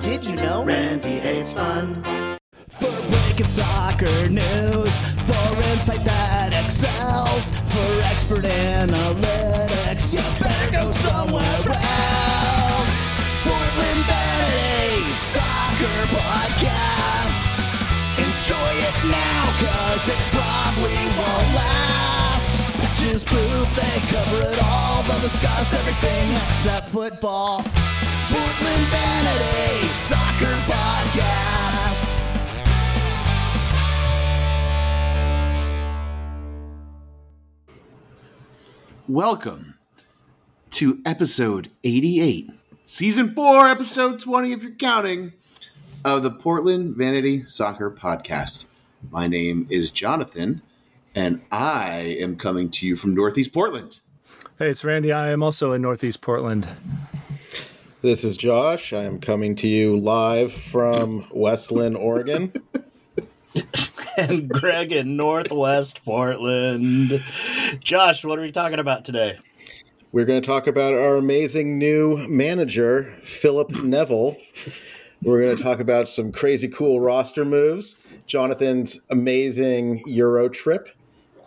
[0.00, 2.02] Did you know Randy hates fun?
[2.68, 11.44] For breaking soccer news, for insight that excels, for expert analytics, you better go somewhere
[11.68, 12.96] else.
[13.44, 17.60] Portland Vanity Soccer Podcast.
[18.16, 22.56] Enjoy it now, cause it probably won't last.
[22.80, 27.62] Pitches proof they cover it all, they'll discuss everything except football.
[28.30, 28.99] Portland Vanity
[29.92, 32.22] Soccer Podcast.
[39.08, 39.74] Welcome
[40.72, 42.50] to episode 88,
[42.84, 45.32] season 4, episode 20, if you're counting,
[46.04, 48.66] of the Portland Vanity Soccer Podcast.
[49.10, 50.62] My name is Jonathan,
[51.14, 54.00] and I am coming to you from Northeast Portland.
[54.58, 55.12] Hey, it's Randy.
[55.12, 56.68] I am also in Northeast Portland.
[58.02, 58.94] This is Josh.
[58.94, 62.52] I am coming to you live from Westland, Oregon.
[64.16, 67.22] And Greg in Northwest Portland.
[67.80, 69.38] Josh, what are we talking about today?
[70.12, 74.36] We're going to talk about our amazing new manager, Philip Neville.
[75.22, 80.88] We're going to talk about some crazy cool roster moves, Jonathan's amazing Euro trip,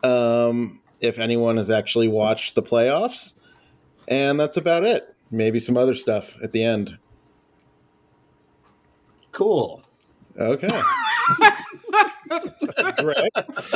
[0.04, 3.34] um, if anyone has actually watched the playoffs.
[4.08, 5.13] And that's about it.
[5.34, 7.00] Maybe some other stuff at the end.
[9.32, 9.82] Cool.
[10.40, 10.68] Okay.
[12.98, 13.30] Greg?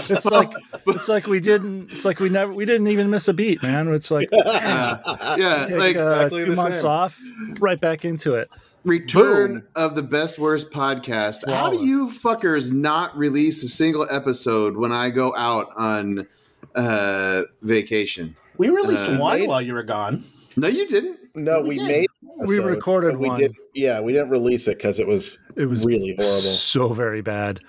[0.09, 0.51] It's like
[0.85, 1.91] it's like we didn't.
[1.91, 2.53] It's like we never.
[2.53, 3.87] We didn't even miss a beat, man.
[3.89, 6.89] It's like Uh, yeah, take like uh, exactly two months same.
[6.89, 7.19] off,
[7.59, 8.49] right back into it.
[8.85, 9.67] return boom.
[9.75, 11.47] of the best worst podcast.
[11.47, 16.27] How do you fuckers not release a single episode when I go out on
[16.75, 18.35] uh, vacation?
[18.57, 20.23] We released Uh, one made- while you were gone.
[20.55, 21.19] No, you didn't.
[21.37, 22.07] No, we made.
[22.39, 23.39] an We recorded we one.
[23.39, 26.41] Did, yeah, we didn't release it because it was It was really horrible.
[26.41, 27.59] so very bad.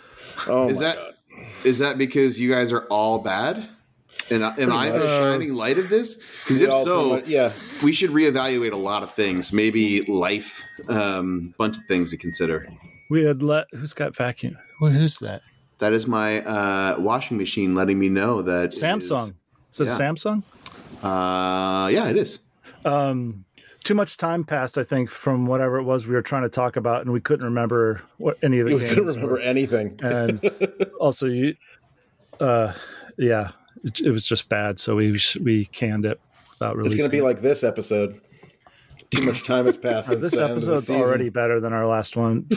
[0.47, 1.15] Oh is my that god!
[1.65, 3.69] is that because you guys are all bad?
[4.31, 6.17] And I- am I the shining light of this?
[6.17, 7.53] Because if so, much- yeah,
[7.83, 9.53] we should reevaluate a lot of things.
[9.53, 12.69] Maybe life, um, bunch of things to consider.
[13.11, 13.67] We had let.
[13.73, 14.57] Who's got vacuum?
[14.81, 15.43] Who's that?
[15.79, 19.35] That is my uh, washing machine letting me know that it is- Samsung.
[19.73, 19.97] Is it yeah.
[19.99, 20.43] Samsung?
[21.03, 22.41] uh, yeah, it is.
[22.85, 23.45] Um,
[23.85, 26.77] too much time passed, I think, from whatever it was we were trying to talk
[26.77, 28.95] about, and we couldn't remember what any of the we games.
[28.95, 29.41] couldn't remember were.
[29.41, 29.99] anything.
[30.03, 30.51] and
[31.01, 31.55] also you
[32.41, 32.73] uh
[33.17, 33.51] yeah
[33.85, 37.21] it, it was just bad so we we canned it without It's going to be
[37.21, 38.21] like this episode.
[39.11, 40.09] Too much time has passed.
[40.11, 42.47] Since this the end of the episode's already better than our last one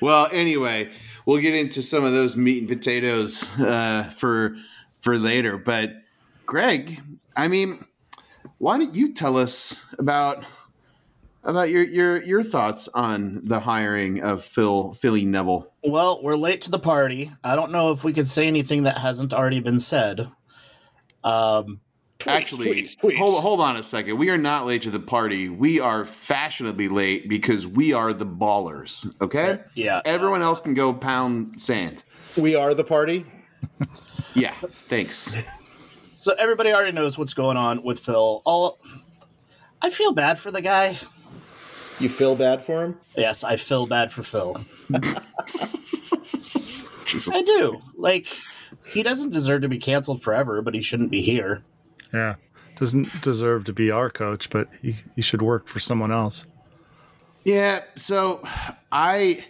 [0.00, 0.90] Well, anyway,
[1.26, 4.56] we'll get into some of those meat and potatoes uh, for
[5.02, 5.58] for later.
[5.58, 5.90] But
[6.46, 7.00] Greg,
[7.36, 7.84] I mean,
[8.60, 10.44] why don't you tell us about
[11.42, 15.72] about your your your thoughts on the hiring of Phil Philly Neville?
[15.82, 17.32] Well, we're late to the party.
[17.42, 20.30] I don't know if we could say anything that hasn't already been said.
[21.24, 21.80] Um,
[22.26, 23.16] Actually, tweets, tweets.
[23.16, 24.18] hold hold on a second.
[24.18, 25.48] We are not late to the party.
[25.48, 29.10] We are fashionably late because we are the ballers.
[29.22, 29.60] Okay.
[29.72, 30.02] yeah.
[30.04, 32.04] Everyone else can go pound sand.
[32.36, 33.24] We are the party.
[34.34, 34.52] Yeah.
[34.52, 35.34] Thanks.
[36.20, 38.42] So everybody already knows what's going on with Phil.
[38.44, 38.78] All
[39.80, 40.98] I feel bad for the guy.
[41.98, 43.00] You feel bad for him?
[43.16, 44.54] Yes, I feel bad for Phil.
[45.46, 47.30] Jesus.
[47.32, 47.78] I do.
[47.96, 48.26] Like
[48.84, 51.62] he doesn't deserve to be canceled forever, but he shouldn't be here.
[52.12, 52.34] yeah
[52.76, 56.46] doesn't deserve to be our coach but he, he should work for someone else
[57.44, 58.42] Yeah, so
[58.92, 59.44] I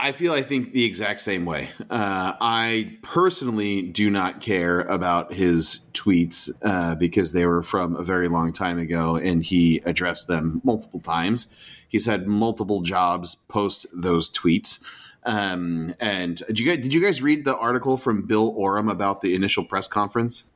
[0.00, 1.68] I feel I think the exact same way.
[1.90, 8.02] Uh, I personally do not care about his tweets uh, because they were from a
[8.02, 11.52] very long time ago, and he addressed them multiple times.
[11.86, 14.82] He's had multiple jobs post those tweets.
[15.24, 19.20] Um, and did you guys did you guys read the article from Bill Oram about
[19.20, 20.50] the initial press conference?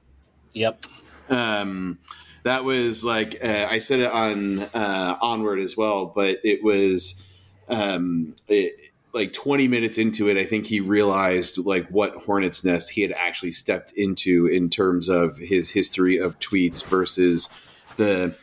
[0.55, 0.85] Yep.
[1.29, 1.99] um,
[2.45, 7.27] that was like uh, I said it on uh, onward as well, but it was
[7.69, 8.84] um, it,
[9.15, 10.37] like 20 minutes into it.
[10.37, 15.09] I think he realized like what hornet's nest he had actually stepped into in terms
[15.09, 17.49] of his history of tweets versus
[17.97, 18.37] the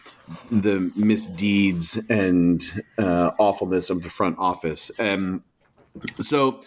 [0.50, 4.91] the misdeeds and uh, awfulness of the front office.
[4.97, 5.44] Um,
[6.21, 6.62] so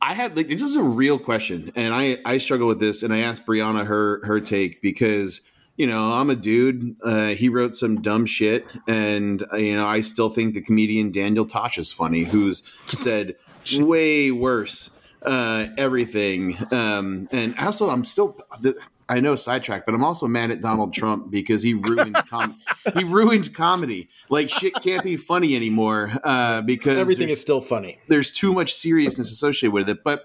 [0.00, 3.12] I had like this was a real question, and I I struggle with this, and
[3.12, 5.42] I asked Brianna her her take because
[5.76, 6.96] you know I'm a dude.
[7.02, 11.12] Uh, he wrote some dumb shit, and uh, you know I still think the comedian
[11.12, 13.36] Daniel Tosh is funny, who's said
[13.78, 14.90] way worse
[15.24, 16.56] uh, everything.
[16.72, 18.76] Um, and also, I'm still the,
[19.08, 22.58] I know sidetrack, but I'm also mad at Donald Trump because he ruined com-
[22.96, 24.08] he ruined comedy.
[24.28, 27.98] Like shit can't be funny anymore uh, because Everything is still funny.
[28.08, 30.04] there's too much seriousness associated with it.
[30.04, 30.24] But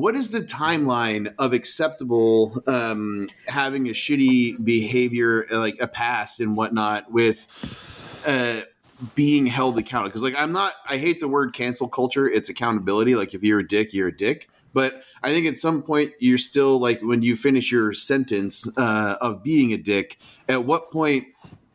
[0.00, 6.56] what is the timeline of acceptable um, having a shitty behavior, like a past and
[6.56, 7.46] whatnot, with
[8.26, 8.62] uh,
[9.14, 10.08] being held accountable?
[10.08, 12.28] Because like I'm not, I hate the word cancel culture.
[12.28, 13.14] It's accountability.
[13.14, 14.48] Like if you're a dick, you're a dick.
[14.72, 19.16] But I think at some point you're still like when you finish your sentence uh,
[19.20, 20.18] of being a dick.
[20.48, 21.26] At what point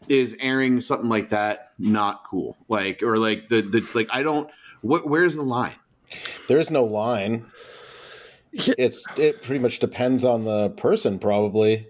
[0.08, 2.58] is airing something like that not cool?
[2.70, 4.50] Like or like the the like I don't.
[4.82, 5.76] What where's the line?
[6.48, 7.46] There's no line.
[8.56, 11.88] It's it pretty much depends on the person, probably.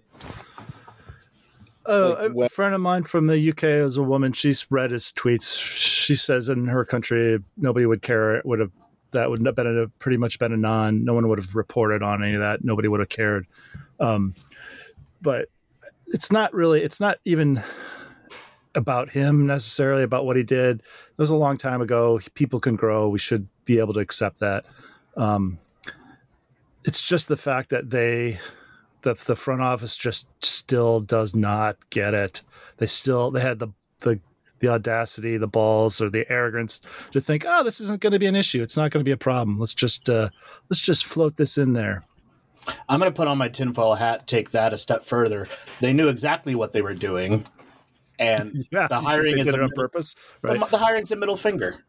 [1.85, 4.33] Uh, Like, a friend of mine from the UK is a woman.
[4.33, 5.59] She's read his tweets.
[5.61, 8.35] She says in her country nobody would care.
[8.35, 8.71] It would have
[9.11, 11.05] that would have been a, pretty much been a non.
[11.05, 12.63] No one would have reported on any of that.
[12.63, 13.45] Nobody would have cared.
[13.99, 14.33] Um,
[15.21, 15.49] but
[16.07, 16.81] it's not really.
[16.81, 17.61] It's not even
[18.73, 20.01] about him necessarily.
[20.01, 20.79] About what he did.
[20.79, 22.19] It was a long time ago.
[22.33, 23.07] People can grow.
[23.07, 24.65] We should be able to accept that.
[25.15, 25.59] Um,
[26.85, 28.39] it's just the fact that they
[29.01, 32.41] the the front office just still does not get it.
[32.77, 34.19] They still they had the the
[34.59, 38.25] the audacity, the balls, or the arrogance to think, oh, this isn't going to be
[38.25, 38.61] an issue.
[38.63, 39.59] It's not going to be a problem.
[39.59, 40.29] Let's just uh,
[40.69, 42.03] let's just float this in there.
[42.89, 45.47] I'm going to put on my tinfoil hat, take that a step further.
[45.81, 47.45] They knew exactly what they were doing,
[48.17, 50.71] and Yeah, the hiring is a on purpose, the, right?
[50.71, 51.83] the hiring's a middle finger.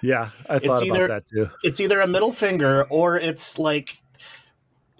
[0.00, 1.50] Yeah, I thought either- about that too.
[1.62, 4.01] It's either a middle finger or it's like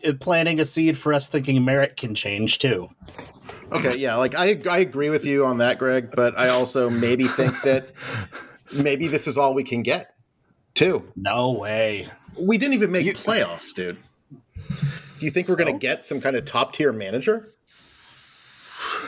[0.04, 2.88] Uh, planting a seed for us thinking merit can change too.
[3.70, 7.24] Okay, yeah, like I I agree with you on that, Greg, but I also maybe
[7.24, 7.88] think that
[8.72, 10.14] maybe this is all we can get.
[10.74, 11.04] Too.
[11.16, 12.08] No way.
[12.38, 13.98] We didn't even make playoffs, dude.
[14.56, 17.48] Do you think we're going to get some kind of top tier manager?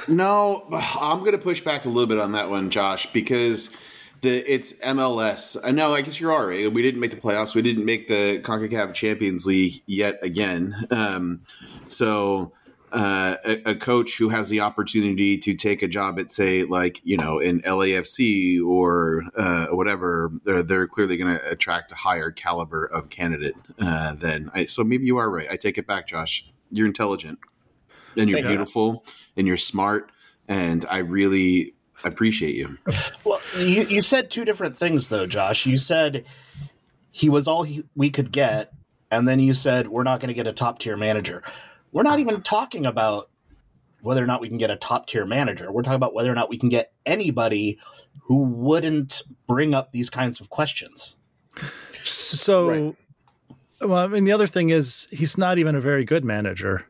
[0.06, 0.66] No,
[1.00, 3.74] I'm going to push back a little bit on that one, Josh, because
[4.24, 5.56] the it's MLS.
[5.62, 5.94] I know.
[5.94, 6.72] I guess you're all right.
[6.72, 7.54] We didn't make the playoffs.
[7.54, 10.74] We didn't make the Concacaf Champions League yet again.
[10.90, 11.42] Um,
[11.86, 12.52] so.
[12.92, 17.00] Uh, a, a coach who has the opportunity to take a job at, say, like
[17.02, 22.30] you know, in LAFC or uh, whatever, they're, they're clearly going to attract a higher
[22.30, 24.48] caliber of candidate uh, than.
[24.54, 25.48] I, so maybe you are right.
[25.50, 26.52] I take it back, Josh.
[26.70, 27.40] You're intelligent
[28.16, 28.50] and you're Thank you.
[28.50, 29.04] beautiful
[29.36, 30.12] and you're smart
[30.48, 31.73] and I really
[32.08, 32.78] appreciate you.
[33.24, 35.66] Well, you, you said two different things though, Josh.
[35.66, 36.24] You said
[37.10, 38.72] he was all he, we could get,
[39.10, 41.42] and then you said we're not going to get a top tier manager.
[41.92, 43.30] We're not even talking about
[44.02, 45.72] whether or not we can get a top tier manager.
[45.72, 47.78] We're talking about whether or not we can get anybody
[48.24, 51.16] who wouldn't bring up these kinds of questions.
[52.02, 52.96] So, Right.
[53.80, 56.86] well, I mean, the other thing is he's not even a very good manager.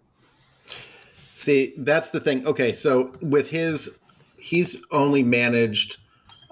[1.36, 2.46] See, that's the thing.
[2.46, 3.90] Okay, so with his,
[4.44, 5.96] he's only managed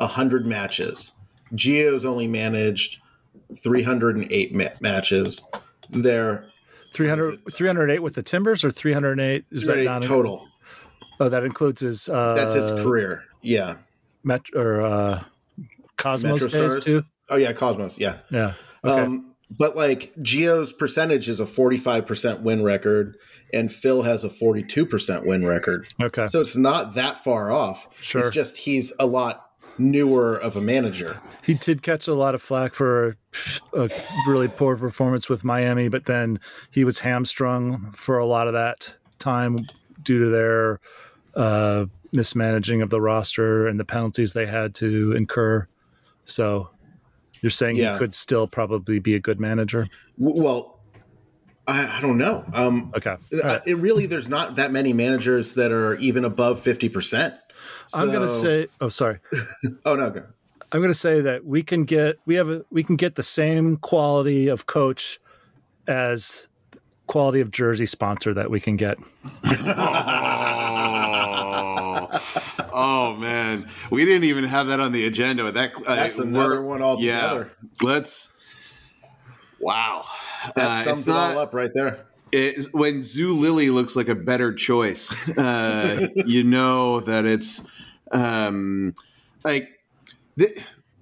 [0.00, 1.12] hundred matches.
[1.54, 3.00] Gio's only managed
[3.62, 5.42] three hundred and eight ma- matches.
[5.90, 6.46] They're
[6.94, 9.44] 300, 308 with the Timbers or 308?
[9.50, 10.48] Is that not total.
[11.20, 12.08] Oh, that includes his.
[12.08, 13.24] Uh, That's his career.
[13.42, 13.76] Yeah.
[14.24, 15.24] Met, or uh,
[15.96, 17.04] Cosmos days too.
[17.28, 17.98] Oh yeah, Cosmos.
[17.98, 18.18] Yeah.
[18.30, 18.54] Yeah.
[18.84, 19.02] Okay.
[19.02, 23.16] Um, but like Gio's percentage is a 45% win record,
[23.52, 25.86] and Phil has a 42% win record.
[26.00, 26.26] okay.
[26.28, 27.88] So it's not that far off.
[28.00, 28.22] Sure.
[28.22, 29.46] It's just he's a lot
[29.78, 31.18] newer of a manager.
[31.42, 33.16] he did catch a lot of flack for
[33.72, 33.90] a
[34.26, 36.38] really poor performance with Miami, but then
[36.70, 39.58] he was hamstrung for a lot of that time
[40.02, 40.80] due to their
[41.34, 45.66] uh, mismanaging of the roster and the penalties they had to incur.
[46.24, 46.68] So
[47.42, 47.92] you're saying Yeah.
[47.92, 49.88] he could still probably be a good manager?
[50.16, 50.80] Well,
[51.66, 52.44] I, I don't know.
[52.54, 53.16] Um, Okay.
[53.44, 57.36] uh, It really, there's not that many managers that are even above 50%.
[57.94, 59.18] I'm going to say, oh, sorry.
[59.84, 60.24] oh, no, go.
[60.72, 63.22] I'm going to say that we can get we have a we can get the
[63.22, 65.20] same quality of coach
[65.86, 66.48] as
[67.06, 68.96] quality of jersey sponsor that we can get.
[72.72, 75.50] Oh, man, we didn't even have that on the agenda.
[75.52, 77.50] That uh, That's another one altogether.
[77.80, 78.32] Yeah, let's.
[79.60, 80.04] Wow,
[80.56, 82.06] That Uh, sums it not- all up right there.
[82.32, 87.64] it, when Zulily looks like a better choice, uh, you know that it's
[88.10, 88.92] um,
[89.44, 89.68] like
[90.36, 90.58] the,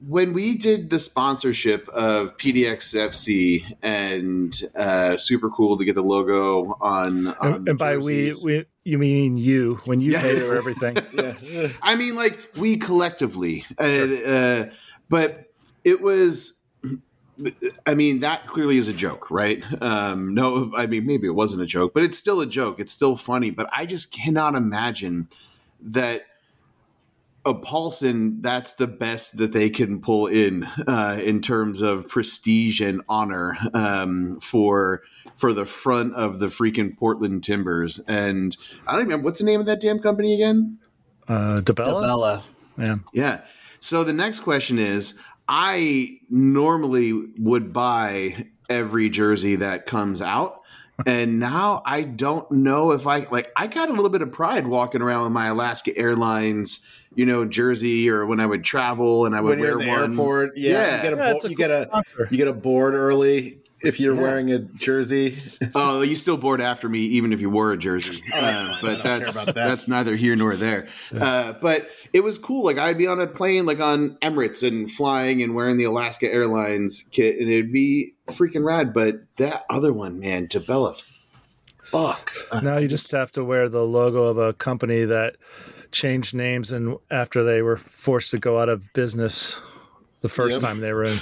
[0.07, 6.77] when we did the sponsorship of PDXFC and uh, super cool to get the logo
[6.81, 7.29] on.
[7.29, 10.23] on And, and by we, we you mean you when you Yeah.
[10.23, 10.97] pay for everything.
[11.13, 11.69] Yeah.
[11.83, 14.71] I mean, like we collectively, uh, uh,
[15.09, 15.53] but
[15.85, 16.63] it was
[17.87, 19.63] I mean, that clearly is a joke, right?
[19.81, 22.79] Um, no, I mean, maybe it wasn't a joke, but it's still a joke.
[22.81, 23.51] It's still funny.
[23.51, 25.29] But I just cannot imagine
[25.81, 26.23] that
[27.45, 32.81] a Paulson, that's the best that they can pull in uh, in terms of prestige
[32.81, 35.03] and honor um, for
[35.35, 37.99] for the front of the freaking Portland Timbers.
[38.01, 38.57] And
[38.87, 40.79] I don't remember what's the name of that damn company again.
[41.27, 42.03] Uh, DaBella?
[42.03, 42.45] Bella.
[42.77, 42.97] Yeah.
[43.15, 43.41] Yeah.
[43.79, 45.19] So the next question is
[45.49, 50.60] I normally would buy every jersey that comes out.
[51.07, 54.67] And now I don't know if I like I got a little bit of pride
[54.67, 59.35] walking around with my Alaska Airlines, you know, jersey or when I would travel and
[59.35, 60.11] I would when you're wear in the one.
[60.13, 60.97] airport, yeah, Yeah.
[60.97, 62.29] you get a Yeah, bo- a you cool get a sponsor.
[62.31, 64.21] you get a board early if you're Yeah.
[64.21, 65.37] wearing a jersey.
[65.75, 68.23] Oh, you still board after me, even if you wore a jersey.
[68.35, 69.55] Uh, but that's that.
[69.55, 70.87] that's neither here nor there.
[71.19, 72.65] Uh, but it was cool.
[72.65, 76.31] Like I'd be on a plane, like on Emirates, and flying and wearing the Alaska
[76.33, 78.93] Airlines kit, and it'd be freaking rad.
[78.93, 81.01] But that other one, man, DaBella,
[81.83, 82.33] fuck.
[82.63, 85.37] Now you just have to wear the logo of a company that
[85.93, 89.61] changed names and after they were forced to go out of business
[90.21, 90.63] the first Yep.
[90.63, 91.17] time they were in.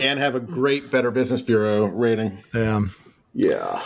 [0.00, 2.38] and have a great Better Business Bureau rating.
[2.54, 2.82] Yeah.
[3.34, 3.82] Yeah.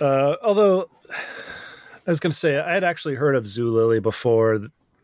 [0.00, 4.60] Uh, although I was going to say I had actually heard of Zulily before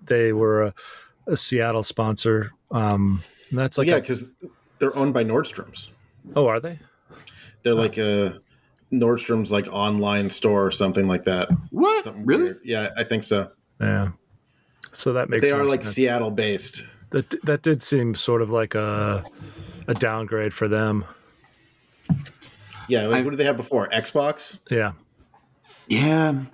[0.06, 0.74] they were a,
[1.26, 2.52] a Seattle sponsor.
[2.70, 4.26] Um, and that's like yeah, because
[4.78, 5.88] they're owned by Nordstrom's.
[6.36, 6.78] Oh, are they?
[7.62, 8.40] They're like a
[8.92, 11.48] Nordstrom's like online store or something like that.
[11.70, 12.04] What?
[12.04, 12.42] Something really?
[12.44, 12.60] weird.
[12.64, 13.50] Yeah, I think so.
[13.80, 14.10] Yeah.
[14.92, 15.52] So that makes sense.
[15.52, 15.94] They are like sense.
[15.94, 16.84] Seattle based.
[17.10, 17.34] that.
[17.44, 19.24] That did seem sort of like a
[19.88, 21.04] a downgrade for them.
[22.88, 23.88] Yeah, like, I- what did they have before?
[23.88, 24.58] Xbox.
[24.70, 24.92] Yeah.
[25.88, 26.44] Yeah.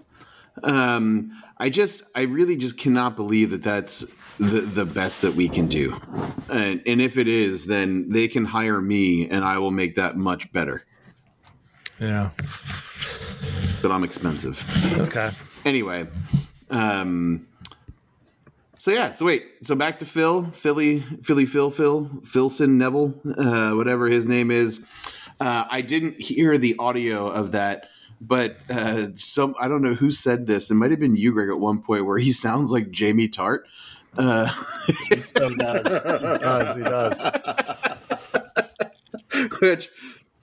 [0.63, 4.05] Um, I just, I really just cannot believe that that's
[4.41, 6.01] the, the best that we can do.
[6.49, 10.17] And, and if it is, then they can hire me and I will make that
[10.17, 10.85] much better.
[12.01, 12.31] Yeah.
[13.83, 14.65] But I'm expensive.
[14.99, 15.31] Okay.
[15.65, 16.07] Anyway.
[16.71, 17.47] Um,
[18.79, 23.73] so yeah, so wait, so back to Phil, Philly, Philly, Phil, Phil, Philson Neville, uh,
[23.73, 24.87] whatever his name is.
[25.39, 27.91] Uh, I didn't hear the audio of that,
[28.23, 30.71] but uh, some I don't know who said this.
[30.71, 33.61] It might have been you, Greg, at one point where he sounds like Jamie Tartt.
[34.17, 34.51] Uh,
[35.09, 36.03] He so does.
[36.03, 36.77] He does.
[36.77, 37.19] He does.
[39.61, 39.89] which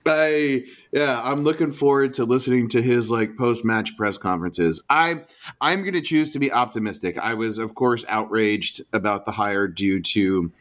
[0.06, 4.82] I yeah, I'm looking forward to listening to his like post match press conferences.
[4.88, 5.22] I
[5.60, 7.18] I'm going to choose to be optimistic.
[7.18, 10.52] I was of course outraged about the hire due to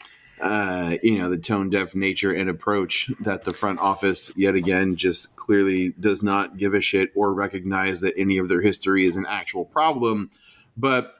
[0.41, 4.95] uh, you know the tone deaf nature and approach that the front office yet again
[4.95, 9.15] just clearly does not give a shit or recognize that any of their history is
[9.15, 10.29] an actual problem.
[10.75, 11.15] But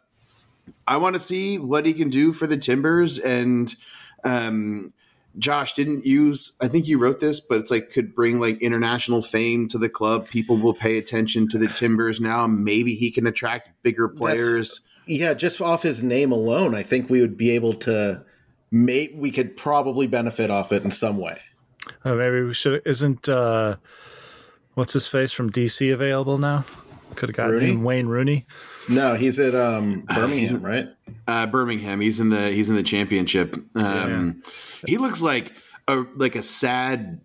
[0.88, 3.74] I want to see what he can do for the Timbers and
[4.24, 4.94] um,
[5.38, 9.22] Josh, didn't use I think you wrote this, but it's like could bring like international
[9.22, 10.28] fame to the club.
[10.28, 12.48] People will pay attention to the Timbers now.
[12.48, 14.82] Maybe he can attract bigger players.
[15.06, 18.24] Yeah, just off his name alone, I think we would be able to.
[18.72, 21.40] May we could probably benefit off it in some way.
[22.04, 22.82] Uh, maybe we should.
[22.86, 23.78] Isn't uh,
[24.74, 26.66] what's his face from DC available now?
[27.16, 27.72] Could have gotten Rooney?
[27.72, 28.46] him Wayne Rooney.
[28.89, 30.88] No, he's at um, Birmingham, right?
[31.27, 33.56] Uh, Birmingham, he's in the he's in the championship.
[33.75, 34.41] Um,
[34.86, 35.53] He looks like
[35.88, 37.20] a like a sad,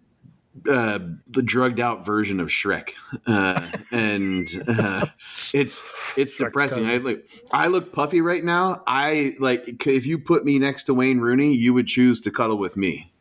[0.68, 2.90] uh, the drugged out version of Shrek,
[3.26, 5.06] uh, and uh,
[5.54, 5.82] it's
[6.16, 6.86] it's depressing.
[6.86, 8.82] I look I look puffy right now.
[8.86, 12.58] I like if you put me next to Wayne Rooney, you would choose to cuddle
[12.58, 13.12] with me.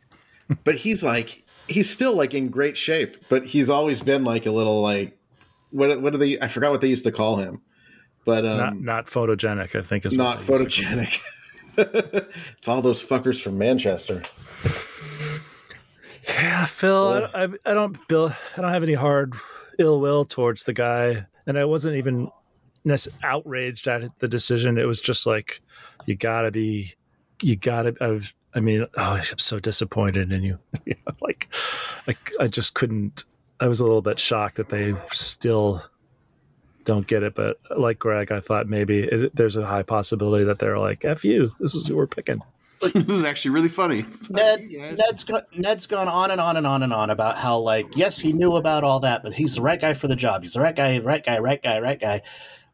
[0.64, 4.50] But he's like he's still like in great shape, but he's always been like a
[4.50, 5.18] little like
[5.70, 7.60] what what do they I forgot what they used to call him.
[8.24, 9.76] But um not not photogenic.
[9.76, 11.20] I think is not what they used to photogenic.
[11.76, 14.22] it's all those fuckers from Manchester.
[16.28, 19.34] Yeah, Phil, I, I, I don't, Bill, I don't have any hard
[19.78, 22.30] ill will towards the guy, and I wasn't even
[23.22, 24.78] outraged at the decision.
[24.78, 25.60] It was just like,
[26.06, 26.92] you gotta be,
[27.40, 27.94] you gotta.
[28.00, 30.58] I was, I mean, oh, I'm so disappointed in you.
[30.84, 31.48] you know, like,
[32.06, 33.24] I, I just couldn't.
[33.60, 35.82] I was a little bit shocked that they still
[36.84, 37.34] don't get it.
[37.34, 41.04] But uh, like Greg, I thought maybe it, there's a high possibility that they're like,
[41.04, 42.42] "F you, this is who we're picking."
[42.94, 44.04] this is actually really funny.
[44.28, 47.86] Ned, Ned's, go, Ned's gone on and on and on and on about how, like,
[47.96, 50.42] yes, he knew about all that, but he's the right guy for the job.
[50.42, 52.22] He's the right guy, right guy, right guy, right guy.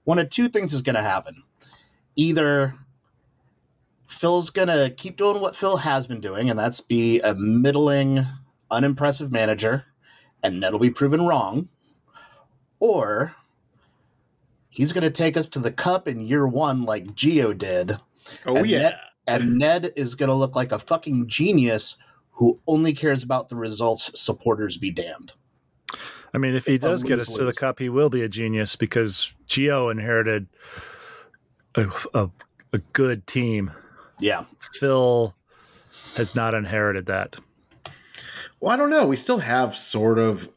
[0.05, 1.43] One of two things is going to happen.
[2.17, 2.75] Either
[4.07, 8.25] Phil's going to keep doing what Phil has been doing, and that's be a middling,
[8.71, 9.85] unimpressive manager,
[10.43, 11.69] and Ned will be proven wrong,
[12.81, 13.35] or
[14.69, 17.99] he's going to take us to the cup in year one like Gio did
[18.47, 18.79] Oh and yeah.
[18.79, 18.95] Ned,
[19.27, 21.97] and Ned is going to look like a fucking genius
[22.33, 25.33] who only cares about the results, supporters be damned.
[26.33, 28.77] I mean, if he does get us to the cup, he will be a genius
[28.77, 30.47] because Gio inherited
[31.75, 32.31] a, a,
[32.73, 33.73] a good team.
[34.21, 34.45] Yeah.
[34.75, 35.35] Phil
[36.17, 37.37] has not inherited that.
[38.61, 39.07] Well, I don't know.
[39.07, 40.51] We still have sort of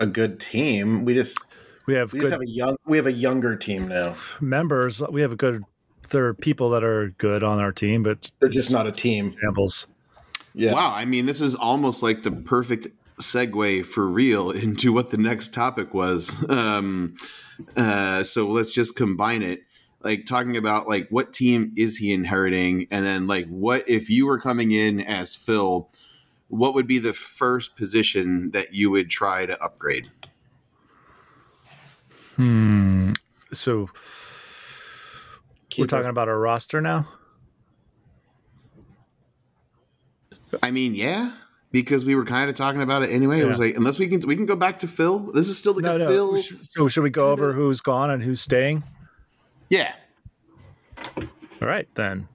[0.00, 1.04] a good team.
[1.04, 1.38] We just
[1.86, 4.14] We have we good just have a young we have a younger team now.
[4.40, 5.02] members.
[5.10, 5.64] We have a good.
[6.10, 9.28] There are people that are good on our team, but They're just not a team.
[9.28, 9.86] examples.
[10.54, 10.72] Yeah.
[10.74, 12.88] Wow, I mean, this is almost like the perfect
[13.20, 16.48] segue for real into what the next topic was.
[16.48, 17.16] Um,
[17.76, 19.62] uh, so let's just combine it.
[20.02, 24.26] Like talking about like what team is he inheriting, and then like what if you
[24.26, 25.88] were coming in as Phil,
[26.48, 30.08] what would be the first position that you would try to upgrade?
[32.36, 33.12] Hmm.
[33.52, 33.88] So
[35.70, 37.08] Keep we're talking about our roster now.
[40.62, 41.32] I mean, yeah,
[41.72, 43.40] because we were kind of talking about it anyway.
[43.40, 45.18] It was like unless we can we can go back to Phil.
[45.32, 46.08] This is still like No, no.
[46.08, 46.38] Phil.
[46.62, 48.84] So should we go over who's gone and who's staying?
[49.68, 49.92] Yeah.
[51.16, 52.28] All right, then.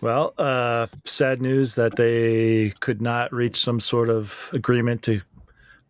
[0.00, 5.22] Well, uh, sad news that they could not reach some sort of agreement to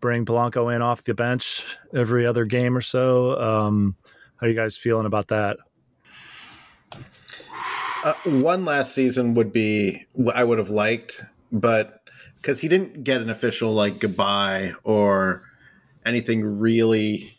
[0.02, 3.40] bring Blanco in off the bench every other game or so.
[3.40, 3.97] Um,
[4.37, 5.56] how are you guys feeling about that?
[8.04, 12.00] Uh, one last season would be what I would have liked, but
[12.37, 15.44] because he didn't get an official like goodbye or
[16.04, 17.38] anything really,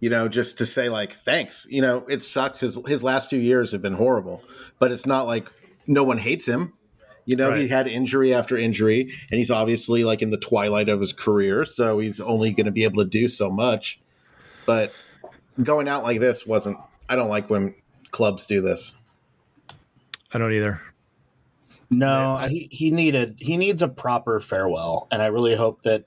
[0.00, 1.64] you know, just to say like thanks.
[1.70, 2.60] You know, it sucks.
[2.60, 4.42] His his last few years have been horrible,
[4.80, 5.50] but it's not like
[5.86, 6.72] no one hates him.
[7.26, 11.00] You know, he had injury after injury, and he's obviously like in the twilight of
[11.00, 14.00] his career, so he's only going to be able to do so much.
[14.66, 14.92] But
[15.62, 16.76] going out like this wasn't.
[17.08, 17.74] I don't like when
[18.10, 18.92] clubs do this.
[20.32, 20.80] I don't either.
[21.90, 26.04] No, he, he needed he needs a proper farewell, and I really hope that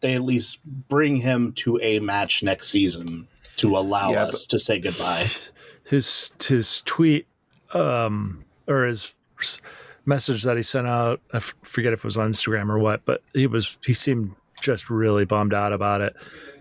[0.00, 4.58] they at least bring him to a match next season to allow Yeah, us to
[4.58, 5.26] say goodbye.
[5.84, 7.26] His his tweet
[7.74, 9.60] um, or his s-
[10.06, 11.20] message that he sent out.
[11.32, 14.34] I f- forget if it was on Instagram or what, but he was he seemed
[14.60, 16.14] just really bummed out about it,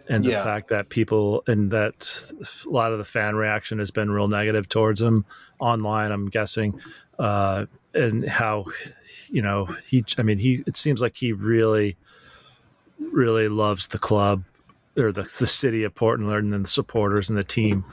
[0.09, 0.43] and the Yeah.
[0.43, 2.31] fact that people and that
[2.65, 5.25] a lot of the fan reaction has been real negative towards him
[5.59, 6.11] online.
[6.11, 6.79] I'm guessing,
[7.19, 8.65] uh, and how
[9.29, 10.03] you know he.
[10.17, 10.63] I mean, he.
[10.65, 11.97] It seems like he really,
[12.99, 14.43] really loves the club
[14.97, 17.83] or the the city of Portland and the supporters and the team.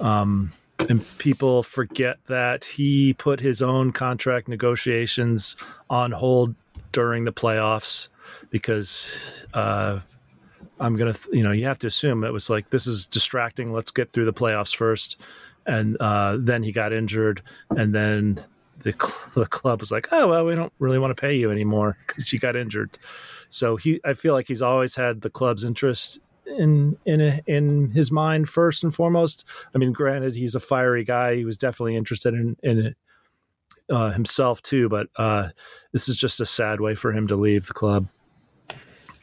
[0.00, 0.52] Um,
[0.88, 5.56] and people forget that he put his own contract negotiations
[5.88, 6.54] on hold
[6.92, 8.08] during the playoffs
[8.50, 9.16] because
[9.54, 10.00] uh,
[10.78, 13.72] I'm gonna, you know, you have to assume it was like this is distracting.
[13.72, 15.20] Let's get through the playoffs first,
[15.66, 18.42] and uh, then he got injured, and then
[18.80, 21.50] the cl- the club was like, oh well, we don't really want to pay you
[21.50, 22.98] anymore because you got injured.
[23.48, 26.20] So he, I feel like he's always had the club's interest
[26.58, 29.46] in in in his mind first and foremost.
[29.74, 31.36] I mean, granted, he's a fiery guy.
[31.36, 32.96] He was definitely interested in in it
[33.88, 34.88] uh, himself too.
[34.88, 35.48] But uh,
[35.92, 38.08] this is just a sad way for him to leave the club.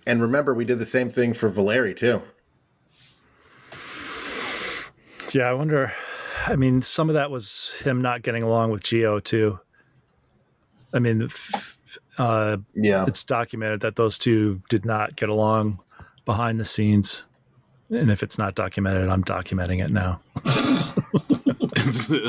[0.05, 2.21] And remember, we did the same thing for Valeri too.
[5.33, 5.91] Yeah, I wonder.
[6.45, 9.59] I mean, some of that was him not getting along with Gio too.
[10.93, 11.27] I mean,
[12.17, 15.79] uh, Yeah, it's documented that those two did not get along
[16.27, 17.23] behind the scenes.
[17.89, 20.19] And if it's not documented, I'm documenting it now.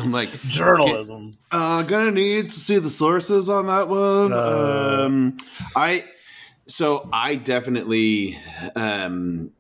[0.05, 1.33] I'm like Journalism.
[1.51, 4.33] Uh, gonna need to see the sources on that one.
[4.33, 5.05] Uh.
[5.05, 5.37] um,
[5.75, 6.05] I
[6.67, 8.39] so I definitely
[8.77, 9.51] um,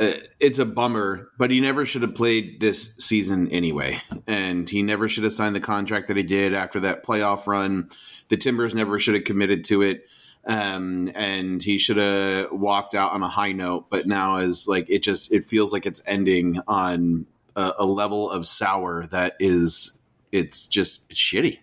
[0.00, 4.82] uh, it's a bummer, but he never should have played this season anyway, and he
[4.82, 7.88] never should have signed the contract that he did after that playoff run.
[8.28, 10.08] The Timbers never should have committed to it.
[10.46, 14.90] Um, and he should have walked out on a high note, but now is like
[14.90, 17.26] it just it feels like it's ending on
[17.56, 20.00] a, a level of sour that is
[20.32, 21.58] it's just it's shitty.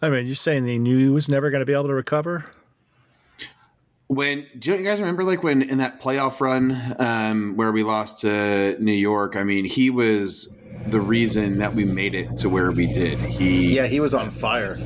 [0.00, 2.44] I mean, you're saying he knew he was never going to be able to recover?
[4.08, 8.20] When do you guys remember like when in that playoff run um, where we lost
[8.20, 9.34] to New York?
[9.34, 13.18] I mean, he was the reason that we made it to where we did.
[13.18, 14.78] He yeah, he was on fire.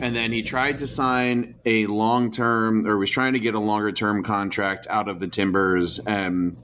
[0.00, 3.60] And then he tried to sign a long term or was trying to get a
[3.60, 6.00] longer term contract out of the Timbers.
[6.06, 6.56] Um,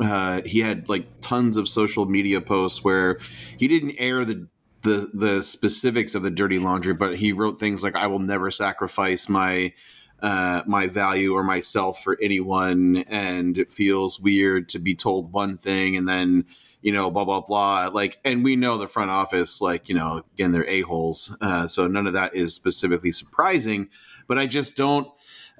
[0.00, 3.18] uh, he had like tons of social media posts where
[3.56, 4.46] he didn't air the
[4.82, 8.50] the the specifics of the dirty laundry, but he wrote things like "I will never
[8.50, 9.72] sacrifice my."
[10.20, 15.56] Uh, my value or myself for anyone, and it feels weird to be told one
[15.56, 16.44] thing and then
[16.80, 17.90] you know, blah blah blah.
[17.92, 21.66] Like, and we know the front office, like, you know, again, they're a holes, uh,
[21.66, 23.88] so none of that is specifically surprising.
[24.26, 25.08] but I just don't.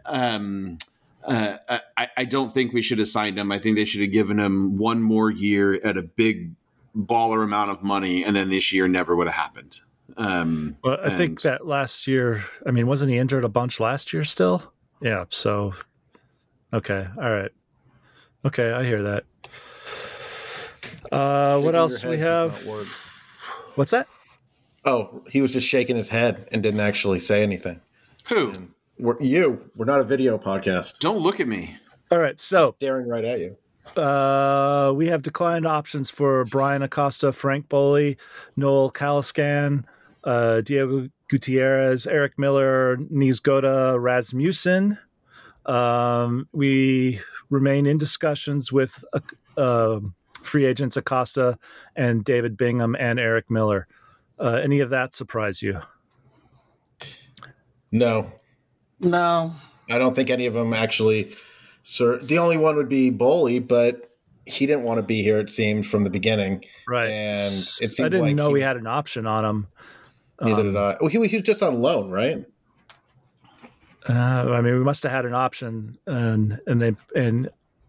[0.05, 0.79] Um,
[1.25, 1.59] uh,
[1.97, 3.51] I, I don't think we should have signed him.
[3.53, 6.53] I think they should have given him one more year at a big
[6.97, 9.81] baller amount of money, and then this year never would have happened.
[10.19, 14.13] Um, Well, I think that last year, I mean, wasn't he injured a bunch last
[14.13, 14.63] year still?
[15.01, 15.25] Yeah.
[15.29, 15.73] So,
[16.75, 17.07] okay.
[17.17, 17.51] All right.
[18.45, 18.73] Okay.
[18.73, 19.25] I hear that.
[21.11, 22.61] Uh, what your else we have?
[23.77, 24.09] What's that?
[24.85, 27.81] Oh, he was just shaking his head and didn't actually say anything.
[28.29, 28.53] who?
[28.99, 30.99] We're, you, we're not a video podcast.
[30.99, 31.77] Don't look at me.
[32.11, 32.41] All right.
[32.41, 33.57] So, Staring right at you.
[34.01, 38.19] Uh, we have declined options for Bryan Acosta, Franck Boli,
[38.57, 39.85] Noel Caliskan,
[40.29, 44.99] uh, Diego Gutierrez, Eric Miller, Niezgoda Rasmussen.
[45.65, 49.21] Um, we remain in discussions with uh,
[49.57, 50.01] uh,
[50.43, 51.59] free agents Acosta
[51.97, 53.87] and David Bingham and Eric Miller.
[54.39, 55.81] Uh, any of that surprise you?
[57.91, 58.31] No,
[59.01, 59.55] No,
[59.89, 61.35] I don't think any of them actually.
[61.85, 64.11] Sir, the only one would be Boli, but
[64.45, 65.39] he didn't want to be here.
[65.39, 66.67] It seemed from the beginning.
[66.87, 67.09] Right.
[67.09, 69.69] And it I didn't like know he we had an option on him.
[70.41, 70.97] Neither Um, did I.
[71.01, 72.45] Well, he, was- he was just on loan, right?
[74.09, 74.13] Uh,
[74.53, 77.49] I mean, we must have had an option, and and they and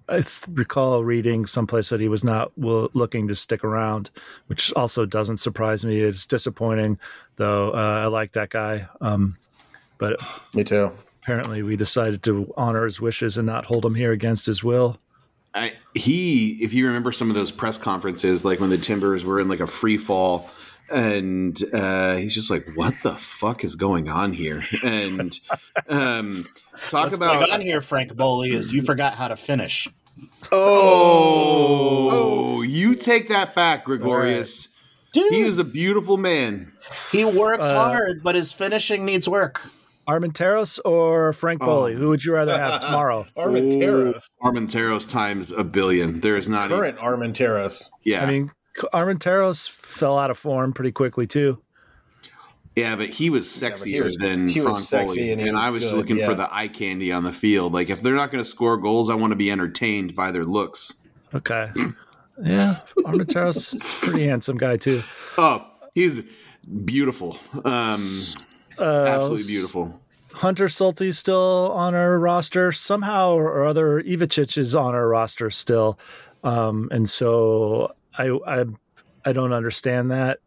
[0.09, 4.09] I th- recall reading someplace that he was not w- looking to stick around,
[4.47, 5.99] which also doesn't surprise me.
[6.01, 6.99] It's disappointing,
[7.37, 7.71] though.
[7.71, 9.37] Uh, I like that guy, um,
[9.97, 10.17] but
[10.53, 10.91] Me too.
[11.21, 14.97] apparently we decided to honor his wishes and not hold him here against his will.
[15.53, 19.39] I, he, if you remember some of those press conferences, like when the Timbers were
[19.39, 20.49] in like a free fall,
[20.91, 25.37] and uh, he's just like, "What the fuck is going on here?" And
[25.87, 26.45] um,
[26.89, 29.87] talk what's about going on here, Franck Boli, is you forgot how to finish.
[31.21, 34.75] Oh, you take that back, Gregorius.
[35.11, 36.71] Dude, He is a beautiful man.
[37.11, 39.69] he works Uh, hard, but his finishing needs work.
[40.07, 41.87] Armenteros or Frank Oh.
[41.91, 43.25] Who would you rather have tomorrow?
[43.37, 44.29] Armenteros.
[44.41, 46.19] Armenteros times a billion.
[46.21, 46.69] There is not.
[46.69, 47.83] Current Armenteros.
[48.03, 48.51] yeah, I mean,
[48.93, 51.59] Armenteros fell out of form pretty quickly too.
[52.75, 55.53] yeah, but he was but sexier he was- than he was Franck Boli, and and,
[55.53, 57.73] was I was good, looking for the eye candy on the field.
[57.73, 60.45] Like if they're not going to score goals, I want to be entertained by their
[60.45, 61.05] looks.
[61.33, 61.71] Okay,
[62.43, 65.01] yeah, Armenteros, is a pretty handsome guy too.
[65.37, 66.21] Oh, he's
[66.85, 67.37] beautiful.
[67.65, 67.99] Um,
[68.77, 69.99] Uh, absolutely beautiful.
[70.31, 74.01] Hunter Sulty's still on our roster somehow or other.
[74.03, 75.99] Ivacic is on our roster still,
[76.45, 78.65] um, and so I, I
[79.25, 80.39] I don't understand that.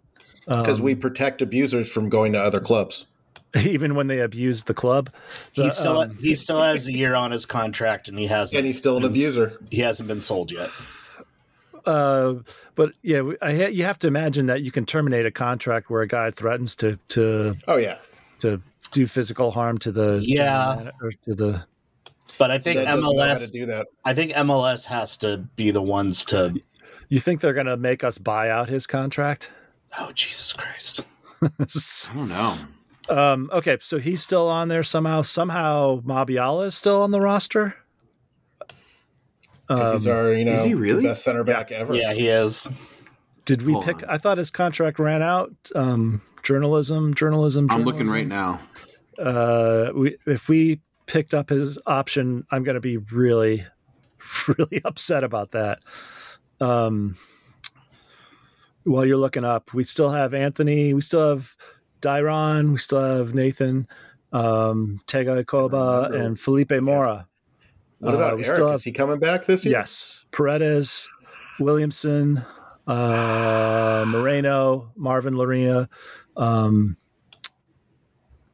[0.47, 3.07] Because Um, we protect abusers from going to other clubs.
[3.57, 5.11] even when they abuse the club,
[5.53, 8.59] He still um, he still has a year on his contract, and he hasn't.
[8.59, 9.59] And he's still an been- abuser.
[9.71, 10.71] He hasn't been sold yet.
[11.87, 12.35] uh,
[12.75, 16.03] but yeah, I, ha- you have to imagine that you can terminate a contract where
[16.03, 17.99] a guy threatens to to Oh, yeah.
[18.41, 18.61] to
[18.93, 20.75] do physical harm to the Yeah.
[20.77, 21.67] general or to the
[22.39, 23.51] But I think Zed doesn't how to MLS.
[23.53, 23.87] do that.
[24.05, 26.55] I think MLS has to be the ones to.
[27.13, 29.51] You think they're going to make us buy out his contract
[29.99, 31.05] Oh Jesus Christ!
[31.43, 32.57] I don't know.
[33.09, 37.75] um okay so he's still on there somehow somehow Mabiala is still on the roster
[39.69, 41.05] 'Cause he's Um, our, you know, is he really?
[41.05, 41.95] best center back ever.
[41.95, 42.69] Yeah, he is.
[43.47, 44.09] did we Hold pick on.
[44.11, 48.61] i thought his contract ran out um journalism journalism, I'm looking right now.
[49.19, 53.65] uh we if we picked up his option i'm going to be really
[54.49, 55.81] really upset about that
[56.63, 57.17] um
[58.85, 61.57] while you're looking up we still have anthony we still have
[62.01, 63.87] Dairon, we still have nathan
[64.33, 67.29] um Tega Ikoba and felipe mora
[67.99, 68.55] What Uh, about we Eric?
[68.57, 69.77] still Is he coming back this year?
[69.79, 71.09] yes paredes
[71.61, 72.43] williamson
[72.87, 75.89] uh moreno marvin lorena
[76.37, 76.97] um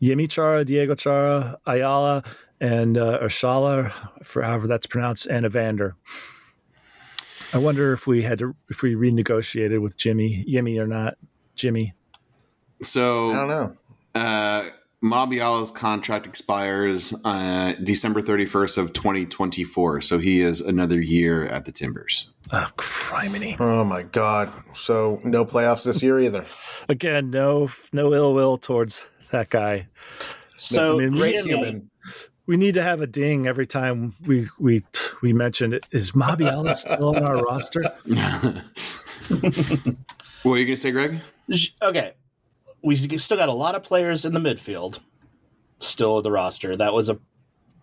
[0.01, 2.23] Yemi Chara, Diego Chara, Ayala,
[2.61, 3.91] and uh, Urshala,
[4.23, 5.97] for however that's pronounced, and Evander.
[7.53, 11.17] I wonder if we had to, if we renegotiated with Jimmy, Yemi or not,
[11.55, 11.95] Jimmy.
[12.83, 13.77] So I don't know.
[14.15, 14.71] uh,
[15.03, 20.01] Mabiala's contract expires uh, December 31st of 2024.
[20.01, 22.33] So he is another year at the Timbers.
[22.53, 23.57] Oh, criminy.
[23.61, 24.53] Oh, my God.
[24.75, 26.45] So no playoffs this year either.
[26.89, 29.87] Again, no, no ill will towards that guy.
[30.57, 31.91] So I mean, Great didn't- human.
[32.49, 34.83] We need to have a ding every time we we
[35.21, 35.87] we mention it.
[35.93, 37.83] Is Mabiala still on our roster?
[40.43, 41.21] what are you going to say, Greg?
[41.83, 42.13] Okay,
[42.83, 45.01] we still got a lot of players in the midfield
[45.79, 46.75] still at the roster.
[46.75, 47.19] That was a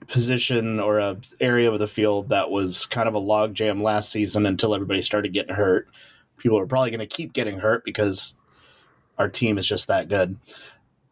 [0.08, 4.48] position or a area of the field that was kind of a logjam last season
[4.48, 5.88] until everybody started getting hurt.
[6.38, 8.36] People are probably going to keep getting hurt because
[9.20, 10.38] our team is just that good.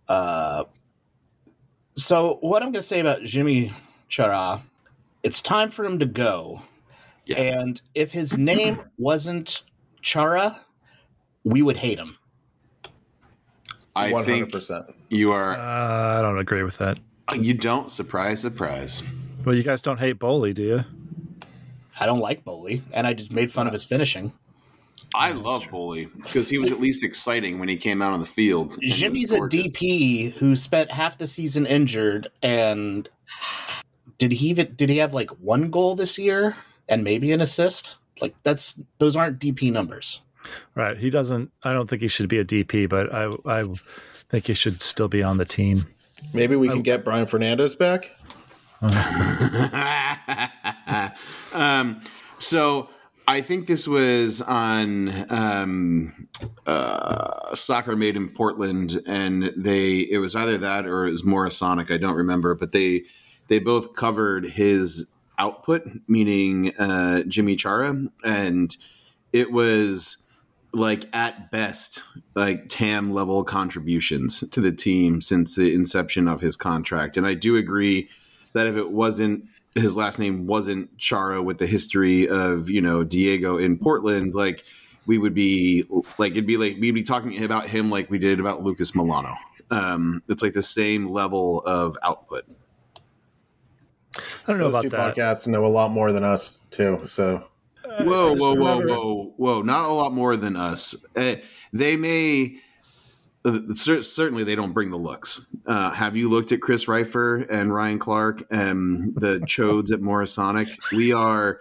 [0.08, 0.64] Uh,
[1.96, 3.72] So what I'm going to say about Jimmy
[4.10, 4.62] Chara,
[5.22, 6.62] it's time for him to go.
[7.26, 7.38] Yeah.
[7.38, 9.64] And if his name wasn't
[10.02, 10.60] Chara,
[11.44, 12.18] we would hate him.
[13.96, 14.86] I One hundred think percent.
[15.10, 15.52] you are.
[15.52, 17.00] Uh, I don't agree with that.
[17.40, 17.92] You don't.
[17.92, 19.04] Surprise, surprise.
[19.46, 20.84] Well, you guys don't hate Boli, do you?
[22.00, 24.34] I don't like Boli, and I just made fun of his finishing.
[25.16, 28.26] I love Bully because he was at least exciting when he came out on the
[28.26, 28.74] field.
[28.74, 29.40] and he was Jimmy's a.
[29.40, 33.08] DP who spent half the season injured, and
[34.18, 36.56] did he even did he have like one goal this year
[36.90, 37.98] and maybe an assist?
[38.22, 40.22] Like that's those aren't DP numbers.
[40.76, 40.98] Right.
[40.98, 41.52] He doesn't.
[41.64, 43.68] I don't think he should be a DP, but I I
[44.30, 45.86] think he should still be on the team.
[46.34, 48.16] Maybe we can get Brian Fernandez back.
[51.54, 52.02] um,
[52.40, 52.90] so
[53.28, 56.28] I think this was on um,
[56.66, 61.92] uh, Soccer Made in Portland, and they it was either that or it was Morrisonic.
[61.92, 63.04] I don't remember, but they
[63.48, 65.10] they both covered his
[65.40, 68.76] output, meaning uh, Jimmy Chara, and
[69.32, 70.28] it was
[70.74, 72.04] like at best
[72.36, 77.36] like tam level contributions to the team since the inception of his contract and i
[77.36, 78.10] do agree
[78.54, 83.04] that if it wasn't his last name wasn't chara with the history of you know
[83.04, 84.64] diego in portland like
[85.06, 85.84] we would be
[86.18, 89.36] like it'd be like we'd be talking about him like we did about Lucas Melano
[89.72, 92.46] um it's like the same level of output
[94.16, 95.40] I don't know Those two about that.
[95.40, 97.02] podcasts know a lot more than us too.
[97.08, 97.46] So
[98.02, 99.62] Whoa, just whoa, whoa, whoa, whoa!
[99.62, 101.06] Not a lot more than us.
[101.16, 101.36] Uh,
[101.72, 102.60] they may.
[103.46, 105.48] Uh, cer- certainly, they don't bring the looks.
[105.66, 110.70] Uh, have you looked at Chris Reifer and Ryan Clark and the Chodes at Morrisonic?
[110.94, 111.60] We are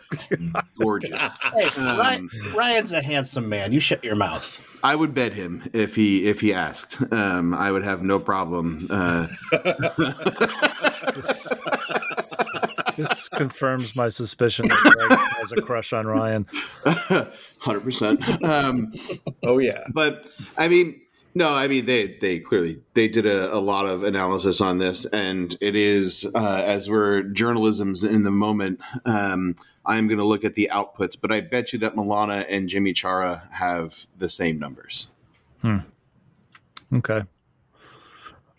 [0.79, 1.39] gorgeous.
[1.55, 3.73] Hey, Um, Ryan's a handsome man.
[3.73, 4.69] You shut your mouth.
[4.85, 7.01] I would bet him if he if he asked.
[7.13, 8.87] Um, I would have no problem.
[8.91, 9.27] Uh,
[12.97, 14.77] This confirms my suspicion that
[15.09, 16.47] Greg has a crush on Ryan.
[16.85, 18.23] Hundred percent.
[18.45, 18.93] Um,
[19.45, 19.85] oh yeah.
[19.95, 21.01] but I mean,
[21.35, 25.05] no, I mean they they clearly they did a, a lot of analysis on this,
[25.07, 28.81] and it is uh, as we're journalism's in the moment.
[29.05, 32.69] Um, I'm going to look at the outputs, but I bet you that Melano and
[32.69, 35.09] Jimmy Chara have the same numbers.
[35.61, 35.79] Hmm.
[36.95, 37.23] Okay.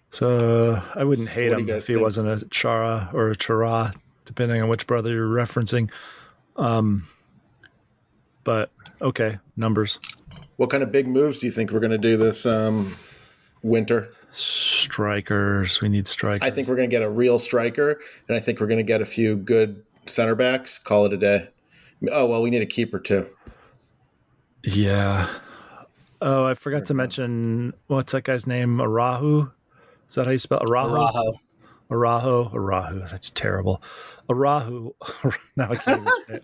[0.09, 3.35] So I wouldn't hate What him you guys if he wasn't a Chara or a
[3.35, 3.93] Chara,
[4.25, 5.89] depending on which brother you're referencing.
[6.55, 7.07] Um,
[8.43, 9.99] but okay, numbers.
[10.57, 12.95] What kind of big moves do you think we're going to do this um,
[13.61, 14.09] winter?
[14.31, 15.81] Strikers.
[15.81, 16.47] We need strikers.
[16.47, 18.83] I think we're going to get a real striker, and I think we're going to
[18.83, 20.77] get a few good center backs.
[20.77, 21.49] Call it a day.
[22.11, 23.27] Oh well, we need a keeper too.
[24.63, 25.29] Yeah.
[26.21, 28.77] Oh, I forgot to mention what's that guy's name?
[28.77, 29.51] Arahu.
[30.07, 31.11] Is that how you spell Arahu?
[31.11, 31.33] Raho.
[31.91, 32.53] Arahu.
[32.53, 33.11] Arahu.
[33.11, 33.83] That's terrible.
[34.29, 34.93] Arahu.
[35.55, 36.43] now I can't even say it.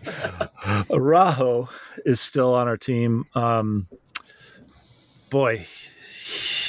[0.90, 1.68] Arahu
[2.04, 3.24] is still on our team.
[3.34, 3.88] Um,
[5.30, 5.66] boy,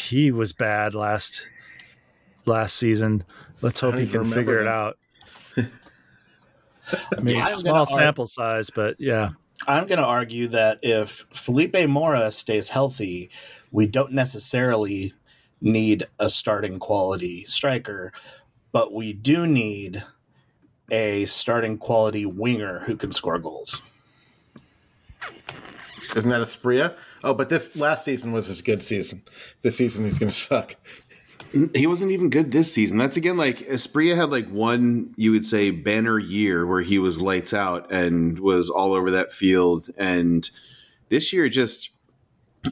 [0.09, 1.47] he was bad last
[2.45, 3.23] last season.
[3.61, 4.97] Let's hope he can even figure it out.
[5.57, 5.65] I
[7.21, 9.31] mean, I'm gonna small argue- sample size, but yeah.
[9.67, 13.29] I'm going to argue that if Felipe Mora stays healthy,
[13.71, 15.13] we don't necessarily
[15.61, 18.11] need a starting quality striker,
[18.71, 20.03] but we do need
[20.89, 23.83] a starting quality winger who can score goals.
[26.15, 26.95] Isn't that a Spria?
[27.23, 29.23] Oh, but this last season was his good season.
[29.61, 30.75] This season he's going to suck.
[31.73, 32.97] He wasn't even good this season.
[32.97, 37.21] That's again like Asprilla had like one you would say banner year where he was
[37.21, 39.89] lights out and was all over that field.
[39.97, 40.49] And
[41.09, 41.89] this year just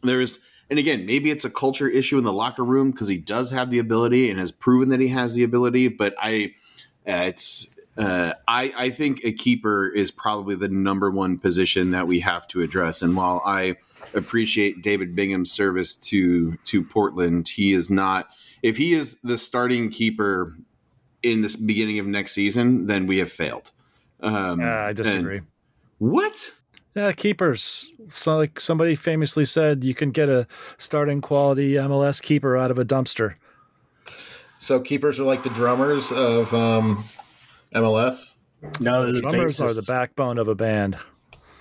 [0.04, 3.52] there's and again maybe it's a culture issue in the locker room because he does
[3.52, 5.90] have the ability and has proven that he has the ability.
[5.90, 6.54] But I
[7.06, 12.08] uh, it's uh, I I think a keeper is probably the number one position that
[12.08, 13.02] we have to address.
[13.02, 13.76] And while I
[14.16, 18.30] appreciate David Bingham's service to to Portland, he is not
[18.64, 20.56] if he is the starting keeper
[21.22, 23.72] in the beginning of next season, then we have failed.
[24.22, 25.42] Um, Yeah, I and- disagree.
[25.98, 26.52] what?
[26.96, 27.88] Yeah, keepers.
[28.08, 32.80] So like somebody famously said, you can get a starting quality MLS keeper out of
[32.80, 33.36] a dumpster.
[34.60, 37.04] So keepers are like the drummers of um,
[37.74, 38.36] MLS.
[38.80, 40.98] No, they're the Drummers are the backbone of a band.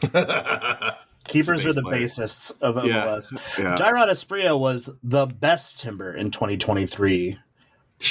[1.29, 2.03] Keepers are the player.
[2.05, 3.05] bassists of Yeah.
[3.05, 3.59] MLS.
[3.59, 3.77] Yeah.
[3.77, 7.39] Dairon Asprilla was the best timber in 2023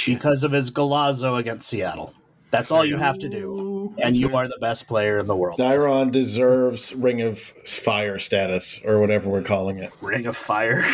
[0.06, 2.14] because of his golazo against Seattle.
[2.50, 5.58] That's all you have to do, and you are the best player in the world.
[5.58, 9.92] Dairon deserves Ring of Fire status or whatever we're calling it.
[10.00, 10.82] Ring of Fire.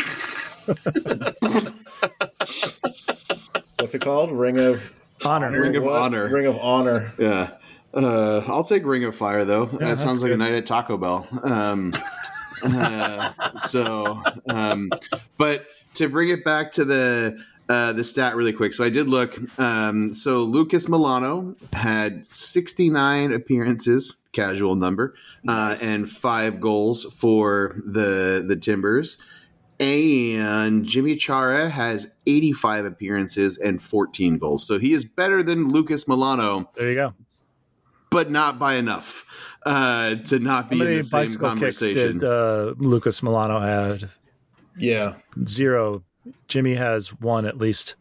[3.79, 4.33] What's it called?
[4.33, 4.93] Ring of
[5.25, 5.51] Honor.
[5.51, 6.03] Ring of What?
[6.03, 6.29] Honor.
[6.29, 7.13] Ring of Honor.
[7.19, 7.51] Yeah.
[7.93, 9.67] Uh, I'll take Ring of Fire though.
[9.67, 11.27] that that's sounds like a night at Taco Bell.
[11.43, 11.93] Um,
[12.65, 14.91] uh, so, um,
[15.39, 18.75] but to bring it back to the uh, the stat really quick.
[18.75, 19.39] So I did look.
[19.59, 25.15] Um, so Lucas Melano had 69 appearances, casual number,
[25.49, 29.21] uh, and five goals for the the Timbers.
[29.81, 34.67] And Jimmy Chara has 85 appearances and 14 goals.
[34.67, 37.15] So he is better than Lucas Melano There you go.
[38.11, 39.25] but not by enough
[39.67, 42.19] uh, to not be in many the same bicycle kicks conversation.
[42.19, 44.11] did uh, Lucas Melano had?
[44.79, 45.15] Yeah.
[45.47, 46.03] Zero.
[46.49, 47.97] Jimmy has one at least.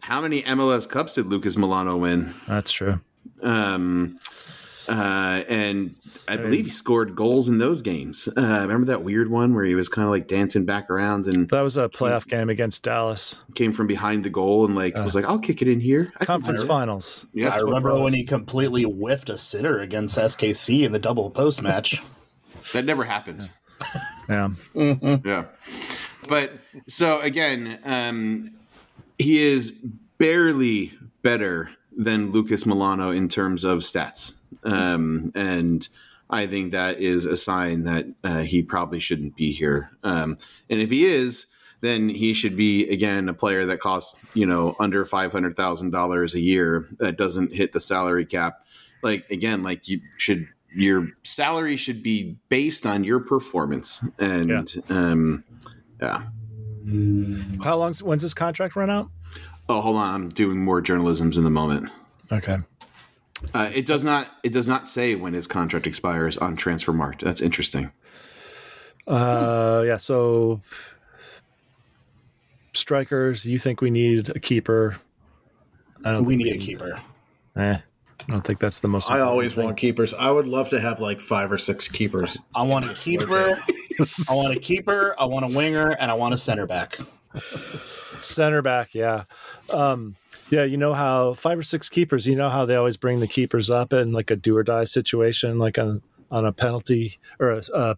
[0.00, 2.34] How many MLS Cups did Lucas Melano win?
[2.46, 3.00] That's true.
[3.42, 4.18] Um,
[4.88, 5.94] uh, and
[6.28, 8.28] I believe he scored goals in those games.
[8.36, 11.48] Uh, remember that weird one where he was kind of like dancing back around and
[11.50, 13.38] That was a playoff game against Dallas.
[13.54, 16.24] came from behind the goal and like was like, "I'll kick it in here." I
[16.24, 17.26] Conference finals.
[17.32, 21.62] Yeah, I remember when he completely whiffed a sitter against SKC in the double post
[21.62, 22.02] match.
[22.72, 23.50] that never happened.
[24.28, 24.50] Yeah.
[24.74, 25.46] Yeah.
[26.28, 26.52] But
[26.88, 28.54] so again, um,
[29.18, 29.72] he is
[30.18, 30.92] barely
[31.22, 34.40] better than Lucas Melano in terms of stats.
[34.64, 35.86] Um, and
[36.30, 39.90] I think that is a sign that uh, he probably shouldn't be here.
[40.02, 40.38] Um,
[40.70, 41.46] and if he is,
[41.80, 45.90] then he should be again a player that costs you know under five hundred thousand
[45.90, 48.64] dollars a year that doesn't hit the salary cap.
[49.02, 54.06] Like again, like you should your salary should be based on your performance.
[54.18, 55.44] And um,
[56.00, 56.22] yeah.
[57.62, 57.94] How long?
[57.94, 59.10] When's his contract run out?
[59.68, 60.14] Oh, hold on.
[60.14, 61.90] I'm doing more journalisms in the moment.
[62.30, 62.58] Okay.
[63.52, 64.28] Uh, it does not.
[64.42, 67.20] It does not say when his contract expires on Transfermarkt.
[67.20, 67.92] That's interesting.
[69.06, 69.96] Uh, yeah.
[69.96, 70.60] So,
[72.72, 73.44] strikers.
[73.44, 74.96] You think we need a keeper?
[76.04, 76.24] I don't.
[76.24, 77.00] We think need a keeper.
[77.56, 77.76] Eh,
[78.28, 79.10] I don't think that's the most.
[79.10, 79.64] I always thing.
[79.64, 80.14] want keepers.
[80.14, 82.38] I would love to have like five or six keepers.
[82.54, 83.56] I want a keeper.
[84.30, 85.14] I want a keeper.
[85.18, 86.98] I want a winger, and I want a center back.
[87.40, 88.94] Center back.
[88.94, 89.24] Yeah.
[89.70, 90.16] Um,
[90.50, 90.64] yeah.
[90.64, 92.26] You know how five or six keepers.
[92.26, 94.84] You know how they always bring the keepers up in like a do or die
[94.84, 97.96] situation, like on on a penalty or a, a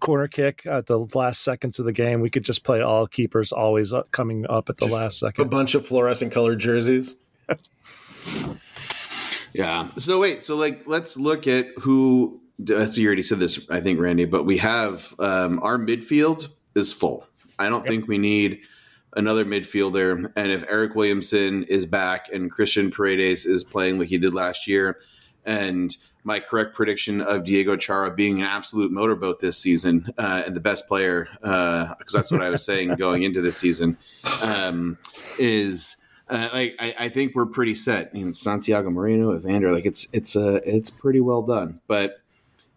[0.00, 2.20] corner kick at the last seconds of the game.
[2.20, 5.44] We could just play all keepers always up, coming up at the Just last A
[5.44, 7.14] bunch of fluorescent colored jerseys.
[9.56, 9.88] Yeah.
[9.96, 10.44] So wait.
[10.44, 12.42] So like, let's look at who.
[12.58, 14.26] That's you already said this, I think, Randy.
[14.26, 17.26] But we have um, our midfield is full.
[17.58, 18.60] I don't think we need
[19.14, 20.32] another midfielder.
[20.36, 24.68] And if Eric Williamson is back and Christian Paredes is playing like he did last
[24.68, 24.98] year,
[25.44, 30.56] and my correct prediction of Diego Chara being an absolute motorboat this season uh, and
[30.56, 33.96] the best player, because that's what I was saying going into this season,
[34.42, 34.98] um,
[35.38, 35.96] is
[36.28, 38.10] uh, like I, I think we're pretty set.
[38.12, 41.80] I mean, Santiago Moreno, Evander, like it's it's uh, it's pretty well done.
[41.86, 42.16] But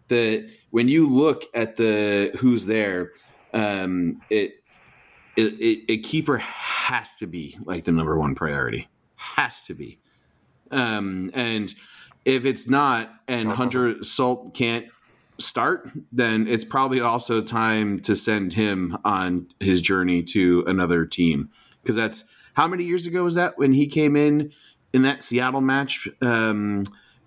[0.06, 3.10] the when you look at the who's there,
[3.52, 4.59] um, it,
[5.40, 8.88] it, it a keeper has to be like the number one priority.
[9.16, 9.98] Has to be.
[10.70, 11.72] Um, and
[12.24, 14.86] if it's not, and Hunter Sulte can't
[15.38, 21.50] start, then it's probably also time to send him on his journey to another team
[21.82, 22.24] because that's
[22.54, 24.52] how many years ago was that when he came in
[24.92, 26.08] in that Seattle match?
[26.20, 26.84] Um,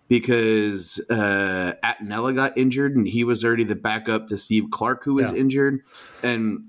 [0.10, 5.16] because uh, Attinella got injured and he was already the backup to Steve Clark, who
[5.16, 5.38] was Yeah.
[5.38, 5.80] injured,
[6.22, 6.66] and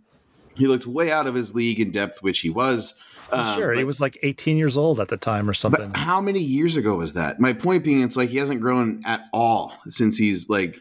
[0.57, 2.95] he looked way out of his league in depth, which he was.
[3.33, 5.89] Um, sure, he was like 18 years old at the time or something.
[5.91, 7.41] but how many years ago was that?
[7.41, 10.81] My point being, it's like he hasn't grown at all since he's like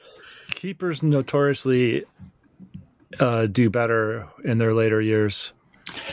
[0.49, 2.03] Keepers notoriously
[3.19, 5.53] uh, do better in their later years.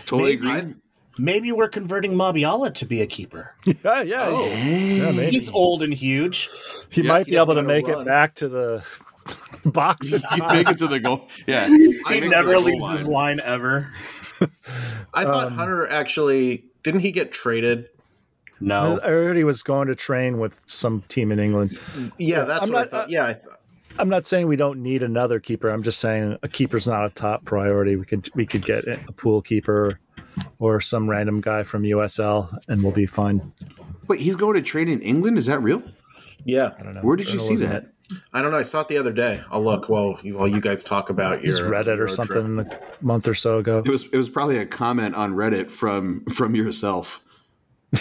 [0.06, 0.48] totally Maybe.
[0.60, 0.74] agree.
[1.18, 3.54] Maybe we're converting Mabiala to be a keeper.
[3.84, 4.46] Yeah, yeah, Oh.
[4.64, 5.10] yeah.
[5.10, 6.48] Maybe He's old and huge.
[6.90, 8.84] he yeah, might he be able to make wanna it back to the
[9.64, 10.10] box.
[10.12, 10.56] in He'd time.
[10.56, 11.28] make it to the goal.
[11.46, 13.38] Yeah, He I'd make it to never the goal leaves his line.
[13.38, 13.90] line ever.
[15.14, 17.88] I thought um, Hunter actually didn't he get traded?
[18.60, 18.98] No.
[19.02, 21.78] I heard he was going to train with some team in England.
[22.18, 23.04] Yeah, that's I'm what I not- thought.
[23.04, 23.44] Uh, yeah, I th-
[23.98, 25.68] I'm not saying we don't need another keeper.
[25.68, 27.96] I'm just saying a keeper's not a top priority.
[27.96, 29.98] We could we could get a pool keeper
[30.58, 33.52] or some random guy from USL, and we'll be fine.
[34.08, 35.36] Wait, he's going to train in England?
[35.38, 35.82] Is that real?
[36.44, 36.70] yeah.
[36.78, 37.00] I don't know.
[37.02, 37.70] Where did you see Journalism.
[37.70, 37.92] that?
[38.32, 38.58] I don't know.
[38.58, 39.42] I saw it the other day.
[39.50, 42.64] I'll look while you, while you guys talk about your He's Reddit or road something
[42.64, 42.72] trip.
[43.00, 43.78] a month or so ago.
[43.78, 47.24] It was it was probably a comment on Reddit from from yourself.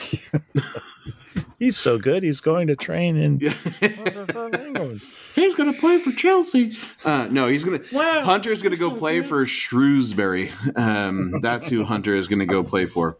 [1.59, 2.23] He's so good.
[2.23, 3.39] He's going to train in.
[3.81, 5.01] England.
[5.35, 6.73] He's going to play for Chelsea.
[7.03, 8.23] Uh, no, he's going to.
[8.23, 10.51] Hunter's going to go play for Shrewsbury.
[10.75, 13.17] Um, that's who Hunter is going to go play for.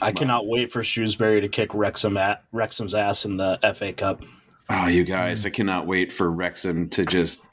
[0.00, 4.22] I cannot wait for Shrewsbury to kick Wrexham at Wrexham's ass in the FA Cup.
[4.68, 7.46] Oh, you guys, I cannot wait for Wrexham to just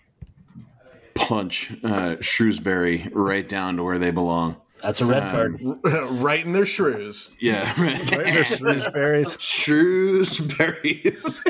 [1.13, 4.57] punch uh, Shrewsbury right down to where they belong.
[4.81, 5.61] That's a red card.
[6.21, 7.29] right in their shrews.
[7.39, 7.73] Yeah.
[7.81, 9.37] Right in their shrewsbury's.
[9.39, 11.41] Shrewsbury's.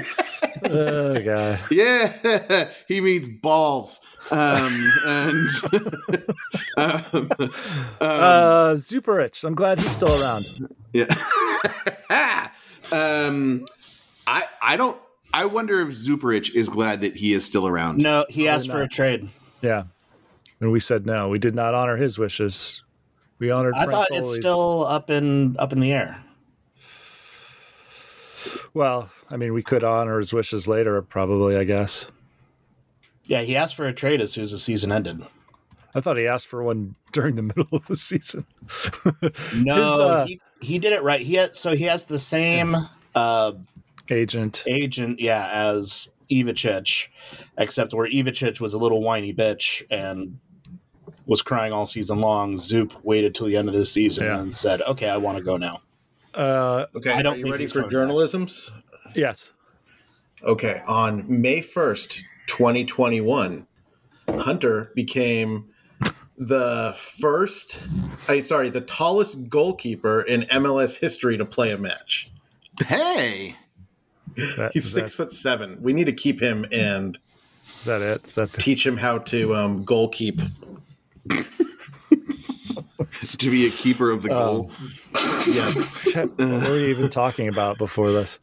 [0.66, 1.60] Oh, God.
[1.72, 2.70] yeah.
[2.88, 4.02] He means balls.
[4.30, 5.50] Um, and
[6.78, 7.30] um,
[8.00, 9.44] Uh, Zuparic.
[9.44, 10.46] I'm glad he's still around.
[10.94, 11.06] yeah.
[12.92, 13.66] um,
[14.28, 14.98] I I don't
[15.34, 17.98] I wonder if Zuparic is glad that he is still around.
[18.04, 19.28] No, he asked for a trade.
[19.62, 19.84] Yeah.
[20.60, 21.30] And we said no.
[21.30, 22.84] We did not honor his wishes.
[23.40, 26.24] We honored I Frank thought it's still up in up in the air.
[28.74, 32.10] Well, I mean, we could honor his wishes later, probably, I guess.
[33.26, 35.22] Yeah, he asked for a trade as soon as the season ended.
[35.96, 38.46] I thought he asked for one during the middle of the season.
[39.56, 41.22] No, His, uh, he, he did it right.
[41.22, 42.76] He had so he has the same
[43.16, 43.54] uh,
[44.12, 44.64] Agent.
[44.68, 47.08] agent, yeah, as Ivacic,
[47.58, 50.40] except where Ivacic was a little whiny bitch and
[51.26, 52.58] was crying all season long.
[52.58, 54.40] Zoop waited till the end of the season Yeah.
[54.40, 55.82] and said, "Okay, I want to go now."
[56.34, 57.92] Uh, Okay, I don't are you think ready for coming back.
[57.92, 58.72] journalism's?
[59.16, 59.52] yes.
[60.44, 63.68] Okay, on May 1st, 2021,
[64.28, 65.70] Hunter became
[66.38, 67.84] the first,
[68.28, 72.32] I sorry, the tallest goalkeeper in MLS history to play a match.
[72.86, 73.56] Hey.
[74.36, 75.78] Is that, He's six that, foot seven.
[75.82, 77.18] We need to keep him and
[77.80, 78.24] is that it?
[78.26, 80.42] Is that the, teach him how to um, goal keep.
[83.38, 84.72] To be a keeper of the goal.
[85.48, 85.72] Yeah,
[86.26, 88.40] what were you even talking about before this?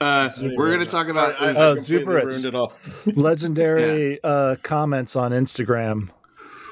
[0.00, 1.40] Uh, we're going to talk about.
[1.40, 2.24] I, I Oh, completely Zuparic.
[2.24, 2.72] ruined it all.
[3.14, 6.08] Legendary uh, comments on Instagram.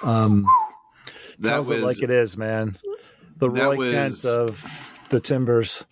[0.02, 0.46] Um,
[1.40, 2.76] that tells it was like it is, man.
[3.36, 5.84] The that Roy was- Kent of the Timbers.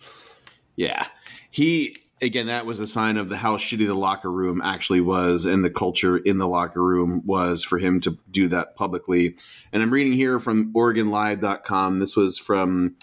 [0.75, 1.07] Yeah.
[1.51, 5.45] He again that was a sign of the how shitty the locker room actually was
[5.45, 9.35] and the culture in the locker room was for him to do that publicly.
[9.71, 11.99] And I'm reading here from OregonLive.com.
[11.99, 12.95] This was from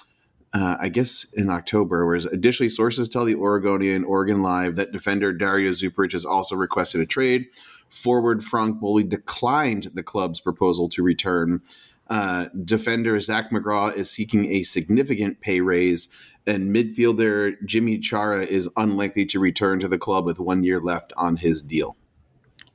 [0.53, 5.33] uh, I guess in October, whereas additionally sources tell the Oregonian Oregon Live that defender
[5.33, 7.47] Dario Zuparic has also requested a trade.
[7.91, 11.61] Forward Franck Boli declined the club's proposal to return.
[12.09, 16.09] Uh, defender Zac McGraw is seeking a significant pay raise,
[16.47, 21.13] and midfielder Jimmy Chara is unlikely to return to the club with one year left
[21.17, 21.97] on his deal.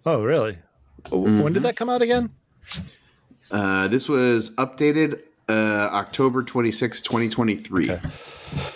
[0.05, 0.57] Oh, really?
[1.09, 2.31] When did that come out again?
[3.49, 7.91] Uh, this was updated uh, October 26, 2023.
[7.91, 8.09] Okay.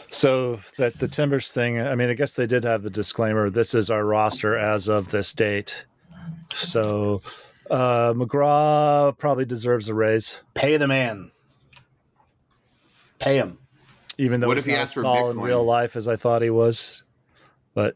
[0.10, 3.74] So that the Timbers thing, I mean, I guess they did have the disclaimer this
[3.74, 5.86] is our roster as of this date.
[6.54, 7.22] So
[7.70, 11.32] uh, McGraw probably deserves a raise, Pay the man.
[13.20, 13.58] Pay him.
[14.18, 16.16] even though What he's if he asked for as tall in real life as I
[16.16, 17.04] thought he was.
[17.74, 17.96] But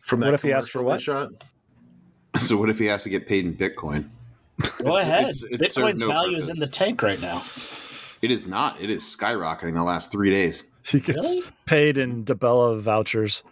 [0.00, 1.30] From that What if he asked for commercial what?
[1.30, 1.44] shot?
[2.40, 4.08] So what if he has to get paid in Bitcoin?
[4.82, 5.24] Go ahead.
[5.24, 7.42] it's- it served Bitcoin's no value is in the tank right now.
[8.22, 8.80] It is not.
[8.80, 10.64] It is skyrocketing the last three days.
[10.86, 11.42] he gets Really?
[11.66, 13.42] paid in DaBella vouchers.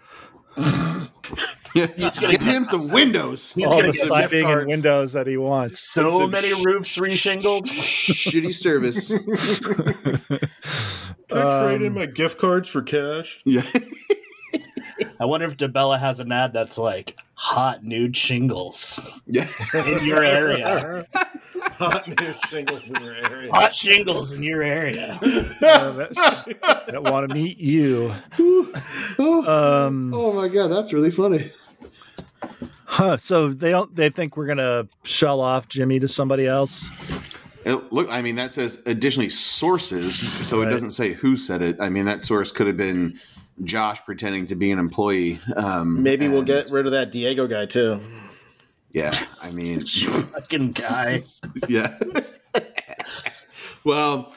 [1.96, 3.52] He's gonna get him some windows.
[3.52, 5.78] He's All gonna the get siding and windows that he wants.
[5.80, 7.62] so some many sh- roofs reshingled.
[7.66, 9.10] Shitty service.
[11.28, 13.40] Can I trade in my gift cards for cash?
[13.44, 13.62] Yeah.
[15.20, 19.46] I wonder if DaBella has an ad that's like hot nude shingles Yeah.
[19.74, 21.06] in your area.
[21.62, 23.50] Hot new shingles in your area.
[23.52, 25.18] hot shingles in your area.
[25.22, 28.12] Uh, that, that want to meet you.
[29.18, 31.52] Um, Oh my god, that's really funny.
[32.90, 33.94] Huh, so they don't.
[33.94, 36.90] They think we're gonna shell off Jimmy to somebody else.
[37.64, 41.76] It- look, I mean, that says additionally sources, so it doesn't say who said it.
[41.80, 43.18] I mean, that source could have been
[43.64, 45.38] Josh pretending to be an employee.
[45.56, 48.00] Um, Maybe we'll get rid of that Diego guy too.
[48.92, 51.20] Yeah, I mean, Fucking guy.
[51.68, 51.96] yeah.
[53.84, 54.34] well,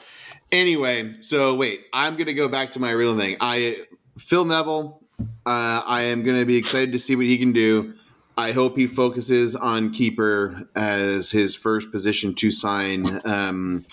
[0.52, 3.36] anyway, so wait, I'm gonna go back to my real thing.
[3.40, 3.86] I
[4.18, 5.00] Phil Neville.
[5.46, 7.94] Uh, I am gonna be excited to see what he can do.
[8.36, 13.86] I hope he focuses on keeper as his first position to sign um,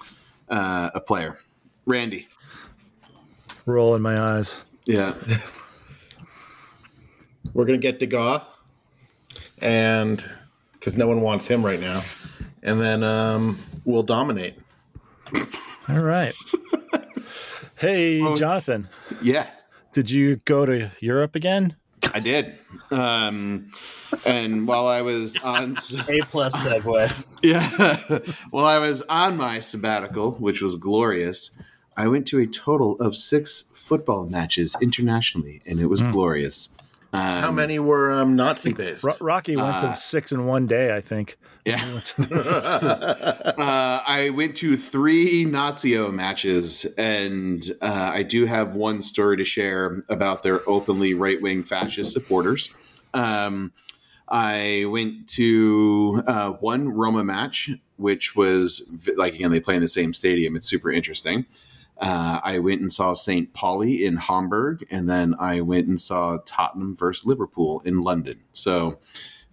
[0.50, 1.38] uh, a player.
[1.86, 2.28] Randy.
[3.66, 4.58] Roll in my eyes.
[4.86, 5.14] Yeah.
[7.54, 8.42] We're gonna get De Gea,
[9.60, 10.24] and
[10.74, 12.02] because no one wants him right now,
[12.64, 14.56] and then um, we'll dominate.
[15.90, 16.34] All right.
[17.78, 18.88] Hey, Jonathan,
[19.24, 19.48] Yeah.
[19.92, 21.76] did you go to Europe again?
[22.14, 22.60] I did.
[22.92, 23.72] Um,
[24.26, 25.72] and while I was on,
[26.10, 27.26] A plus segue.
[27.44, 28.20] yeah,
[28.50, 31.52] while I was on my sabbatical, which was glorious,
[31.98, 36.76] I went to a total of six football matches internationally, and it was glorious.
[37.14, 39.04] Um, How many were um, Nazi based?
[39.04, 41.38] Ro- Rocky went Uh, to six in one day, I think.
[41.66, 41.84] Yeah.
[41.94, 49.36] Went uh, I went to three Nazio matches, and uh, I do have one story
[49.38, 52.74] to share about their openly right wing fascist supporters.
[53.14, 53.74] Um,
[54.32, 59.90] I went to uh, one Roma match, which was like again they play in the
[59.90, 60.56] same stadium.
[60.56, 61.46] It's super interesting.
[62.00, 63.54] Uh, I went and saw St.
[63.54, 68.40] Pauli in Hamburg, and then I went and saw Tottenham versus Liverpool in London.
[68.54, 68.98] So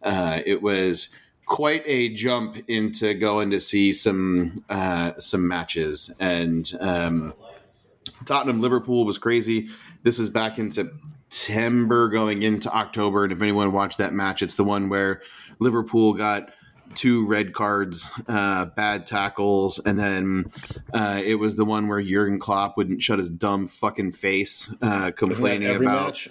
[0.02, 1.10] uh, it was
[1.44, 7.32] quite a jump into going to see some uh, some matches, and um,
[8.24, 9.68] Tottenham Liverpool was crazy.
[10.04, 10.70] This is back in
[11.30, 15.22] September, going into October, and if anyone watched that match, it's the one where
[15.58, 16.50] Liverpool got
[16.94, 20.50] two red cards, uh, bad tackles, and then
[20.92, 25.10] uh, it was the one where Jurgen Klopp wouldn't shut his dumb fucking face, uh,
[25.10, 25.82] complaining about.
[26.06, 26.28] match?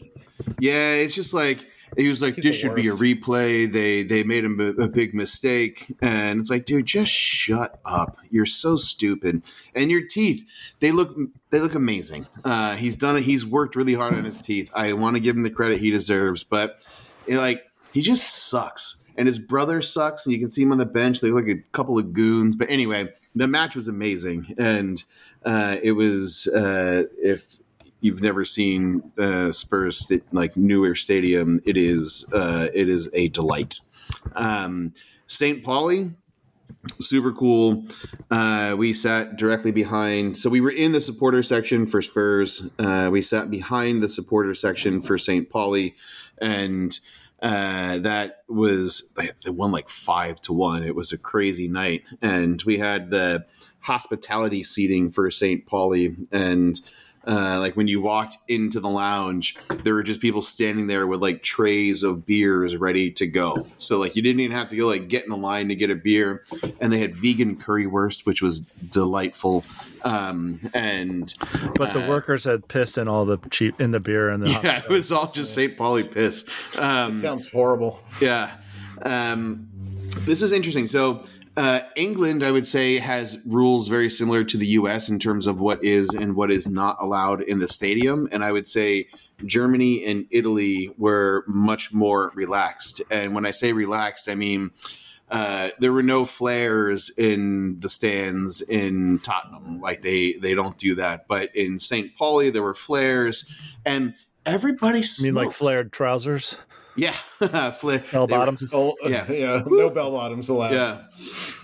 [0.60, 4.24] Yeah, it's just like he was like, He's "This should be a replay." They they
[4.24, 8.18] made him a, a big mistake, and it's like, dude, just shut up.
[8.30, 9.44] You're so stupid.
[9.74, 10.48] And your teeth,
[10.80, 11.16] they look
[11.50, 12.28] they look amazing.
[12.44, 13.24] Uh, he's done it.
[13.24, 14.70] He's worked really hard on his teeth.
[14.74, 16.86] I want to give him the credit he deserves, but
[17.28, 19.04] like he just sucks.
[19.18, 21.22] And his brother sucks, and you can see him on the bench.
[21.22, 22.56] They look like a couple of goons.
[22.56, 25.02] But anyway, the match was amazing, and
[25.44, 27.58] uh, it was uh, if
[28.02, 33.30] you've never seen uh, Spurs st- like newer stadium, it is uh, it is a
[33.30, 33.80] delight.
[34.36, 34.94] Um,
[35.26, 35.64] St.
[35.64, 36.12] Pauli,
[37.00, 37.86] super cool.
[38.32, 42.70] Uh, we sat directly behind, so we were in the supporter section for Spurs.
[42.80, 45.50] Uh, we sat behind the supporter section for St.
[45.50, 45.96] Pauli,
[46.40, 47.00] and
[47.42, 50.84] uh, that was they won like five to one.
[50.84, 53.46] It was a crazy night, and we had the
[53.80, 55.66] hospitality seating for St.
[55.66, 56.80] Pauli, and
[57.28, 61.22] uh, like when you walked into the lounge, there were just people standing there with
[61.22, 63.68] like trays of beers ready to go.
[63.78, 65.92] So like you didn't even have to go like get in a line to get
[65.92, 66.46] a beer,
[66.80, 69.66] and they had vegan currywurst, which was delightful.
[70.04, 71.34] Um, and
[71.76, 74.50] but the Uh, workers had pissed in all the cheap in the beer and the
[74.64, 75.76] yeah, it was all just St.
[75.76, 76.46] Pauli piss.
[76.78, 78.00] Um, Sounds horrible.
[78.22, 78.52] yeah.
[79.02, 79.68] Um,
[80.22, 80.88] this is interesting.
[80.88, 81.24] So,
[81.58, 85.10] uh, England, I would say, has rules very similar to the U.S.
[85.10, 88.30] in terms of what is and what is not allowed in the stadium.
[88.32, 89.08] And I would say
[89.44, 93.02] Germany and Italy were much more relaxed.
[93.10, 94.72] And when I say relaxed, I mean
[95.30, 99.82] uh, there were no flares in the stands in Tottenham.
[99.82, 101.28] Like they they don't do that.
[101.28, 102.16] But in St.
[102.16, 103.54] Pauli, there were flares,
[103.86, 105.00] and everybody.
[105.00, 106.58] I mean like flared trousers,
[106.98, 107.16] Yeah,
[107.72, 108.04] flare.
[108.12, 108.66] bell bottoms.
[108.74, 109.30] Oh, Yeah.
[109.32, 109.64] yeah.
[109.66, 110.74] No bell bottoms allowed.
[110.74, 111.04] yeah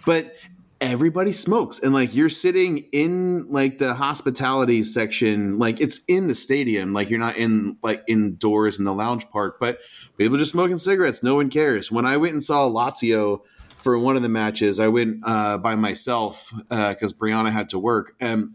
[0.06, 0.34] but
[0.82, 6.36] everybody smokes and like you're sitting in like the hospitality section like it's in the
[6.36, 9.80] stadium like you're not in like indoors in the lounge part but
[10.18, 13.40] people just smoking cigarettes no one cares when i went and saw lazio
[13.78, 18.14] for one of the matches i went uh, by myself because brianna had to work
[18.20, 18.50] and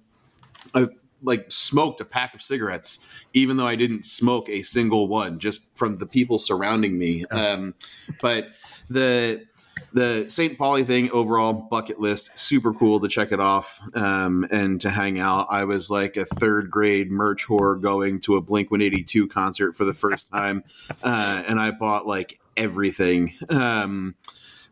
[0.74, 0.86] i
[1.22, 2.98] like smoked a pack of cigarettes
[3.32, 7.74] even though i didn't smoke a single one just from the people surrounding me um,
[8.20, 8.48] but
[8.90, 9.44] the
[9.92, 10.58] the St.
[10.58, 15.18] Pauli thing overall bucket list super cool to check it off um, and to hang
[15.18, 15.46] out.
[15.50, 19.26] I was like a third grade merch whore going to a Blink One Eighty Two
[19.26, 20.64] concert for the first time,
[21.02, 23.34] uh, and I bought like everything.
[23.48, 24.14] Um,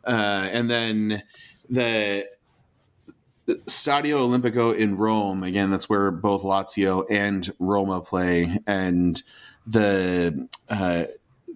[0.04, 1.22] uh, and then
[1.68, 2.26] the
[3.46, 5.70] Stadio Olimpico in Rome again.
[5.70, 9.20] That's where both Lazio and Roma play, and
[9.66, 11.04] the uh,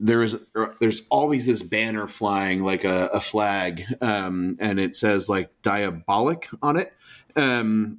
[0.01, 0.39] there is
[0.81, 6.47] there's always this banner flying like a, a flag, um, and it says like Diabolik
[6.63, 6.93] on it.
[7.37, 7.99] Um,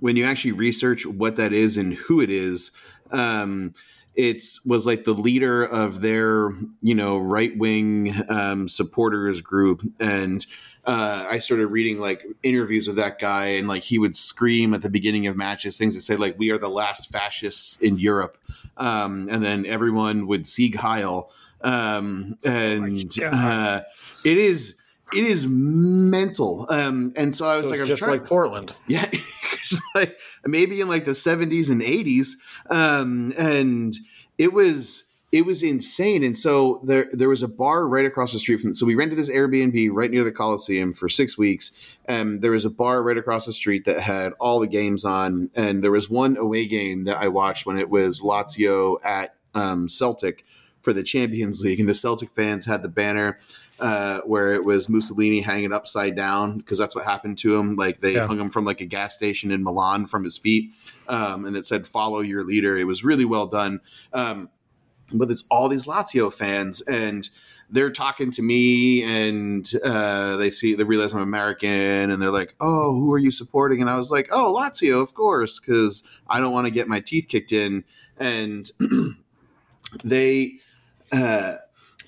[0.00, 2.70] when you actually research what that is and who it is,
[3.10, 3.72] um,
[4.14, 6.50] it's was like the leader of their
[6.82, 10.46] you know right wing um, supporters group, and
[10.84, 14.82] uh, I started reading like interviews with that guy, and like he would scream at
[14.82, 18.38] the beginning of matches things that say like "We are the last fascists in Europe,"
[18.76, 23.82] um, and then everyone would Sieg Heil, um, and uh,
[24.24, 24.76] it is
[25.12, 26.66] it is mental.
[26.70, 28.74] Um, and so I was So like, I was just trying, like Portland.
[28.86, 29.10] yeah,
[29.94, 32.28] like maybe in like the 70s and 80s,
[32.70, 33.94] um, and
[34.38, 36.24] it was it was insane.
[36.24, 38.74] And so there there was a bar right across the street from.
[38.74, 41.96] So we rented this Airbnb right near the Coliseum for six weeks.
[42.06, 45.50] And there was a bar right across the street that had all the games on.
[45.54, 49.86] And there was one away game that I watched when it was Lazio at um,
[49.88, 50.44] Celtic
[50.82, 53.38] for the Champions League, and the Celtic fans had the banner
[53.78, 57.76] uh, where it was Mussolini hanging upside down because that's what happened to him.
[57.76, 58.26] Like they Yeah.
[58.26, 60.72] hung him from like a gas station in Milan from his feet,
[61.08, 63.80] um, and it said "Follow your leader." It was really well done.
[64.12, 64.48] Um,
[65.12, 67.28] but it's all these Lazio fans and
[67.72, 72.54] they're talking to me and uh, they see they realize I'm American and they're like,
[72.60, 76.40] "Oh, who are you supporting?" And I was like, "Oh, Lazio, of course, because I
[76.40, 77.84] don't want to get my teeth kicked in."
[78.18, 78.70] And
[80.04, 80.58] they
[81.12, 81.54] uh,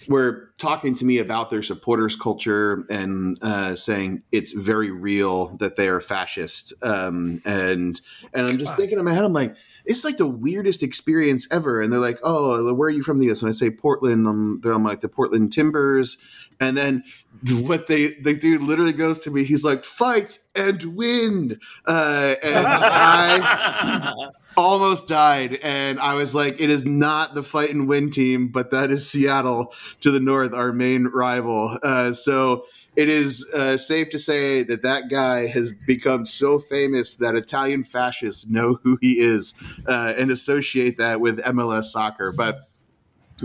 [0.09, 5.77] were talking to me about their supporters culture and uh, saying it's very real that
[5.77, 6.73] they are fascist.
[6.83, 8.01] Um, and
[8.35, 9.55] and I'm just thinking in my head, I'm like,
[9.85, 11.81] it's like the weirdest experience ever.
[11.81, 13.43] And they're like, oh, where are you from the US?
[13.43, 14.27] And I say Portland.
[14.27, 16.19] I'm, they're- I'm like the Portland Timbers.
[16.61, 17.05] And then
[17.51, 21.59] what they the dude literally goes to me, he's like, fight and win.
[21.87, 24.15] Uh, and I
[24.57, 25.59] almost died.
[25.63, 29.09] And I was like, it is not the fight and win team, but that is
[29.11, 31.79] Seattle to the north, our main rival.
[31.83, 37.17] Uh, so it is uh, safe to say that that guy has become so famous
[37.17, 39.55] that Italian fascists know who he is
[39.87, 42.33] uh, and associate that with MLS soccer.
[42.33, 42.61] But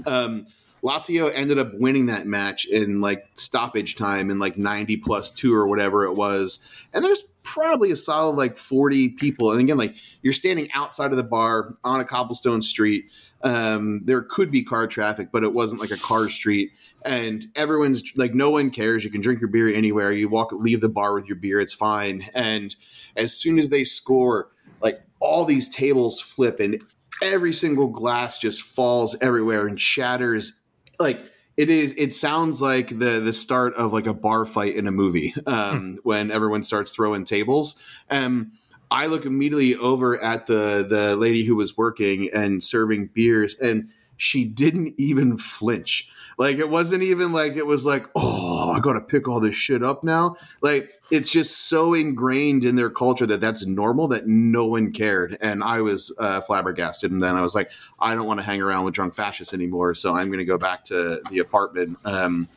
[0.06, 0.48] um,
[0.84, 5.56] Lazio ended up winning that match in like stoppage time in like 90 plus two
[5.56, 6.68] or whatever it was.
[6.94, 9.52] And there's probably a solid like 40 people.
[9.52, 13.06] And again, like you're standing outside of the bar on a cobblestone street.
[13.44, 16.72] Um, there could be car traffic, but it wasn't like a car street.
[17.06, 19.04] And everyone's like, no one cares.
[19.04, 20.12] You can drink your beer anywhere.
[20.12, 21.60] You walk, leave the bar with your beer.
[21.60, 22.30] It's fine.
[22.34, 22.76] And
[23.16, 24.50] as soon as they score,
[24.82, 26.82] like all these tables flip and
[27.22, 30.60] every single glass just falls everywhere and shatters
[31.00, 31.20] like
[31.56, 34.92] it is it sounds like the the start of like a bar fight in a
[34.92, 37.82] movie um when everyone starts throwing tables
[38.12, 38.52] um
[38.92, 43.90] i look immediately over at the the lady who was working and serving beers and
[44.18, 46.12] she didn't even flinch.
[46.40, 49.84] Like it wasn't even like it was like oh i gotta pick all this shit
[49.84, 50.36] up now.
[50.62, 55.38] Like it's just so ingrained in their culture that that's normal that no one cared.
[55.42, 58.62] And i was uh, flabbergasted and then i was like i don't want to hang
[58.62, 61.98] around with drunk fascists anymore so i'm to go back to the apartment.
[62.06, 62.48] Um,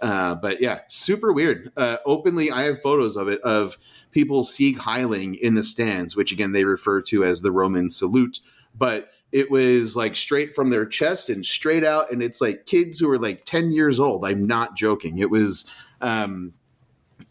[0.00, 1.72] uh, but yeah super weird.
[1.76, 3.78] Uh, openly i have photos of it of
[4.14, 8.38] people sieg heiling in the stands which again they refer to as the roman salute
[8.74, 13.00] but it was like straight from their chest and straight out and it's like kids
[13.00, 14.24] who are like 10 years old.
[14.24, 15.18] I'm not joking.
[15.18, 15.64] It was
[16.00, 16.54] um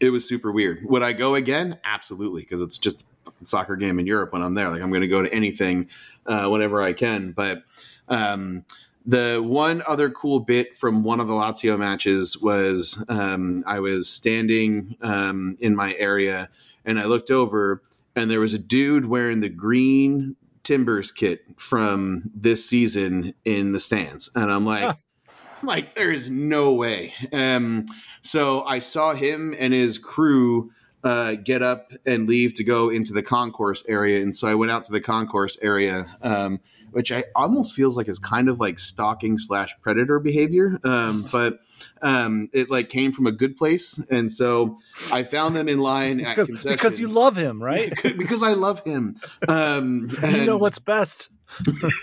[0.00, 0.84] it was super weird.
[0.84, 1.78] Would i go again?
[1.82, 3.06] Absolutely because it's just
[3.44, 4.68] soccer game in europe when i'm there.
[4.68, 5.88] Like i'm going to go to anything
[6.26, 7.62] uh, whenever i can but
[8.08, 8.64] um
[9.06, 14.08] the one other cool bit from one of the Lazio matches was um, I was
[14.08, 16.48] standing um, in my area
[16.84, 17.82] and I looked over
[18.16, 23.80] and there was a dude wearing the green Timbers kit from this season in the
[23.80, 24.94] stands, and I'm like, Huh.
[25.60, 27.14] I'm like, there is no way.
[27.32, 27.86] Um,
[28.20, 30.70] so I saw him and his crew
[31.04, 34.72] uh, get up and leave to go into the concourse area, and so I went
[34.72, 38.78] out to the concourse area, um, which I almost feels like is kind of like
[38.78, 41.60] stalking slash predator behavior, um, but.
[42.02, 44.76] Um, it like came from a good place, and so
[45.12, 47.92] I found them in line at because, concessions because you love him, right?
[48.16, 49.16] because I love him.
[49.48, 51.30] Um, you know what's best.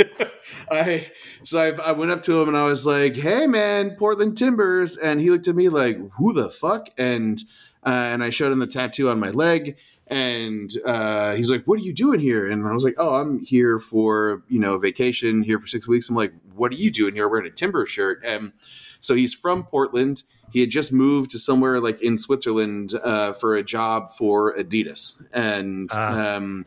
[0.72, 1.12] I
[1.44, 4.98] so I, I went up to him and I was like, "Hey, man, Portland Timbers,"
[4.98, 7.42] and he looked at me like, "Who the fuck?" And
[7.86, 9.78] uh, and I showed him the tattoo on my leg,
[10.08, 13.40] and uh, he's like, "What are you doing here?" And I was like, "Oh, I'm
[13.44, 17.16] here for you know vacation, here for six weeks." I'm like, "What are you doing
[17.16, 18.52] here wearing a Timber shirt?" And
[19.00, 20.24] so he's from Portland.
[20.52, 25.24] He had just moved to somewhere like in Switzerland uh, for a job for Adidas,
[25.34, 26.36] and Ah.
[26.36, 26.66] um,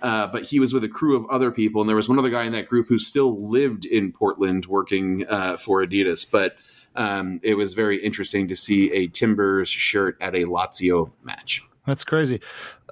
[0.00, 2.30] uh, but he was with a crew of other people, and there was one other
[2.30, 6.30] guy in that group who still lived in Portland working uh, for Adidas.
[6.30, 6.56] But
[6.94, 11.62] um, it was very interesting to see a Timbers shirt at a Lazio match.
[11.86, 12.40] That's crazy.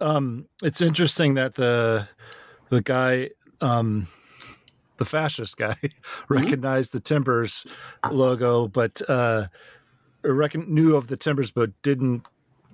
[0.00, 2.08] Um, it's interesting that the
[2.68, 3.30] the guy,
[3.60, 4.08] um,
[4.96, 5.76] the fascist guy,
[6.28, 7.66] recognized the Timbers
[8.10, 9.46] logo, but uh,
[10.22, 12.26] reckon, knew of the Timbers, but didn't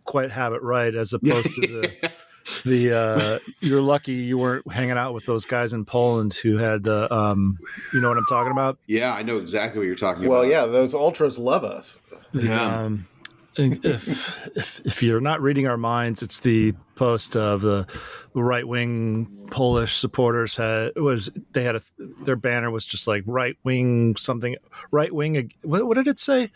[0.05, 0.95] quite have it right.
[0.95, 2.13] As opposed to the
[2.65, 6.83] the uh, you're lucky you weren't hanging out with those guys in Poland who had
[6.85, 7.59] the um,
[7.93, 8.79] you know what I'm talking about.
[8.87, 10.51] Yeah, I know exactly what you're talking Well, about.
[10.51, 12.01] Well, yeah, those ultras love us.
[12.33, 12.83] Yeah.
[12.85, 13.07] Um,
[13.57, 17.87] if, if if you're not reading our minds, it's the post of the
[18.35, 21.81] right wing Polish supporters had was they had a
[22.23, 24.55] their banner was just like right wing something
[24.93, 25.51] right wing.
[25.63, 26.51] What, what did it say?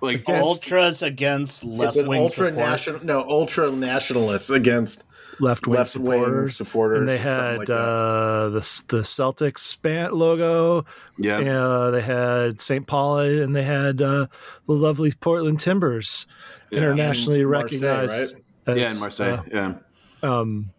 [0.00, 2.54] like Against- Ultras against left wing ultra support.
[2.54, 5.02] national, no, ultra nationalists against
[5.40, 6.56] left wing left supporters.
[6.56, 7.00] supporters.
[7.00, 10.84] and they had like uh, the the Celtics span logo.
[11.18, 12.86] yeah, Uh, they had St.
[12.86, 14.26] Pauli, and they had uh,
[14.66, 16.26] the lovely Portland Timbers,
[16.70, 16.78] Yeah.
[16.80, 18.36] internationally And Marseille, recognized.
[18.66, 19.44] as, yeah, in Marseille.
[19.52, 19.74] yeah,
[20.22, 20.70] uh, um,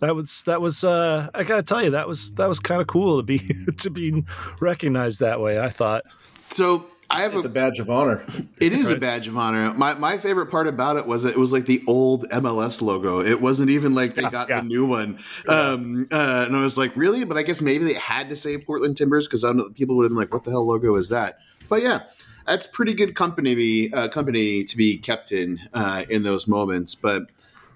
[0.00, 0.82] that was that was.
[0.84, 3.38] Uh, I gotta tell you, that was that was kind of cool to be
[3.78, 4.24] to be
[4.60, 5.58] recognized that way.
[5.60, 6.04] I thought.
[6.50, 6.86] so.
[7.12, 8.24] I have It's a a badge of honor.
[8.58, 9.74] It is a badge of honor.
[9.74, 13.20] My my favorite part about it was that it was like the old MLS logo.
[13.20, 14.60] It wasn't even like they got yeah.
[14.60, 15.18] the new one.
[15.48, 17.24] Um, uh, and I was like, really?
[17.24, 19.44] But I guess maybe they had to say Portland Timbers because
[19.74, 21.38] people would have been like, what the hell logo is that?
[21.68, 22.02] But yeah,
[22.46, 26.46] that's pretty good company to be, uh, company to be kept in uh, in those
[26.46, 26.94] moments.
[26.94, 27.24] But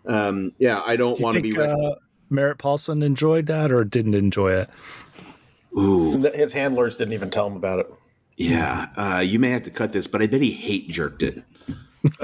[0.07, 1.53] um, yeah, I don't Do want to be.
[1.53, 1.97] think uh,
[2.31, 4.71] Merritt Paulson enjoyed that or didn't enjoy it?
[5.77, 7.93] Ooh, His handlers didn't even tell him about it.
[8.37, 8.89] Yeah.
[8.97, 11.43] Uh, you may have to cut this, but I bet he hate jerked it.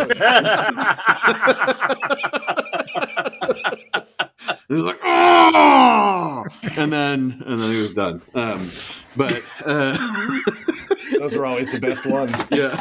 [4.69, 6.45] He's like, oh,
[6.77, 8.23] and then and then he was done.
[8.35, 8.71] Um,
[9.17, 9.97] but uh,
[11.19, 12.33] Those are always the best ones.
[12.51, 12.75] yeah,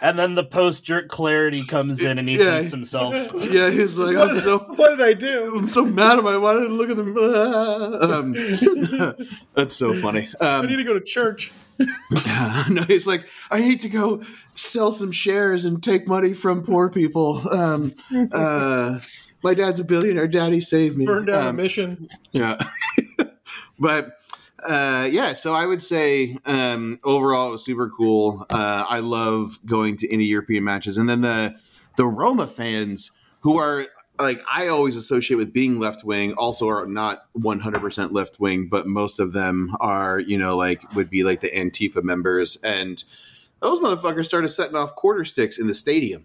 [0.00, 2.58] And then the post jerk clarity comes in and he Yeah.
[2.58, 3.14] hates himself.
[3.50, 5.56] yeah, he's like, I'm so What did I do?
[5.56, 7.16] I'm so mad at my why didn't I look at them?
[8.06, 9.16] Um,
[9.54, 10.28] that's so funny.
[10.40, 11.52] Um, I need to go to church.
[11.78, 14.22] no, he's like, I need to go
[14.54, 17.46] sell some shares and take money from poor people.
[17.52, 17.92] Um,
[18.32, 18.98] uh,
[19.42, 20.28] my dad's a billionaire.
[20.28, 21.04] Daddy saved me.
[21.06, 22.08] Burn down a Um, mission.
[22.32, 22.58] Yeah.
[23.78, 24.18] but
[24.64, 28.46] uh, yeah, so I would say um, overall it was super cool.
[28.50, 31.56] Uh, I love going to any European matches, and then the
[31.96, 33.86] the Roma fans who are
[34.18, 38.40] like I always associate with being left wing, also are not one hundred percent left
[38.40, 42.56] wing, but most of them are you know like would be like the Antifa members,
[42.62, 43.04] and
[43.60, 46.24] those motherfuckers started setting off quarter sticks in the stadium.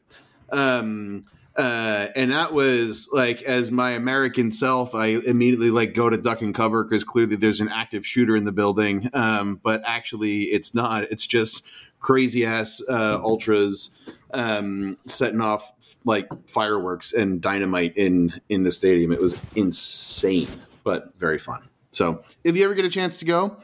[0.52, 1.26] Um,
[1.56, 6.42] uh, and that was like as my American self, I immediately like go to duck
[6.42, 9.10] and cover because clearly there's an active shooter in the building.
[9.14, 11.04] Um, but actually, it's not.
[11.04, 11.68] It's just
[12.00, 14.00] crazy ass uh, ultras
[14.34, 15.72] um, setting off
[16.06, 19.12] like fireworks and dynamite in in the stadium.
[19.12, 20.48] It was insane,
[20.84, 21.68] but very fun.
[21.92, 23.58] So if you ever get a chance to go,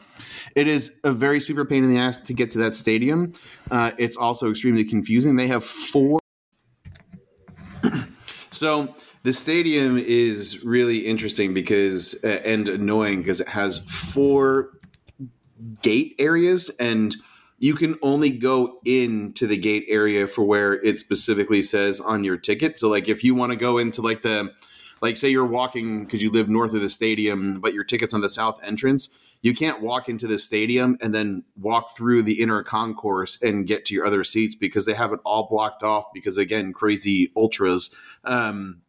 [0.56, 3.34] it is a very super pain in the ass to get to that stadium.
[3.72, 5.36] Uh, it's also extremely confusing.
[5.38, 6.20] They have four.
[8.52, 8.94] So
[9.24, 14.70] the stadium is really interesting because uh, and annoying because it has four
[15.82, 17.16] gate areas and
[17.60, 22.38] you can only go into the gate area for where it specifically says on your
[22.38, 22.78] ticket.
[22.78, 24.54] So like if you want to go into like the
[25.02, 28.22] like say you're walking because you live north of the stadium, but your ticket's on
[28.22, 29.10] the south entrance,
[29.42, 33.86] you can't walk into the stadium and then walk through the inner concourse and get
[33.86, 37.94] to your other seats because they have it all blocked off because again, crazy ultras.
[38.24, 38.82] Um,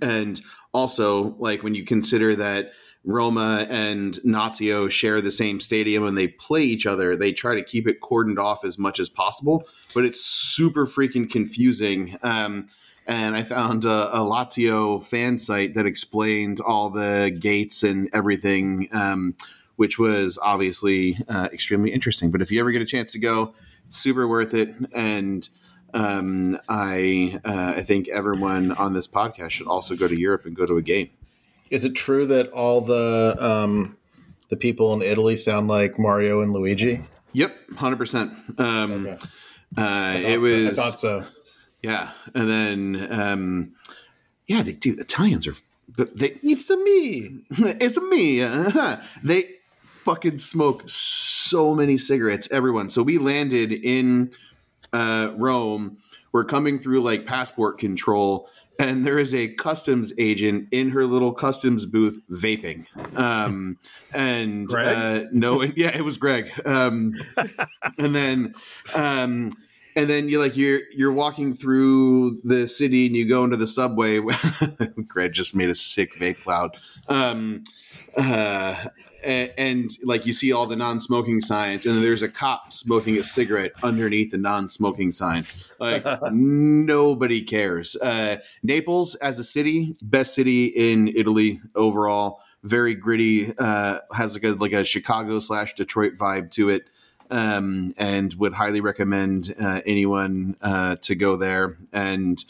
[0.00, 0.40] and
[0.72, 2.72] also like when you consider that
[3.04, 7.16] Roma and Nazio share the same stadium and they play each other.
[7.16, 11.28] They try to keep it cordoned off as much as possible, but it's super freaking
[11.28, 12.16] confusing.
[12.22, 12.68] Um,
[13.06, 18.88] and I found a, a Lazio fan site that explained all the gates and everything,
[18.92, 19.34] um,
[19.82, 22.30] which was obviously uh, extremely interesting.
[22.30, 23.52] But if you ever get a chance to go,
[23.86, 24.70] it's super worth it.
[24.94, 25.48] And
[25.92, 30.54] um, I uh, I think everyone on this podcast should also go to Europe and
[30.54, 31.10] go to a game.
[31.70, 33.96] Is it true that all the um,
[34.50, 37.00] the people in Italy sound like Mario and Luigi?
[37.32, 38.30] Yep, hundred percent.
[38.58, 39.18] Um, Okay.
[39.78, 40.82] uh, it was So.
[40.82, 41.24] I thought so.
[41.82, 43.72] yeah, and then um,
[44.46, 44.94] yeah, they do.
[44.98, 45.54] Italians are
[46.14, 46.38] they.
[46.42, 47.40] It's a me.
[47.84, 48.42] it's a me.
[48.42, 48.96] uh-huh.
[49.24, 49.42] They
[50.02, 52.48] fucking smoke so many cigarettes.
[52.50, 52.90] Everyone.
[52.90, 54.32] So we landed in
[54.92, 55.98] uh, Rome.
[56.32, 58.48] We're coming through like passport control,
[58.78, 62.86] and there is a customs agent in her little customs booth vaping.
[63.16, 63.78] Um,
[64.12, 66.50] and uh, no, and, yeah, it was Greg.
[66.66, 67.14] Um,
[67.98, 68.54] and then.
[68.94, 69.52] Um,
[69.94, 73.66] and then you like you're you're walking through the city and you go into the
[73.66, 74.20] subway.
[75.06, 76.74] Greg just made a sick vape cloud.
[77.08, 77.62] Um,
[78.16, 78.86] uh,
[79.24, 83.24] and, and like you see all the non-smoking signs, and there's a cop smoking a
[83.24, 85.44] cigarette underneath the non-smoking sign.
[85.78, 87.96] Like nobody cares.
[87.96, 92.40] Uh, Naples as a city, best city in Italy overall.
[92.62, 93.52] Very gritty.
[93.58, 96.86] Uh, has like a like a Chicago slash Detroit vibe to it
[97.32, 101.78] um, and would highly recommend uh, anyone uh, to go there.
[101.92, 102.42] And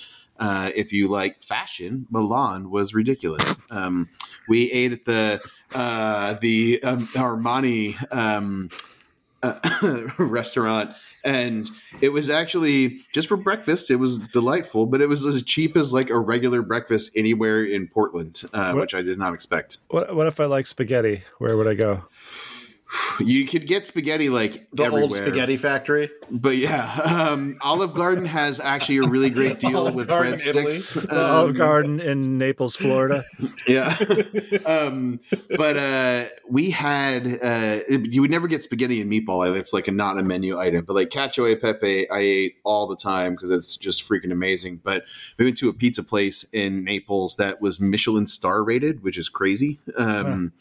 [0.43, 3.59] uh, if you like fashion, Milan was ridiculous.
[3.71, 4.09] Um,
[4.49, 5.41] we ate at the
[5.75, 7.97] uh, the um, Armani.
[8.13, 8.69] Um,
[9.45, 11.69] uh, restaurant, and
[12.01, 13.91] it was actually just for breakfast.
[13.91, 17.89] It was delightful, but it was as cheap as like a regular breakfast anywhere in
[17.89, 19.79] Portland, uh, What- which I did not expect.
[19.89, 21.23] What what if I like spaghetti?
[21.39, 22.05] Where would I go?
[23.21, 25.03] You could get spaghetti like The everywhere.
[25.05, 26.11] old spaghetti factory.
[26.31, 30.97] But yeah, um, Olive Garden has actually a really great deal Olive with Garden, breadsticks.
[30.97, 31.07] Italy.
[31.07, 33.25] The Olive Um, Garden in Naples, Florida.
[33.69, 33.95] yeah
[34.67, 35.21] um
[35.57, 39.93] but uh we had uh you would never get spaghetti and meatball it's like a
[39.93, 43.51] not a menu item but like cacio e pepe i ate all the time because
[43.51, 45.05] it's just freaking amazing but
[45.39, 49.29] we went to a pizza place in naples that was michelin star rated which is
[49.29, 50.53] crazy um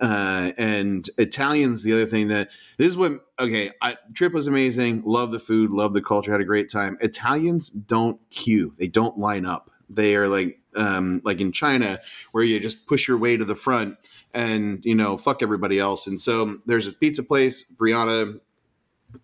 [0.00, 5.02] uh and italians the other thing that this is what okay I, trip was amazing
[5.04, 6.96] love the food love the culture had a great time.
[7.00, 9.70] Italians don't queue they don't line up.
[9.88, 12.00] They are like um like in china
[12.32, 13.96] where you just push your way to the front
[14.34, 16.06] and you know fuck everybody else.
[16.06, 18.40] And so there's this pizza place brianna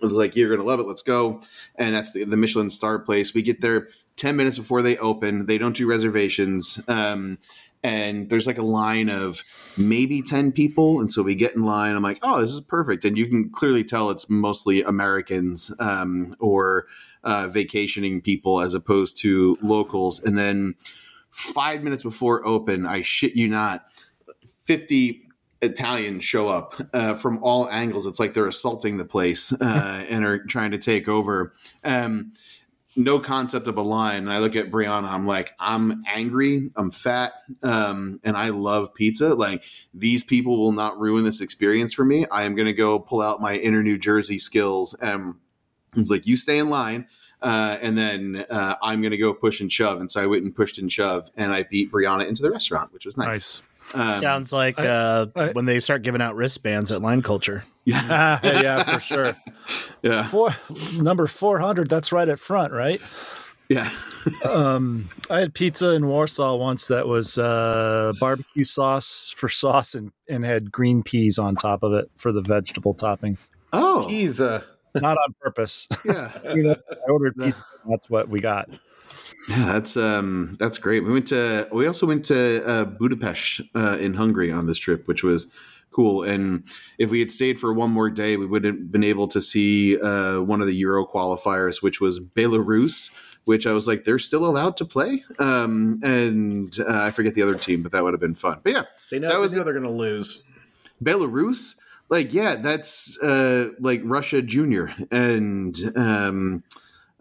[0.01, 1.41] like you're gonna love it let's go.
[1.77, 3.35] And that's the, the michelin star place.
[3.35, 5.47] We get there 10 minutes before they open.
[5.47, 6.83] They don't do reservations.
[6.89, 7.39] Um
[7.85, 9.43] and there's like a line of
[9.77, 13.05] maybe 10 people and so we get in line i'm like oh this is perfect
[13.05, 16.87] and you can clearly tell it's mostly americans um, or
[17.25, 20.75] uh, vacationing people as opposed to locals and then
[21.31, 23.87] five minutes before open i shit you not
[24.65, 25.29] 50
[25.63, 28.07] Italians show up uh, from all angles.
[28.07, 31.55] It's like they're assaulting the place uh, and are trying to take over.
[31.85, 32.33] Um,
[32.95, 34.19] no concept of a line.
[34.19, 37.33] And I look at Brianna, I'm like, I'm angry, I'm fat,
[37.63, 39.35] um, and I love pizza.
[39.35, 39.65] Like,
[39.95, 42.27] these people will not ruin this experience for me.
[42.31, 44.95] I am going to go pull out my inner New Jersey skills.
[45.01, 45.37] And
[45.97, 47.07] it's like, you stay in line.
[47.41, 50.01] Uh, and then uh, I'm going to go push and shove.
[50.01, 52.93] And so I went and pushed and shoved, and I beat Brianna into the restaurant,
[52.93, 53.27] which was nice.
[53.27, 53.63] Nice.
[53.95, 57.65] Um, Sounds like I- uh, I- when they start giving out wristbands at Line Culture.
[57.85, 59.37] yeah, yeah, for sure.
[60.03, 60.55] yeah, Four
[60.97, 61.89] number four hundred.
[61.89, 63.01] That's right at front, right?
[63.69, 63.91] yeah.
[64.49, 70.13] Um, I had pizza in Warsaw once that was uh, barbecue sauce for sauce and,
[70.29, 73.37] and had green peas on top of it for the vegetable topping.
[73.73, 74.63] Oh, He's uh,
[74.95, 75.89] Not on purpose.
[76.05, 76.31] yeah.
[76.55, 77.65] You know, I ordered pizza.
[77.91, 78.69] That's what we got.
[79.49, 81.05] Yeah, that's um that's great.
[81.05, 85.09] We went to we also went to uh, Budapest uh, in Hungary on this trip,
[85.09, 85.51] which was
[85.91, 86.23] cool.
[86.23, 86.65] And
[86.99, 90.01] if we had stayed for one more day, we would have been able to see
[90.01, 93.11] uh, one of the Euro qualifiers, which was Belarus.
[93.45, 97.43] Which I was like, they're still allowed to play, um, and uh, I forget the
[97.43, 98.61] other team, but that would have been fun.
[98.63, 100.45] But yeah, they know, That was they know they're going to lose.
[101.03, 101.75] Belarus,
[102.09, 106.63] like yeah, that's uh, like Russia Junior, and um,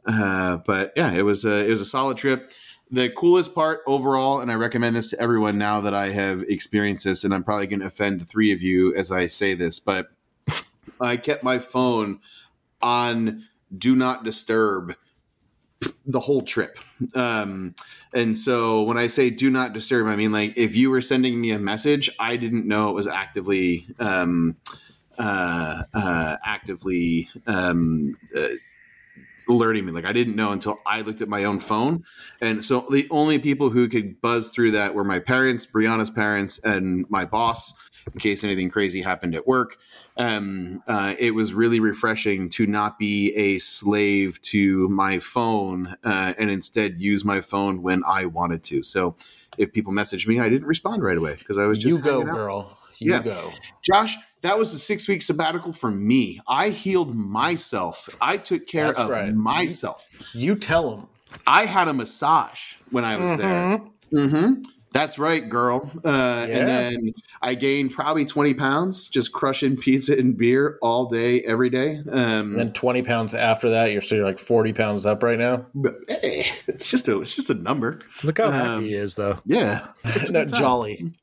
[0.05, 2.51] uh, but yeah, it was a it was a solid trip.
[2.93, 7.05] The coolest part overall, and I recommend this to everyone now that I have experienced
[7.05, 9.79] this, and I'm probably going to offend the three of you as I say this,
[9.79, 10.11] but
[10.99, 12.19] I kept my phone
[12.81, 14.95] on do not disturb
[16.05, 16.77] the whole trip.
[17.15, 17.73] Um,
[18.13, 21.39] and so when I say do not disturb, I mean like if you were sending
[21.39, 24.57] me a message, I didn't know it was actively um,
[25.17, 28.49] uh, uh, actively um, uh,
[29.51, 29.91] alerting me.
[29.91, 32.03] Like I didn't know until I looked at my own phone.
[32.41, 36.59] And so the only people who could buzz through that were my parents, Brianna's parents,
[36.63, 37.73] and my boss,
[38.13, 39.77] in case anything crazy happened at work.
[40.17, 46.33] Um, uh, it was really refreshing to not be a slave to my phone uh,
[46.37, 48.83] and instead use my phone when I wanted to.
[48.83, 49.15] So
[49.57, 52.23] if people messaged me, I didn't respond right away because I was just You go,
[52.23, 52.77] girl.
[52.99, 53.21] You Yeah.
[53.23, 53.51] go.
[53.81, 56.39] Josh, that was a six week sabbatical for me.
[56.47, 58.09] I healed myself.
[58.19, 59.33] I took care That's of right.
[59.33, 60.07] myself.
[60.33, 61.07] You tell them.
[61.47, 63.81] I had a massage when I was there.
[64.13, 64.61] Mm-hmm.
[64.93, 65.89] That's right, girl.
[66.03, 66.09] Uh,
[66.49, 66.57] Yeah.
[66.57, 71.69] And then I gained probably 20 pounds just crushing pizza and beer all day, every
[71.69, 71.99] day.
[72.11, 75.65] Um, And then 20 pounds after that, you're still like 40 pounds up right now.
[75.73, 77.99] but, hey, it's just a it's just a number.
[78.23, 79.39] Look how Um, happy he is, though.
[79.45, 79.87] Yeah.
[80.03, 81.13] it's not jolly.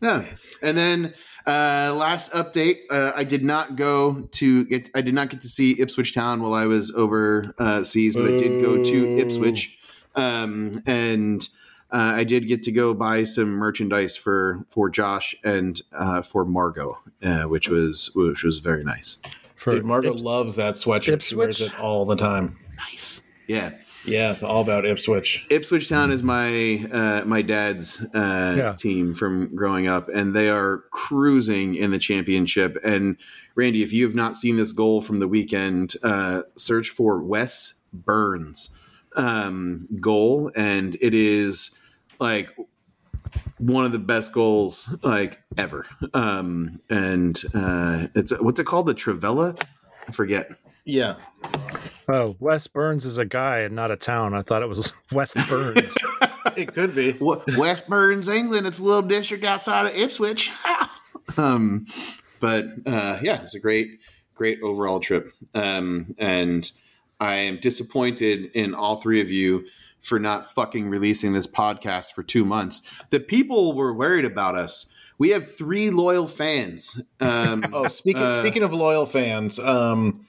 [0.00, 0.24] Yeah.
[0.62, 1.12] And then
[1.46, 4.90] uh, last update, uh, I did not go to get.
[4.94, 8.62] I did not get to see Ipswich Town while I was overseas, but I did
[8.62, 9.78] go to Ipswich,
[10.14, 11.48] um, and
[11.90, 16.44] uh, I did get to go buy some merchandise for for Josh and uh, for
[16.44, 19.18] Margot, uh, which was which was very nice.
[19.56, 21.22] For Dude, Margot Ips- loves that sweatshirt.
[21.22, 22.58] She wears it all the time.
[22.90, 23.22] Nice.
[23.46, 23.72] Yeah.
[24.04, 25.46] Yeah, it's all about Ipswich.
[25.50, 28.72] Ipswich Town is my uh, my dad's uh, Yeah.
[28.74, 32.78] team from growing up, and they are cruising in the championship.
[32.84, 33.16] And
[33.54, 37.82] Randy, if you have not seen this goal from the weekend, uh, search for Wes
[37.92, 38.70] Burns
[39.16, 41.76] um, goal, and it is
[42.18, 42.48] like
[43.58, 45.84] one of the best goals like ever.
[46.14, 48.86] Um, and uh, it's what's it called?
[48.86, 49.62] The Travella.
[50.08, 50.50] I forget.
[50.90, 51.14] Yeah.
[52.08, 54.34] Oh, West Burns is a guy and not a town.
[54.34, 55.96] I thought it was West Burns.
[56.56, 57.12] It could be.
[57.12, 58.66] Wa- West Burns, England.
[58.66, 60.50] It's a little district outside of Ipswich.
[61.36, 61.86] um,
[62.40, 64.00] but uh, yeah, it's a great,
[64.34, 65.32] great overall trip.
[65.54, 66.68] Um, and
[67.20, 69.64] I am disappointed in all three of you
[70.00, 72.80] for not fucking releasing this podcast for two months.
[73.10, 74.92] The people were worried about us.
[75.18, 77.00] We have three loyal fans.
[77.20, 80.26] Um, Oh, speaking Uh, speaking of loyal fans, um,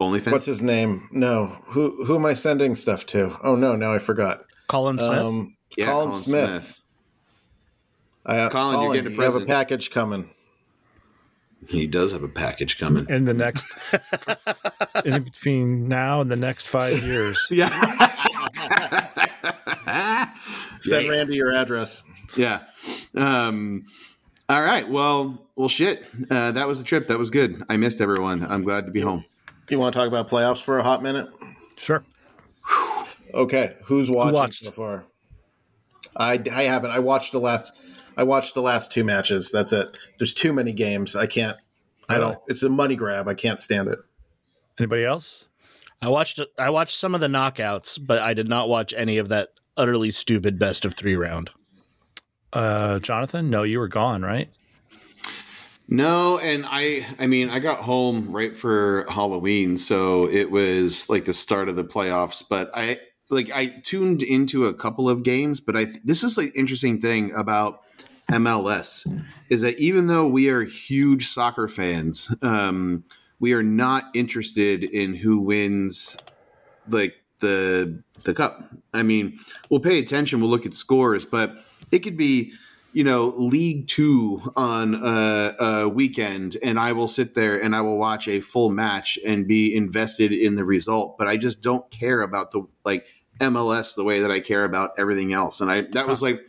[0.00, 0.32] only fans.
[0.32, 1.08] what's his name?
[1.12, 3.36] No, who who am I sending stuff to?
[3.42, 4.44] Oh no, now I forgot.
[4.68, 5.10] Colin Smith.
[5.18, 6.80] Um, Yeah, Colin, Smith.
[8.26, 9.34] I, uh, Colin, you're getting a present.
[9.34, 10.30] you have a package coming.
[11.68, 13.06] He does have a package coming.
[13.08, 13.66] in the next,
[15.04, 17.46] in between now and the next five years.
[17.50, 17.70] Yeah.
[20.80, 22.02] Send Randy your address.
[22.36, 22.60] Yeah.
[23.14, 23.86] Um,
[24.48, 24.88] all right.
[24.88, 26.04] Well, well, shit.
[26.30, 27.08] Uh, that was the trip.
[27.08, 27.62] That was good.
[27.68, 28.44] I missed everyone.
[28.44, 29.24] I'm glad to be home.
[29.68, 31.28] You want to talk about playoffs for a hot minute?
[31.76, 32.04] Sure.
[33.32, 34.64] Okay, who's watching watched?
[34.64, 35.04] so far?
[36.16, 36.92] I, I haven't.
[36.92, 37.72] I watched the last.
[38.16, 39.50] I watched the last two matches.
[39.50, 39.96] That's it.
[40.18, 41.16] There's too many games.
[41.16, 41.56] I can't.
[42.08, 42.38] I don't.
[42.46, 43.26] It's a money grab.
[43.26, 43.98] I can't stand it.
[44.78, 45.48] Anybody else?
[46.00, 49.28] I watched I watched some of the knockouts, but I did not watch any of
[49.30, 51.50] that utterly stupid best of three round.
[52.52, 53.50] Uh, Jonathan?
[53.50, 54.48] No, you were gone, right?
[55.88, 61.26] No, and I I mean I got home right for Halloween, so it was like
[61.26, 65.60] the start of the playoffs, but I like I tuned into a couple of games,
[65.60, 67.82] but I this is like interesting thing about
[68.30, 69.06] MLS
[69.50, 73.04] is that even though we are huge soccer fans, um
[73.38, 76.16] we are not interested in who wins
[76.88, 78.72] like the the cup.
[78.94, 82.52] I mean, we'll pay attention, we'll look at scores, but it could be
[82.94, 87.80] you know League Two on a, a weekend, and I will sit there and I
[87.80, 91.18] will watch a full match and be invested in the result.
[91.18, 93.04] But I just don't care about the like
[93.40, 95.60] MLS the way that I care about everything else.
[95.60, 96.40] And I that was like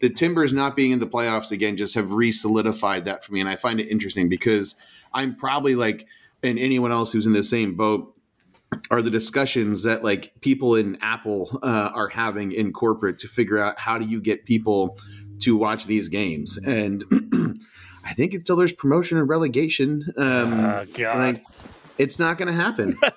[0.00, 3.48] the Timbers not being in the playoffs again just have re-solidified that for me, and
[3.48, 4.74] I find it interesting because
[5.12, 6.06] I'm probably like
[6.42, 8.14] and anyone else who's in the same boat
[8.90, 13.58] are the discussions that like people in Apple uh, are having in corporate to figure
[13.58, 14.98] out how do you get people
[15.40, 17.04] to watch these games and
[18.06, 21.18] I think until there's promotion and relegation, um, Oh, God.
[21.18, 21.44] like
[21.96, 22.98] it's not going to happen.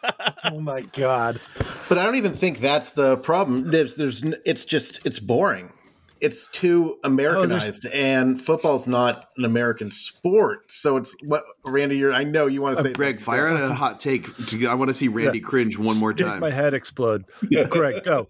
[0.43, 1.41] Oh my god.
[1.89, 3.69] But I don't even think that's the problem.
[3.71, 5.73] There's, there's, it's just, it's boring.
[6.21, 10.71] It's too Americanized, and football's not an American sport.
[10.71, 11.97] So it's what Randy.
[11.97, 12.13] You're.
[12.13, 12.93] I know you want to say.
[12.93, 14.33] Greg, fire out a hot take.
[14.47, 16.39] To, I want to see Randy cringe one more Make time.
[16.39, 17.25] my head explode.
[17.69, 18.29] Greg, go.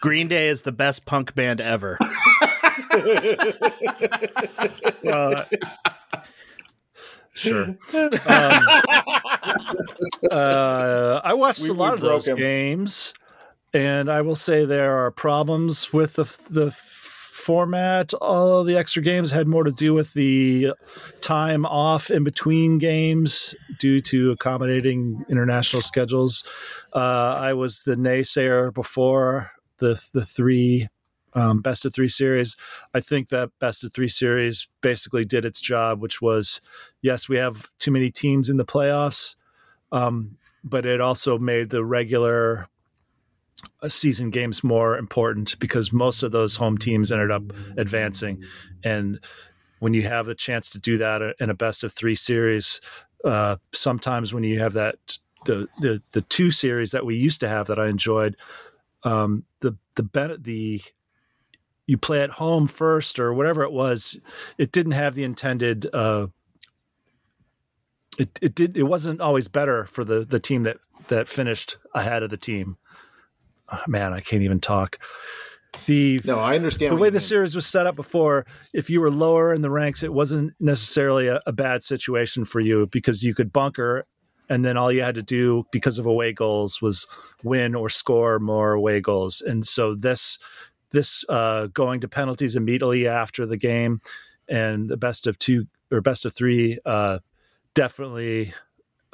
[0.00, 1.98] Green Day is the best punk band ever.
[5.06, 5.44] Uh,
[7.34, 7.76] sure.
[10.30, 12.36] Um, uh, I watched We- a lot of those him.
[12.36, 13.14] games,
[13.72, 18.12] and I will say there are problems with the the format.
[18.14, 20.72] All of the extra games had more to do with the
[21.22, 26.44] time off in between games due to accommodating international schedules.
[26.94, 30.88] Uh, I was the naysayer before the the three
[31.34, 32.56] um, best of three series.
[32.94, 36.60] I think that best of three series basically did its job, which was
[37.02, 39.36] yes, we have too many teams in the playoffs,
[39.92, 42.68] um, but it also made the regular
[43.82, 47.42] uh, season games more important because most of those home teams ended up
[47.76, 48.42] advancing.
[48.84, 49.20] And
[49.80, 52.80] when you have the chance to do that in a best of three series,
[53.24, 57.48] uh, sometimes when you have that the, the the two series that we used to
[57.48, 58.36] have that I enjoyed,
[59.04, 60.82] um, the the the
[61.88, 64.20] you play at home first or whatever it was,
[64.58, 65.88] it didn't have the intended.
[65.92, 66.28] Uh,
[68.18, 70.76] it it did it wasn't always better for the the team that
[71.08, 72.76] that finished ahead of the team.
[73.72, 74.98] Oh, man, I can't even talk.
[75.86, 77.20] The No, I understand the way the mean.
[77.20, 81.28] series was set up before, if you were lower in the ranks, it wasn't necessarily
[81.28, 84.06] a, a bad situation for you because you could bunker,
[84.48, 87.06] and then all you had to do because of away goals was
[87.44, 89.42] win or score more away goals.
[89.42, 90.38] And so this
[90.90, 94.00] this uh, going to penalties immediately after the game,
[94.48, 97.18] and the best of two or best of three uh,
[97.74, 98.52] definitely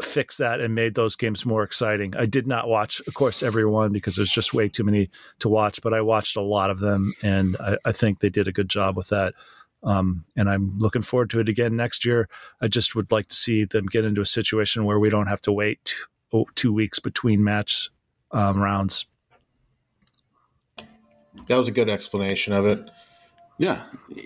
[0.02, 2.14] fixed that and made those games more exciting.
[2.16, 5.48] I did not watch, of course, every one because there's just way too many to
[5.48, 8.52] watch, but I watched a lot of them, and I, I think they did a
[8.52, 9.34] good job with that.
[9.84, 12.28] Um, and I'm looking forward to it again next year.
[12.60, 15.42] I just would like to see them get into a situation where we don't have
[15.42, 15.94] to wait
[16.32, 17.90] two, two weeks between match
[18.32, 19.06] um, rounds.
[21.48, 22.90] That was a good explanation of it.
[23.56, 23.82] Yeah,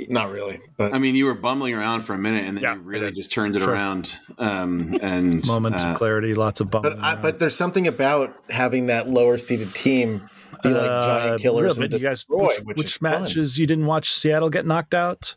[0.08, 2.74] Not really, but I mean, you were bumbling around for a minute, and then Yeah,
[2.76, 3.74] you really just turned it Sure.
[3.74, 4.14] around.
[4.38, 6.92] Um, and Moments uh, of clarity, lots of bumping.
[6.94, 10.22] but I, but there's something about having that lower seeded team
[10.62, 13.20] be like giant killers Uh, and you guys, destroy, which, which, which is fun.
[13.22, 15.34] matches you didn't watch Seattle get knocked out?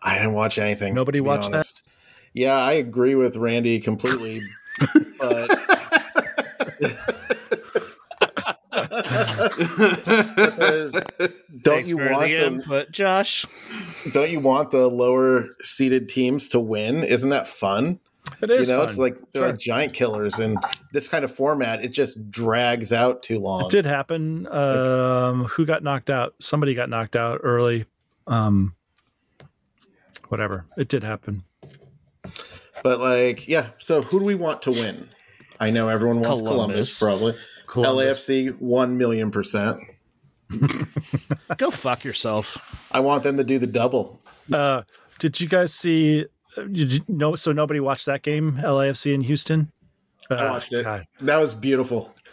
[0.00, 0.94] I didn't watch anything.
[0.94, 1.72] Nobody to be watched that?
[2.34, 4.42] Yeah, I agree with Randy completely,
[5.18, 5.50] but
[11.62, 13.46] don't you want the, input, Josh?
[14.12, 17.02] don't you want the lower seeded teams to win?
[17.02, 18.00] Isn't that fun?
[18.40, 18.68] It is.
[18.68, 18.88] you know, fun.
[18.88, 19.50] it's like they're Sure.
[19.50, 20.58] like giant killers, and
[20.92, 23.64] this kind of format it just drags out too long.
[23.64, 24.46] It did happen.
[24.48, 26.34] Um, who got knocked out?
[26.40, 27.86] Somebody got knocked out early.
[28.26, 28.74] Um,
[30.28, 30.64] whatever.
[30.76, 31.44] It did happen.
[32.82, 33.68] But like, yeah.
[33.78, 35.08] So who do we want to win?
[35.60, 36.98] I know everyone wants Columbus.
[36.98, 37.34] Columbus, probably.
[37.66, 38.28] Columbus.
[38.28, 39.80] LAFC one million percent.
[41.56, 42.86] Go fuck yourself.
[42.92, 44.20] I want them to do the double.
[44.52, 44.82] Uh,
[45.18, 46.26] did you guys see?
[46.56, 47.34] Did you know?
[47.34, 49.72] So nobody watched that game, LAFC in Houston.
[50.30, 50.84] I Uh, watched it.
[50.84, 51.06] God.
[51.20, 52.14] That was beautiful.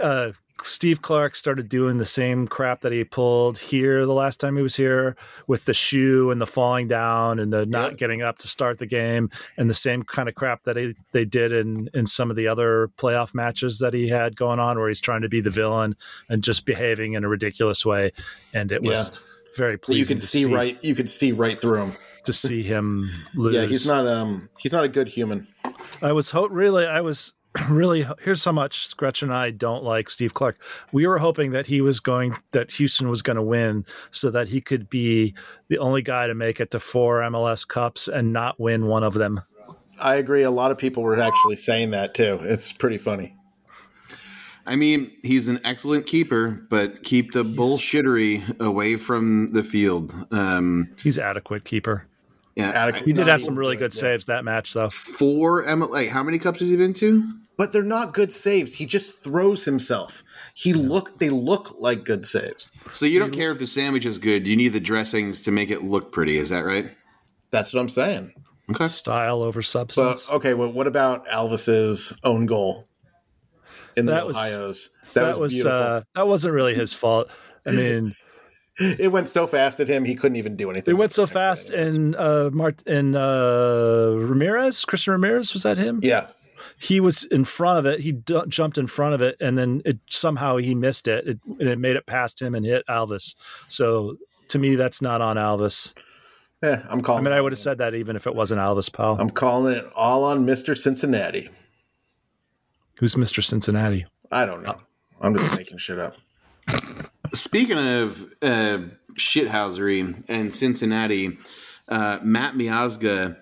[0.00, 0.32] Uh,
[0.62, 4.62] Steve Clark started doing the same crap that he pulled here the last time he
[4.62, 7.98] was here with the shoe and the falling down and the not Yep.
[7.98, 11.24] getting up to start the game and the same kind of crap that he, they
[11.24, 14.88] did in, in some of the other playoff matches that he had going on where
[14.88, 15.94] he's trying to be the villain
[16.28, 18.12] and just behaving in a ridiculous way.
[18.52, 19.20] And it was
[19.56, 20.78] very pleasing you could to see, right.
[20.82, 21.96] You could see right through him.
[22.24, 23.54] to see him lose.
[23.56, 24.06] Yeah, he's not.
[24.06, 25.46] Um, he's not a good human.
[26.02, 27.32] I was ho- really, I was
[27.68, 28.06] really.
[28.22, 30.60] Here's how much Gretchen and I don't like Steve Clark.
[30.92, 34.48] We were hoping that he was going, that Houston was going to win, so that
[34.48, 35.34] he could be
[35.68, 39.14] the only guy to make it to four MLS Cups and not win one of
[39.14, 39.40] them.
[40.00, 40.42] I agree.
[40.42, 42.38] A lot of people were actually saying that too.
[42.42, 43.34] It's pretty funny.
[44.66, 50.14] I mean, he's an excellent keeper, but keep the bullshittery away from the field.
[50.30, 52.06] Um, He's adequate keeper.
[52.54, 53.06] yeah, Adequate.
[53.06, 54.00] He did have some really good, good yeah.
[54.00, 54.90] saves that match, though.
[54.90, 57.24] four M- like how many cups has he been to?
[57.58, 58.74] But they're not good saves.
[58.74, 60.22] He just throws himself.
[60.54, 61.18] He look.
[61.18, 62.70] They look like good saves.
[62.92, 64.46] So you don't care if the sandwich is good.
[64.46, 66.38] You need the dressings to make it look pretty.
[66.38, 66.88] Is that right?
[67.50, 68.32] That's what I'm saying.
[68.70, 68.86] Okay.
[68.86, 70.30] Style over But substance.
[70.30, 72.86] okay, well, what about Alvas's own goal
[73.96, 74.90] in the That was- Ohio's?
[75.14, 75.72] that, was, beautiful.
[75.78, 77.28] uh, that wasn't really his fault.
[77.66, 78.14] I mean,
[78.78, 80.94] it went so fast at him he couldn't even do anything.
[80.94, 86.00] it went so fast, and uh, Mart and uh, Ramirez, Christian Ramirez, was that him?
[86.02, 86.26] yeah,
[86.78, 88.00] he was in front of it.
[88.00, 91.38] He d- jumped in front of it, and then it somehow he missed it, it,
[91.58, 93.34] and it made it past him and hit Alvas.
[93.66, 94.16] So
[94.48, 95.94] to me, that's not on Alvas.
[96.62, 96.82] yeah.
[96.88, 97.26] I'm calling.
[97.26, 99.16] I mean, I would have said that even if it wasn't Alvas, pal.
[99.20, 101.50] I'm calling it all on Mister Cincinnati.
[102.98, 104.06] Who's Mister Cincinnati?
[104.30, 104.80] I don't know.
[105.20, 106.16] I'm just making shit up.
[107.34, 108.78] Speaking of uh,
[109.14, 111.38] shithousery and Cincinnati,
[111.88, 113.36] uh, Matt Miazga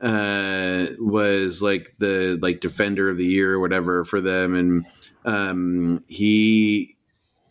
[0.00, 4.86] uh, was like the like defender of the year or whatever for them, and
[5.24, 6.96] um, he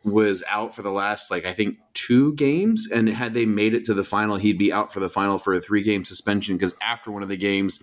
[0.04, 3.86] was out for the last like I think two games, and had they made it
[3.86, 6.76] to the final, he'd be out for the final for a three game suspension because
[6.82, 7.80] after one of the games.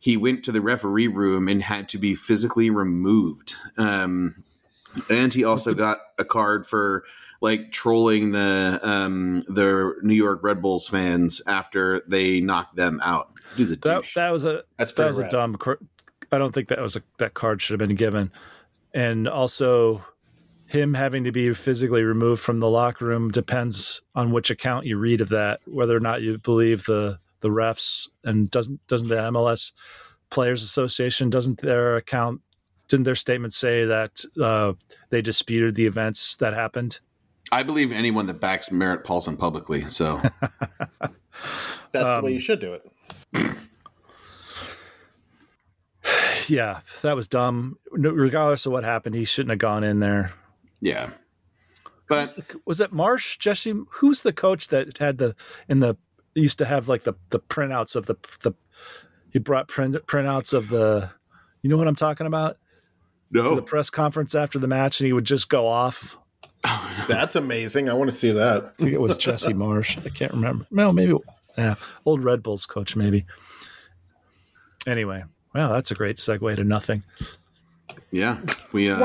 [0.00, 3.54] He went to the referee room and had to be physically removed.
[3.78, 4.44] Um,
[5.08, 7.04] and he also got a card for
[7.40, 13.33] like trolling the um the New York Red Bulls fans after they knocked them out.
[13.56, 14.14] Dude's a That douche.
[14.14, 15.56] that was a That's that pretty was a dumb.
[15.56, 15.72] cr-
[16.32, 18.30] I don't think that was a that card should have been given,
[18.92, 20.04] and also
[20.66, 24.96] him having to be physically removed from the locker room depends on which account you
[24.96, 29.16] read of that, whether or not you believe the the refs and doesn't doesn't the
[29.16, 29.72] MLS
[30.30, 32.40] Players Association doesn't their account
[32.88, 34.72] didn't their statement say that uh,
[35.10, 36.98] they disputed the events that happened?
[37.52, 39.86] I believe anyone that backs Merritt Paulson publicly.
[39.88, 40.20] So
[41.00, 41.12] That's
[41.92, 42.82] the Um, way you should do it.
[46.46, 47.78] Yeah, that was dumb.
[47.90, 50.34] Regardless of what happened, he shouldn't have gone in there.
[50.80, 51.08] yeah,
[52.10, 53.74] was, but the, was it Marsch Jesse?
[53.88, 55.34] Who's the coach that had the
[55.68, 55.96] in the
[56.34, 58.52] used to have like the the printouts of the the
[59.30, 61.10] he brought print printouts of the
[61.62, 62.58] you know what I'm talking about
[63.32, 66.18] to the press conference after the match and he would just go off.
[67.08, 67.88] That's amazing.
[67.88, 68.64] I want to see that.
[68.64, 70.04] I think it was Jesse Marsch.
[70.04, 70.66] I can't remember.
[70.70, 71.14] No, maybe
[71.56, 71.74] yeah,
[72.04, 73.24] old Red Bulls coach maybe.
[74.86, 75.24] Anyway,
[75.54, 77.02] well, that's a great segue to nothing.
[78.10, 78.40] yeah,
[78.72, 79.00] we um,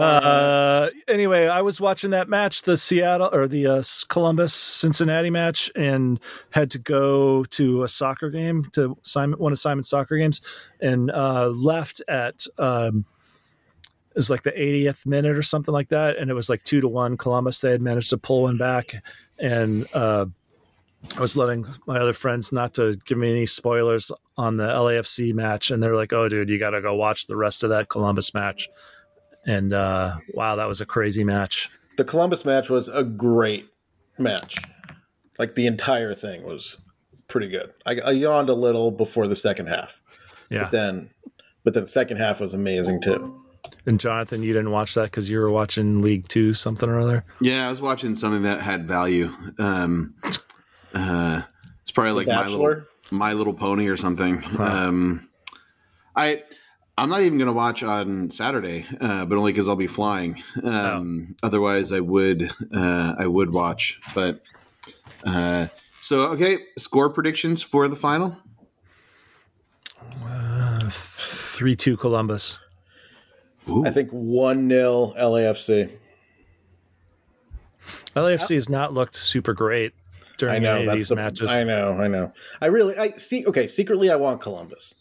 [0.00, 5.70] Uh, anyway, I was watching that match, the Seattle or the uh, Columbus Cincinnati match,
[5.76, 6.18] and
[6.50, 10.40] had to go to a soccer game to Simon one of Simon's soccer games,
[10.80, 13.04] and uh, left at um,
[14.10, 16.80] it was like the 80th minute or something like that, and it was like two
[16.80, 17.60] to one Columbus.
[17.60, 18.94] They had managed to pull one back,
[19.38, 20.26] and uh,
[21.16, 25.32] I was letting my other friends not to give me any spoilers on the LAFC
[25.32, 27.88] match, and they're like, "Oh, dude, you got to go watch the rest of that
[27.88, 28.68] Columbus match."
[29.46, 31.68] And uh, wow, that was a crazy match.
[31.96, 33.68] The Columbus match was a great
[34.18, 34.58] match.
[35.38, 36.80] Like the entire thing was
[37.28, 37.72] pretty good.
[37.86, 40.00] I, I yawned a little before the second half,
[40.50, 40.62] Yeah.
[40.62, 41.10] but then,
[41.64, 43.40] but then the second half was amazing too.
[43.86, 47.24] and Jonathan, you didn't watch that because you were watching League Two, something or other.
[47.40, 49.30] Yeah, I was watching something that had value.
[49.58, 50.14] Um,
[50.98, 51.42] uh,
[51.80, 54.42] it's probably like my little, my little Pony or something.
[54.58, 55.28] Um,
[56.16, 56.42] I
[56.98, 60.42] I'm not even going to watch on Saturday, uh, but only because I'll be flying.
[60.64, 64.00] Um, Otherwise, I would uh, I would watch.
[64.14, 64.42] But
[65.24, 65.68] uh,
[66.00, 68.36] so okay, score predictions for the final.
[70.90, 72.58] Three two Columbus.
[73.68, 73.84] Ooh.
[73.84, 75.90] I think one 0 LAFC.
[78.16, 79.92] LAFC has not looked super great
[80.38, 81.50] during I know any of that's these the, matches.
[81.50, 82.32] I know, I know.
[82.60, 83.44] I really, I see.
[83.46, 84.94] Okay, secretly, I want Columbus,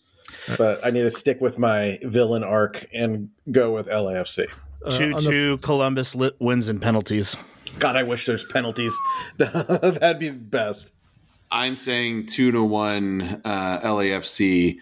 [0.58, 4.48] but I need to stick with my villain arc and go with LAFC.
[4.86, 7.38] Uh, Two on the- two Columbus lit wins and penalties.
[7.80, 8.94] God, I wish there's penalties.
[9.38, 10.90] That'd be the best.
[11.52, 14.78] I'm saying two to one uh, LAFC,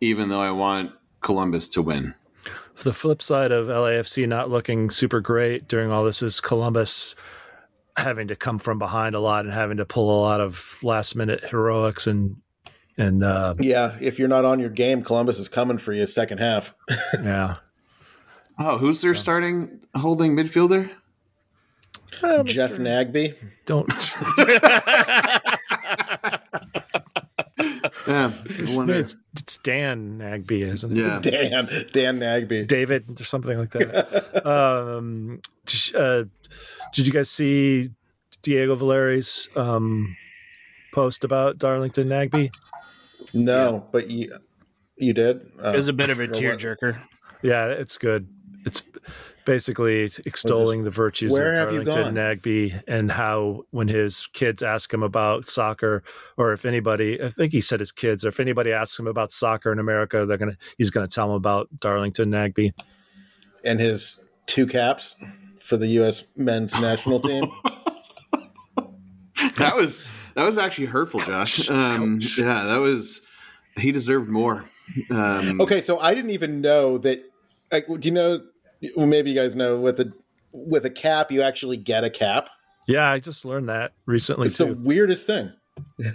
[0.00, 2.14] even though I want Columbus to win.
[2.82, 7.14] the flip side of LAFC not looking super great during all this is Columbus
[7.96, 11.14] having to come from behind a lot and having to pull a lot of last
[11.14, 12.36] minute heroics and
[12.98, 16.38] and uh, Yeah, if you're not on your game, Columbus is coming for you second
[16.38, 16.74] half.
[17.22, 17.56] yeah.
[18.58, 20.90] Oh, who's their starting holding midfielder?
[22.44, 23.34] Jeff Nagbe,
[23.66, 23.88] Don't
[28.06, 30.98] Yeah, it's, it's Dan Nagbe, isn't it?
[30.98, 31.18] yeah.
[31.20, 32.66] Dan Dan Nagbe.
[32.66, 34.46] David or something like that.
[34.46, 35.40] um,
[35.96, 36.24] uh,
[36.92, 37.90] did you guys see
[38.42, 40.16] Diego Valeri's um,
[40.92, 42.52] post about Darlington Nagbe?
[43.32, 44.36] No, but you
[44.96, 45.50] you did.
[45.62, 47.00] Uh, It was a bit of a tearjerker.
[47.42, 48.28] Yeah, it's good.
[48.64, 48.82] It's
[49.44, 54.62] basically extolling the virtues Where of have you Darlington Nagbe and how when his kids
[54.62, 56.04] ask him about soccer,
[56.36, 59.32] or if anybody, I think he said his kids, or if anybody asks him about
[59.32, 62.72] soccer in America, they're gonna he's gonna tell them about Darlington Nagbe.
[63.64, 65.16] and his two caps
[65.72, 66.24] for the U.S.
[66.36, 67.50] men's national team.
[69.56, 70.02] That was
[70.34, 71.68] that was actually hurtful, Josh.
[71.68, 73.26] Um, yeah, that was
[73.76, 74.64] he deserved more.
[75.10, 77.24] Um, Okay, so I didn't even know that.
[77.72, 78.40] Like, do you know?
[78.96, 80.12] Well, maybe you guys know with a
[80.52, 82.50] with a cap, you actually get a cap.
[82.86, 85.52] Yeah, I just learned that recently It's the weirdest thing.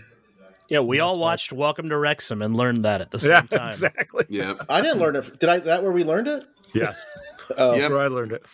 [0.70, 3.68] Yeah, we all watched Welcome to Wrexham and learned that at the same Yeah, time.
[3.70, 4.26] exactly.
[4.28, 5.40] Yeah, I didn't learn it.
[5.40, 5.60] Did I?
[5.60, 6.44] That where we learned it?
[6.74, 7.06] Yes,
[7.58, 7.80] Oh, Yep.
[7.82, 8.46] that's where I learned it.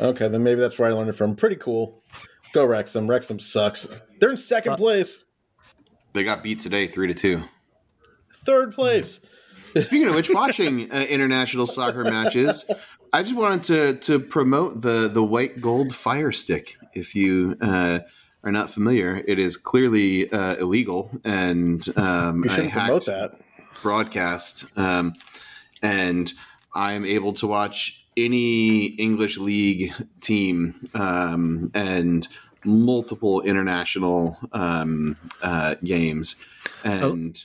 [0.00, 0.28] Okay.
[0.28, 1.36] Then maybe that's where I learned it from.
[1.36, 2.02] Pretty cool.
[2.52, 3.06] Go Wrexham.
[3.08, 3.86] Wrexham sucks.
[4.20, 5.24] They're in second Uh, place.
[6.14, 7.42] they got beat today, three to two.
[8.34, 9.20] Third place.
[9.80, 12.64] Speaking of which, watching uh, international soccer matches,
[13.12, 16.76] I just wanted to to promote the the white gold fire stick.
[16.94, 17.98] If you uh,
[18.42, 23.32] are not familiar, it is clearly uh, illegal and um, You hacked promote that.
[23.82, 25.12] broadcast, um,
[25.82, 26.32] and
[26.74, 32.28] I am able to watch any English league team um, and
[32.64, 36.36] multiple international um, uh, games,
[36.84, 37.44] and.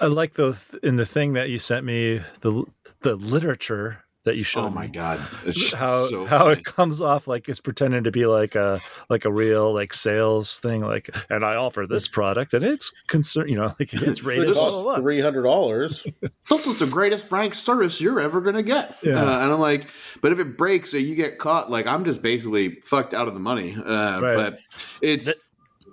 [0.00, 2.64] I like the in the thing that you sent me the
[3.00, 4.88] the literature that you showed Oh my me.
[4.88, 5.20] god!
[5.44, 6.52] It's how so how funny.
[6.60, 8.80] it comes off like it's pretending to be like a
[9.10, 13.48] like a real like sales thing like and I offer this product and it's concern
[13.48, 14.96] you know like it's rated This blah, is blah, blah.
[14.96, 16.04] Three hundred dollars.
[16.50, 18.96] this is the greatest Frank service you're ever gonna get.
[19.02, 19.22] Yeah.
[19.22, 19.86] Uh, and I'm like,
[20.22, 23.34] but if it breaks or you get caught, like I'm just basically fucked out of
[23.34, 23.76] the money.
[23.76, 24.36] Uh, Right.
[24.36, 24.58] But
[25.02, 25.36] it's Th-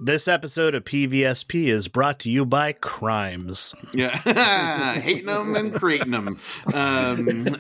[0.04, 3.76] This episode of PVSP is brought to you by Crimes.
[3.94, 4.10] yeah,
[5.00, 6.40] hating them and creating them.
[6.74, 7.48] Um,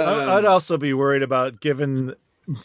[0.00, 2.14] I- I'd also be worried about given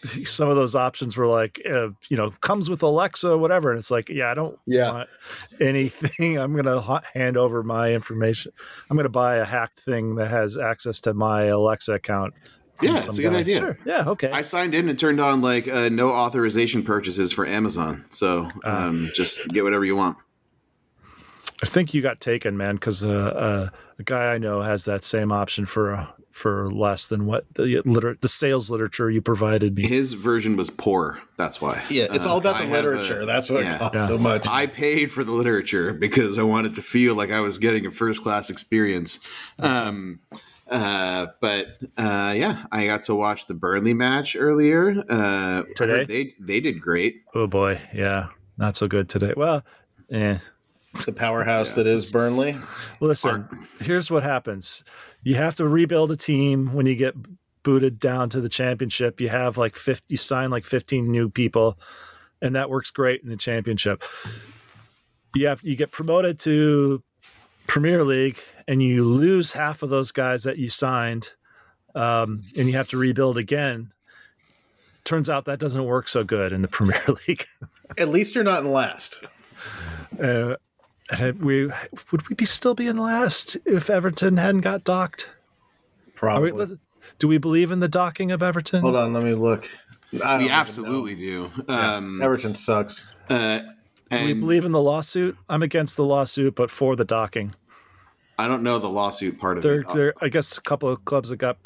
[0.01, 3.91] some of those options were like uh, you know comes with Alexa whatever and it's
[3.91, 4.91] like yeah I don't Yeah.
[4.91, 5.09] want
[5.61, 8.51] anything I'm gonna ha- hand over my information
[8.89, 12.41] I'm gonna buy a hacked thing that has access to my Alexa account from
[12.81, 13.39] Yeah, some it's a good guy.
[13.39, 13.59] idea.
[13.59, 13.77] Sure.
[13.85, 18.05] yeah okay I signed in and turned on like uh, no authorization purchases for Amazon.
[18.09, 20.17] So um, just get whatever you want.
[21.63, 25.03] I think you got taken, man, because uh, uh, a guy I know has that
[25.03, 29.75] same option for uh, for less than what the liter- the sales literature you provided
[29.75, 29.87] me.
[29.87, 31.17] His version was poor.
[31.35, 31.83] That's why.
[31.89, 33.25] Yeah, it's Uh, all about I the a- literature.
[33.25, 33.75] That's what yeah.
[33.75, 34.07] it costs Yeah.
[34.07, 34.47] so much.
[34.47, 37.91] I paid for the literature because I wanted to feel like I was getting a
[37.91, 39.17] first class experience.
[39.57, 40.19] Um,
[40.69, 45.03] Uh, but uh, yeah, I got to watch the Burnley match earlier.
[45.09, 46.05] Uh, Today?
[46.05, 47.23] they they did great.
[47.33, 48.27] Oh boy, yeah,
[48.57, 49.33] not so good today.
[49.35, 49.63] Well,
[50.11, 50.37] eh.
[51.05, 52.57] The powerhouse that is Burnley.
[53.01, 54.83] Listen, here's what happens.
[55.23, 57.13] You have to rebuild a team when you get
[57.63, 59.19] booted down to the championship.
[59.19, 61.77] You have like 50, you sign like 15 new people,
[62.41, 64.03] and that works great in the championship.
[65.35, 67.03] You have you get promoted to
[67.67, 71.29] Premier League, and you lose half of those guys that you signed,
[71.95, 73.91] um, and you have to rebuild again.
[75.03, 77.45] Turns out that doesn't work so good in the Premier League.
[77.97, 79.23] At least you're not in last.
[80.21, 80.55] Uh,
[81.39, 81.67] we
[82.11, 85.29] would we be still be in last if Everton hadn't got docked?
[86.21, 86.77] Are we, Probably.
[87.19, 88.81] do we believe in the docking of Everton?
[88.81, 89.69] Hold on, let me look.
[90.11, 91.51] We absolutely do.
[91.67, 91.73] know.
[91.73, 93.05] Um, Everton sucks.
[93.29, 93.59] uh,
[94.09, 95.37] Do we believe in the lawsuit?
[95.47, 97.53] I'm against the lawsuit, but for the docking.
[98.37, 99.89] I don't know the lawsuit part of There, it.
[99.89, 100.13] there.
[100.21, 101.57] I guess a couple of clubs that got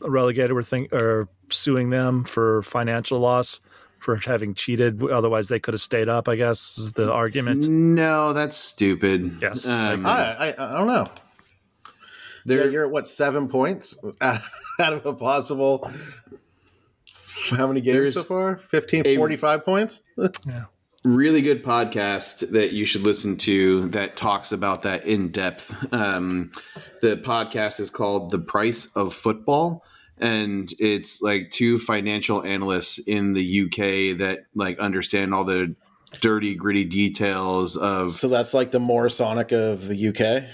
[0.00, 3.60] relegated were think are suing them for financial loss
[3.98, 5.02] for having cheated.
[5.02, 6.28] Otherwise, they could have stayed up.
[6.28, 7.68] I guess is the argument.
[7.68, 9.38] No, that's stupid.
[9.42, 9.66] Yes.
[9.68, 11.08] Um, I, I, I don't know.
[12.44, 14.40] there- Yeah, you're at what seven points out
[14.80, 15.90] out of a possible.
[17.50, 18.56] How many games There's so far?
[18.56, 20.02] 15, a- 45 points?
[20.46, 20.64] Yeah.
[21.06, 25.74] Really good podcast that you should listen to that talks about that in depth.
[25.92, 26.50] Um,
[27.00, 29.84] the podcast is called The Price of Football.
[30.18, 35.76] And it's like two financial analysts in the UK that like understand all the
[36.20, 40.48] dirty, gritty details of So that's like the Morrisonic of the UK.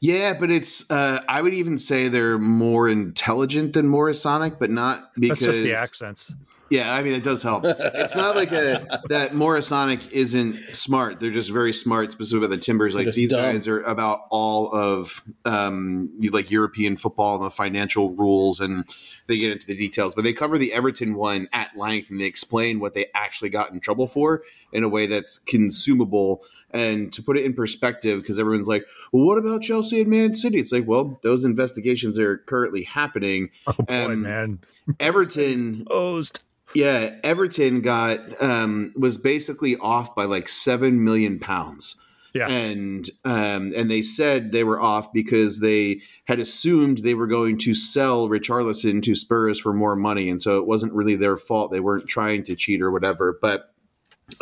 [0.00, 5.10] Yeah, but it's uh, I would even say they're more intelligent than Morrisonic, but not
[5.18, 6.32] because That's just the accents.
[6.68, 7.64] Yeah, I mean it does help.
[7.64, 11.20] It's not like a that Morrisonic isn't smart.
[11.20, 12.94] They're just very smart, specifically about the Timbers.
[12.96, 13.40] Like these dumb.
[13.40, 18.84] guys are about all of um like European football and the financial rules, and
[19.28, 20.14] they get into the details.
[20.14, 23.72] But they cover the Everton one at length, and they explain what they actually got
[23.72, 26.42] in trouble for in a way that's consumable.
[26.72, 30.34] And to put it in perspective, because everyone's like, "Well, what about Chelsea and Man
[30.34, 33.50] City?" It's like, well, those investigations are currently happening.
[33.68, 34.58] Oh boy, Um, man.
[35.00, 36.42] Everton Posed.
[36.76, 42.02] Yeah, Everton got um, was basically off by like seven million pounds.
[42.34, 42.48] Yeah.
[42.48, 47.56] and um, and they said they were off because they had assumed they were going
[47.60, 51.72] to sell Richarlison to Spurs for more money, and so it wasn't really their fault.
[51.72, 53.38] They weren't trying to cheat or whatever.
[53.40, 53.72] But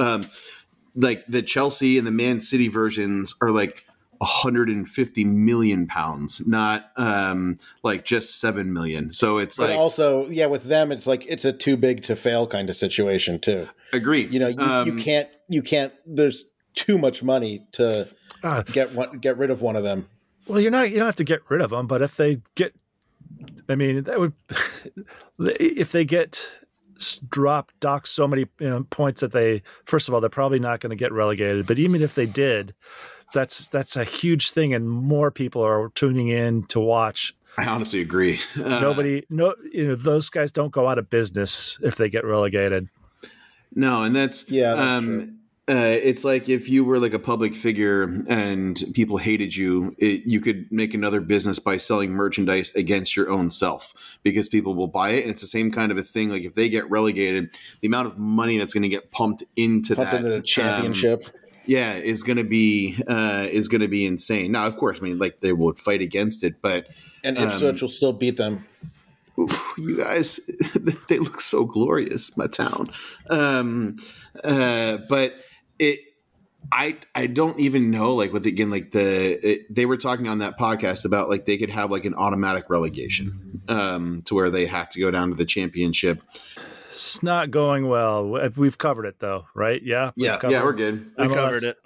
[0.00, 0.28] um,
[0.96, 3.84] like the Chelsea and the Man City versions are like
[4.24, 9.12] 150 million pounds, not um, like just seven million.
[9.12, 12.16] So it's But like also, yeah, with them, it's like it's a too big to
[12.16, 13.68] fail kind of situation too.
[13.92, 14.32] agreed.
[14.32, 15.92] You know, you, Um, you can't, you can't.
[16.06, 16.44] There's
[16.74, 18.08] too much money to
[18.42, 20.06] Ah, get one, get rid of one of them.
[20.46, 20.90] Well, you're not.
[20.90, 22.74] You don't have to get rid of them, but if they get,
[23.68, 24.32] I mean, that would,
[25.38, 26.50] if they get
[26.96, 30.58] s- dropped, docked so many you know, points that they, first of all, they're probably
[30.58, 31.66] not going to get relegated.
[31.66, 32.74] But even if they did,
[33.34, 37.34] that's that's a huge thing, and more people are tuning in to watch.
[37.58, 38.40] I honestly agree.
[38.56, 42.24] Uh, Nobody, no, you know, those guys don't go out of business if they get
[42.24, 42.88] relegated.
[43.74, 47.54] no, and that's Yeah, that's um, uh, it's like if you were like a public
[47.56, 53.16] figure and people hated you, it, you could make another business by selling merchandise against
[53.16, 55.22] your own self because people will buy it.
[55.22, 56.28] And it's the same kind of a thing.
[56.28, 59.96] Like if they get relegated, the amount of money that's going to get pumped into
[59.96, 61.28] Pump that into the um, championship.
[61.66, 64.52] Yeah, is going to be uh, is going to be insane.
[64.52, 66.88] Now, of course, I mean, like they would fight against it, but
[67.22, 68.66] and um, Ipswich will still beat them.
[69.38, 70.38] Oof, you guys
[71.08, 72.90] they look so glorious my town
[73.30, 73.96] um
[74.44, 75.34] uh but
[75.80, 75.98] it
[76.70, 80.38] i i don't even know like what again like the it, they were talking on
[80.38, 84.66] that podcast about like they could have like an automatic relegation um to where they
[84.66, 86.22] have to go down to the championship
[86.94, 88.38] It's not going well.
[88.56, 89.82] We've covered it though, right?
[89.82, 90.12] Yeah.
[90.14, 90.38] Yeah.
[90.48, 91.34] yeah we're good We MLS.
[91.34, 91.76] covered it.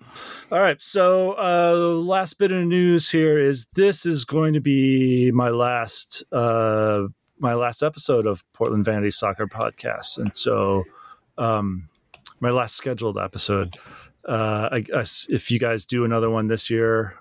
[0.52, 0.78] All right.
[0.82, 6.22] So, uh, last bit of news here is this is going to be my last
[6.30, 7.04] uh,
[7.38, 10.84] my last episode of Portland Vanity Soccer Podcast, and so
[11.38, 11.88] um,
[12.40, 13.78] my last scheduled episode.
[14.26, 17.14] Uh, I guess if you guys do another one this year,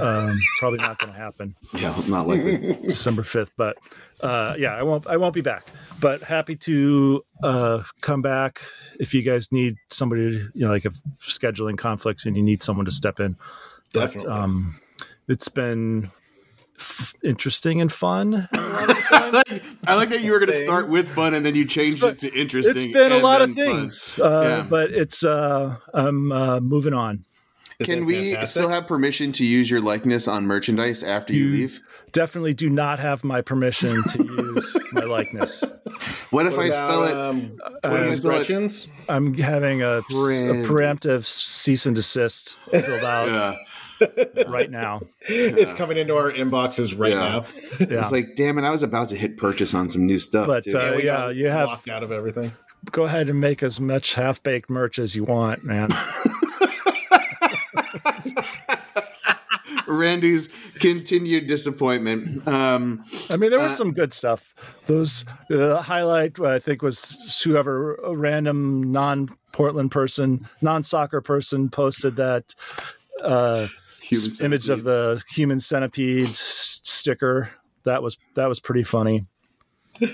[0.00, 1.54] um, probably not going to happen.
[1.74, 3.52] yeah not likely December fifth.
[3.56, 3.76] But
[4.20, 5.06] uh, yeah, I won't.
[5.06, 5.66] I won't be back.
[6.00, 8.60] But happy to uh, come back
[9.00, 10.30] if you guys need somebody.
[10.30, 13.36] To, you know, like if scheduling conflicts and you need someone to step in.
[13.92, 14.28] But, Definitely.
[14.32, 14.80] um,
[15.28, 16.10] it's been
[16.78, 18.48] f- interesting and fun.
[18.52, 21.64] I like, I like that you were going to start with fun and then you
[21.64, 24.66] changed It's it to interesting It's been a lot of things, uh, Yeah.
[24.68, 25.24] but it's.
[25.24, 27.24] Uh, I'm uh, moving on.
[27.78, 28.48] Isn't Can we fantastic?
[28.48, 31.82] still have permission to use your likeness on merchandise after you, You- leave?
[32.12, 35.62] definitely do not have my permission to use my likeness.
[36.30, 37.14] What if What I spell it?
[37.14, 38.12] um, what if I spell it?
[38.40, 38.88] expressions?
[39.08, 43.56] I'm having a, a preemptive cease and desist filled out
[44.00, 44.44] Yeah.
[44.48, 45.00] right now.
[45.28, 47.18] It's coming into our inboxes right Yeah.
[47.18, 47.46] now.
[47.80, 48.00] Yeah.
[48.00, 50.46] It's like, damn it, I was about to hit purchase on some new stuff.
[50.48, 50.76] But, too.
[50.78, 52.52] uh, we yeah, you have- locked out of everything.
[52.90, 55.88] Go ahead and make as much half baked merch as you want, man.
[59.86, 60.48] Randy's
[60.80, 62.46] continued disappointment.
[62.46, 64.54] Um, I mean, there was Uh, some good stuff.
[64.86, 71.68] Those the highlight I think was whoever a random non Portland person, non soccer person
[71.68, 72.54] posted that
[73.22, 73.66] uh,
[74.12, 77.50] s- image of the human centipede s- sticker.
[77.84, 79.26] That was that was pretty funny.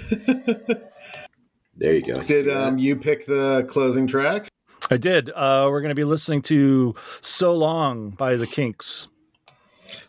[1.75, 2.23] There you go.
[2.23, 4.47] Did um, you pick the closing track?
[4.91, 5.31] I did.
[5.31, 9.09] Uh, we're going to be listening to "So Long" by the Kinks.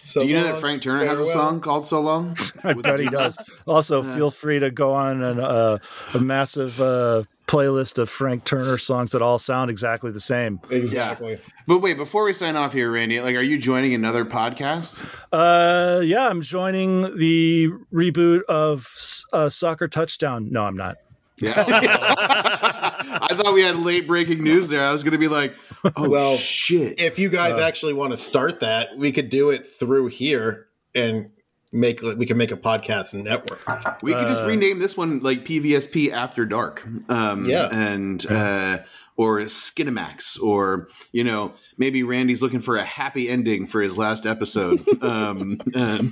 [0.06, 1.34] So Do you know that Frank Turner has a farewell.
[1.34, 2.38] song called "So Long"?
[2.64, 3.38] I bet he does.
[3.68, 5.78] Also, feel free to go on an, uh,
[6.14, 10.60] a massive uh, playlist of Frank Turner songs that all sound exactly the same.
[10.70, 11.40] Exactly.
[11.68, 15.06] But wait, before we sign off here, Randy, like, are you joining another podcast?
[15.32, 18.88] Uh, yeah, I'm joining the reboot of
[19.32, 20.50] uh, Soccer Touchdown.
[20.52, 20.96] No, I'm not.
[21.40, 21.54] Yeah.
[21.68, 24.86] I thought we had late breaking news there.
[24.86, 25.54] I was going to be like,
[25.96, 27.00] oh Well, shit.
[27.00, 27.32] If you Uh.
[27.32, 31.30] guys actually want to start that, we could do it through here and
[31.72, 33.60] make we can make a podcast network.
[34.04, 36.86] We could just rename this one like PVSP After Dark.
[37.10, 37.68] Um, Yeah.
[37.72, 38.80] And, uh,
[39.16, 44.26] or Skinemax, or, you know, maybe Randy's looking for a happy ending for his last
[44.26, 44.84] episode.
[45.04, 46.12] um, and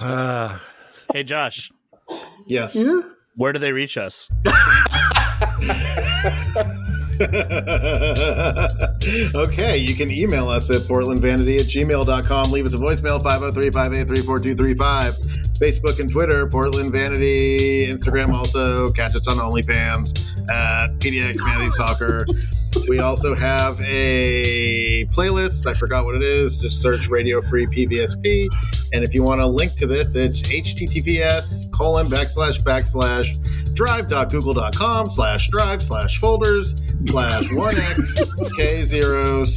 [0.00, 0.58] Uh,
[1.12, 1.70] Hey, Josh,
[2.52, 2.76] Yes.
[3.36, 4.28] where do they reach us?
[9.34, 12.50] okay, you can email us at portlandvanity at gmail.com.
[12.50, 15.14] Leave us a voicemail 503 583 4235.
[15.58, 17.86] Facebook and Twitter, Portland Vanity.
[17.86, 18.90] Instagram also.
[18.92, 20.10] Catch us on OnlyFans
[20.50, 22.26] at PDX Vanity Soccer.
[22.88, 25.66] We also have a playlist.
[25.66, 26.60] I forgot what it is.
[26.60, 28.48] Just search Radio Free PVSP.
[28.92, 33.38] And if you want a link to this, it's https colon backslash backslash
[33.74, 36.74] drive.google.com slash drive slash folders
[37.04, 38.16] slash 1x
[38.58, 39.52] k06gu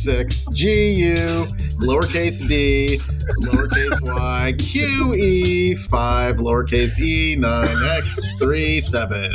[1.80, 2.98] lowercase d
[3.44, 9.32] lowercase y q e 5 lowercase e 9x 3 7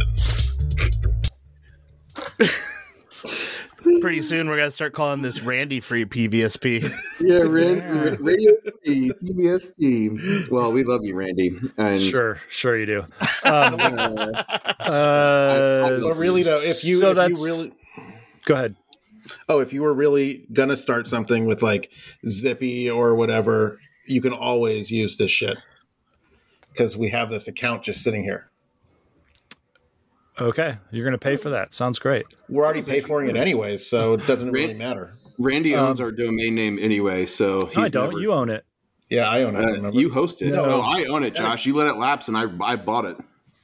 [4.01, 6.91] Pretty soon, we're gonna start calling this Randy Free PVSP.
[7.21, 8.53] yeah, Randy, Radio
[8.85, 10.51] Free PVSP.
[10.51, 11.59] Well, we love you, Randy.
[11.77, 13.07] And sure, sure you do.
[13.43, 14.45] Um, uh,
[14.81, 17.73] uh, but really though if you so if that's you really
[18.45, 18.77] go ahead.
[19.49, 21.91] oh if you were really gonna start something with like
[22.29, 25.59] zippy or whatever you can always use this shit
[26.71, 28.50] because we have this account just sitting here
[30.41, 31.75] Okay, you're going to pay for that.
[31.75, 32.25] Sounds great.
[32.49, 36.55] we're already paying for it anyway, so it doesn't really matter Randy owns our domain
[36.55, 38.11] name anyway, so he's I don't.
[38.11, 38.65] never- You own it.
[39.09, 40.53] yeah i own it Uh, remember you host it.
[40.53, 40.65] No.
[40.67, 41.65] No, I own it, Josh.
[41.67, 43.17] You let it lapse, and I I bought it.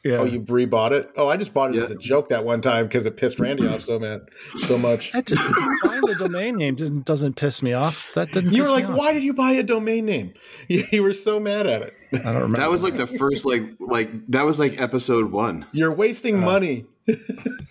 [0.07, 0.19] Oh, yeah.
[0.19, 2.87] oh you re-bought it oh i just bought it as a joke that one time
[2.87, 4.25] because it pissed randy off so man
[4.55, 5.43] so much that just,
[5.85, 8.15] buying the domain name doesn't, doesn't piss me off.
[8.15, 8.53] That didn't.
[8.53, 8.99] you piss were like me off.
[8.99, 10.35] why did you buy a domain name
[10.69, 12.59] you, you were so mad at it I don't remember.
[12.59, 15.67] That was like the first like like that was like episode one.
[15.73, 16.47] you're wasting oh.
[16.47, 16.87] money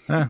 [0.10, 0.30] all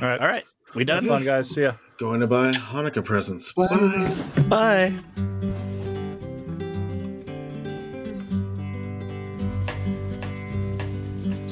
[0.00, 0.20] right.
[0.20, 0.44] All right,
[0.74, 1.06] we done.
[1.06, 1.50] Fun guys.
[1.50, 1.74] See ya.
[1.98, 4.14] going to buy hanukkah presents bye
[4.48, 5.72] Bye.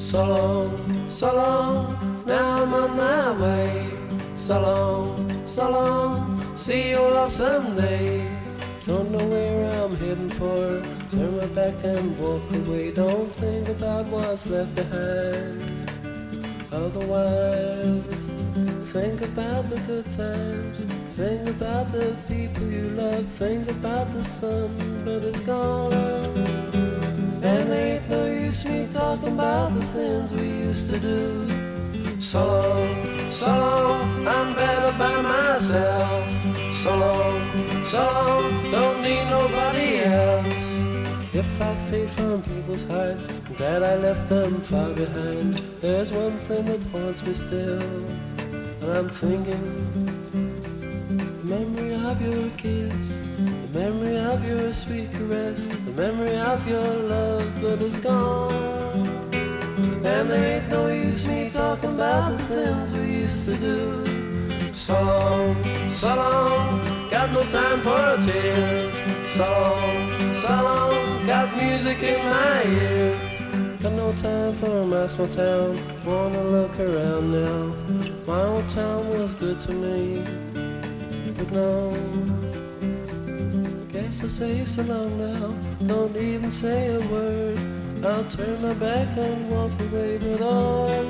[0.05, 3.89] So long, so long, now I'm on my way.
[4.35, 8.29] So long, so long, see you all someday.
[8.85, 10.83] Don't know where I'm heading for.
[11.09, 12.91] Turn my back and walk away.
[12.91, 15.59] Don't think about what's left behind.
[16.71, 18.29] Otherwise,
[18.93, 20.81] think about the good times.
[21.17, 23.25] Think about the people you love.
[23.25, 24.69] Think about the sun,
[25.03, 26.74] but it's gone.
[27.45, 31.19] And there ain't no use me talking about the things we used to do.
[32.19, 36.25] So long, so long, I'm better by myself.
[36.73, 40.65] So long, so long, don't need nobody else.
[41.35, 43.27] If I fade from people's hearts,
[43.59, 45.57] I'm I left them far behind.
[45.81, 47.81] There's one thing that haunts me still,
[48.81, 50.04] and I'm thinking
[51.45, 57.61] memory of your kiss, the memory of your sweet caress, the memory of your love,
[57.61, 58.51] but it's gone.
[60.03, 64.73] And there ain't no use me talking about the things we used to do.
[64.73, 68.93] So long, so long, got no time for tears.
[69.29, 73.81] So long, so long, got music in my ears.
[73.83, 75.77] Got no time for my small town.
[76.05, 77.75] Wanna look around now.
[78.25, 80.23] My old town was good to me,
[81.51, 81.93] no.
[83.91, 85.53] Guess I'll say so long now.
[85.85, 87.59] Don't even say a word.
[88.03, 91.05] I'll turn my back and walk away, but on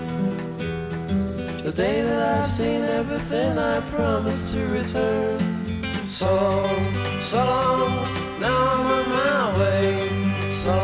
[1.64, 5.40] the day that I've seen everything, I promise to return.
[6.06, 6.30] So
[7.20, 7.92] so long,
[8.40, 10.50] now I'm on my way.
[10.50, 10.78] So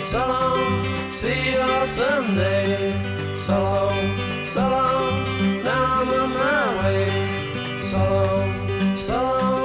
[0.00, 3.36] so long, see you someday.
[3.36, 7.29] So long, so long, now I'm on my way.
[7.90, 9.59] So long,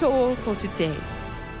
[0.00, 0.96] that's all for today.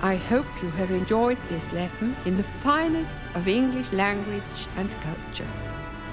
[0.00, 5.50] I hope you have enjoyed this lesson in the finest of English language and culture.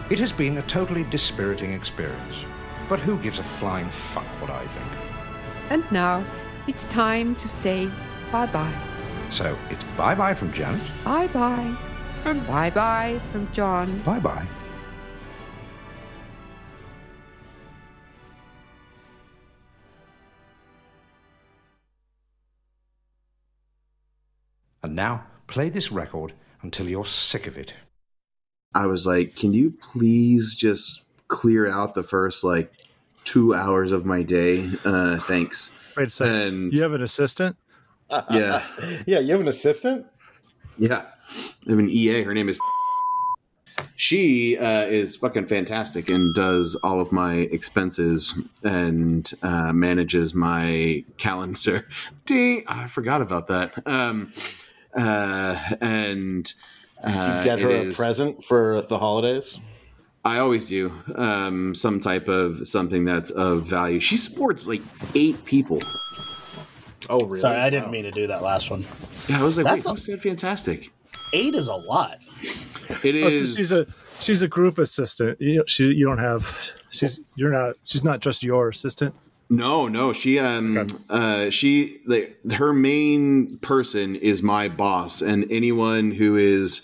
[0.09, 2.43] It has been a totally dispiriting experience.
[2.89, 4.91] But who gives a flying fuck what I think?
[5.69, 6.21] And now
[6.67, 7.89] it's time to say
[8.29, 8.73] bye bye.
[9.29, 10.81] So it's bye bye from Janet.
[11.05, 11.77] Bye bye.
[12.25, 13.99] And bye bye from John.
[13.99, 14.47] Bye bye.
[24.97, 27.73] Now play this record until you're sick of it.
[28.75, 32.73] I was like, can you please just clear out the first like
[33.23, 34.69] two hours of my day?
[34.83, 35.79] Uh, thanks.
[35.95, 36.35] Wait a second.
[36.35, 37.55] And You have an assistant?
[38.09, 38.63] yeah,
[39.05, 40.05] Yeah, you have an assistant?
[40.77, 41.05] yeah.
[41.67, 42.23] I have an EA.
[42.23, 42.59] Her name is.
[43.99, 51.03] She uh, is fucking fantastic and does all of my expenses and uh, manages my
[51.17, 51.87] calendar.
[52.25, 53.73] Dang, I forgot about that.
[53.87, 54.33] Um,
[54.95, 56.51] uh, and
[57.05, 59.57] You uh, get her a is- present for the holidays?
[60.25, 64.01] I always do um, some type of something that's of value.
[64.01, 64.81] She supports like
[65.15, 65.79] eight people.
[67.09, 67.39] Oh, really?
[67.39, 68.85] Sorry, I didn't mean to do that last one.
[69.29, 70.91] Yeah, I was like, That's wait, a- who said fantastic?
[71.33, 72.17] Eight is a lot.
[73.03, 73.85] It Oh, so she's a
[74.19, 75.39] she's a group assistant.
[75.39, 79.13] You know, she you don't have she's you're not she's not just your assistant.
[79.49, 86.11] No, no, she um uh she like her main person is my boss and anyone
[86.11, 86.81] who is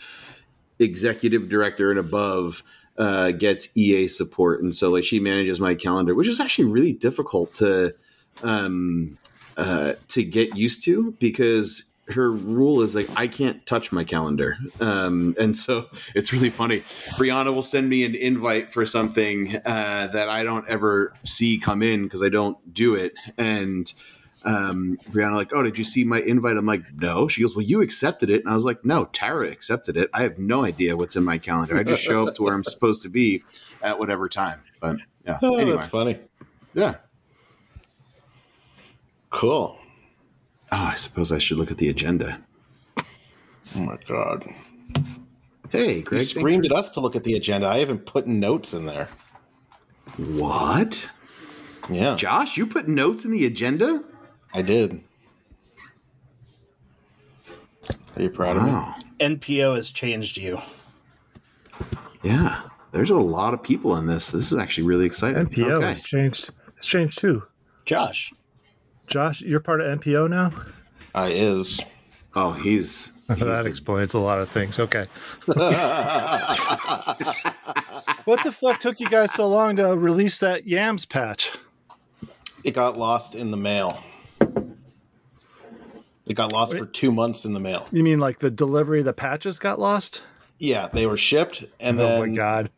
[0.80, 2.64] executive director and above
[2.98, 6.94] uh gets EA support and so like she manages my calendar, which is actually really
[6.94, 7.94] difficult to
[8.44, 9.18] um
[9.58, 14.58] uh to get used to because her rule is like I can't touch my calendar,
[14.80, 16.82] um, and so it's really funny.
[17.18, 21.82] Brianna will send me an invite for something uh, that I don't ever see come
[21.82, 23.92] in because I don't do it, and
[24.46, 26.58] um, Brianna like, oh, did you see my invite?
[26.58, 27.30] I'm like, no.
[27.30, 30.10] She goes, well, you accepted it, and I was like, no, Tara accepted it.
[30.14, 31.78] I have no idea what's in my calendar.
[31.78, 33.44] I just show up to where I'm supposed to be
[33.82, 34.60] at whatever time.
[34.82, 36.20] But yeah, Oh, anyway, that's funny.
[36.74, 36.96] yeah.
[39.30, 39.80] Cool.
[40.76, 42.42] Oh, I suppose I should look at the agenda.
[42.98, 44.44] Oh, my God.
[45.70, 47.68] Hey, You Greg, thanks screamed at us to look at the agenda.
[47.68, 49.08] I haven't put notes in there.
[50.18, 51.10] what?
[51.90, 54.04] Yeah, Josh, you put notes in the agenda?
[54.54, 55.02] I did.
[58.16, 59.06] Are you proud of me?
[59.20, 60.60] NPO has changed you.
[62.24, 62.62] Yeah.
[62.92, 64.30] There's a lot of people in this.
[64.32, 65.46] This is actually really exciting.
[65.48, 65.86] NPO Okay.
[65.88, 66.50] has changed.
[66.76, 67.44] It's changed too.
[67.86, 68.32] Josh.
[69.08, 70.52] Josh, you're part of NPO now.
[71.14, 71.80] I is.
[72.36, 74.80] Oh, he's, he's that the- explains a lot of things.
[74.80, 75.06] Okay.
[78.26, 81.52] what the fuck took you guys so long to release that Yams patch?
[82.64, 84.04] It got lost in the mail.
[86.26, 87.86] It got lost for two months in the mail.
[87.92, 90.24] You mean like the delivery of the patches got lost?
[90.58, 92.72] Yeah, they were shipped and oh then oh then my god.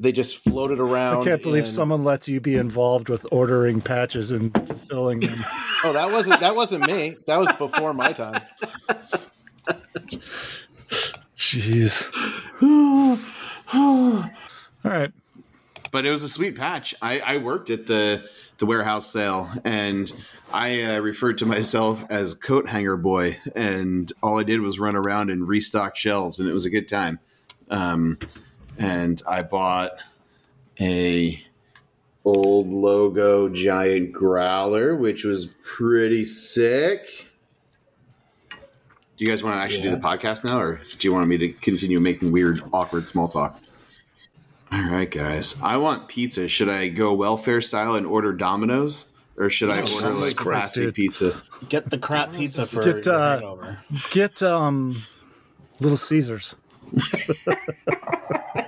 [0.00, 1.22] They just floated around.
[1.22, 4.52] I can't believe in- someone lets you be involved with ordering patches and
[4.88, 5.34] filling them.
[5.84, 7.14] Oh, that wasn't that wasn't me.
[7.28, 8.42] That was before my time.
[11.36, 12.08] Jeez.
[13.74, 15.12] All right.
[15.92, 16.94] but it was a sweet patch.
[17.00, 20.10] I, I worked at the the warehouse sale, and
[20.52, 24.96] I uh, referred to myself as coat hanger boy, and all I did was run
[24.96, 27.20] around and restock shelves, and it was a good time.
[27.70, 28.18] Um,
[28.78, 29.92] and I bought
[30.80, 31.42] a
[32.24, 37.26] old logo giant growler, which was pretty sick.
[38.50, 41.38] Do you guys want to actually do the podcast now, or do you want me
[41.38, 43.60] to continue making weird, awkward small talk?
[44.70, 45.56] All right, guys.
[45.62, 46.46] I want pizza.
[46.46, 50.74] Should I go welfare style and order Domino's, or should I order Jesus like Christ,
[50.74, 51.42] classic pizza?
[51.68, 53.78] Get the crap pizza for Get, uh, hangover.
[54.10, 55.02] Get um,
[55.80, 56.54] Little Caesars.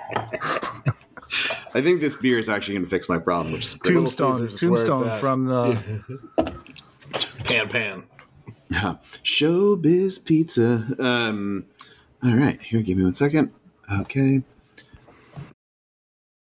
[1.74, 3.94] I think this beer is actually going to fix my problem, which is great.
[3.94, 4.46] Tombstone.
[4.46, 6.24] Is Tombstone from the.
[7.44, 8.04] Pan pan.
[8.70, 8.96] Yeah.
[9.24, 10.86] Showbiz pizza.
[10.98, 11.66] Um,
[12.22, 13.52] all right, here, give me one second.
[14.00, 14.42] Okay.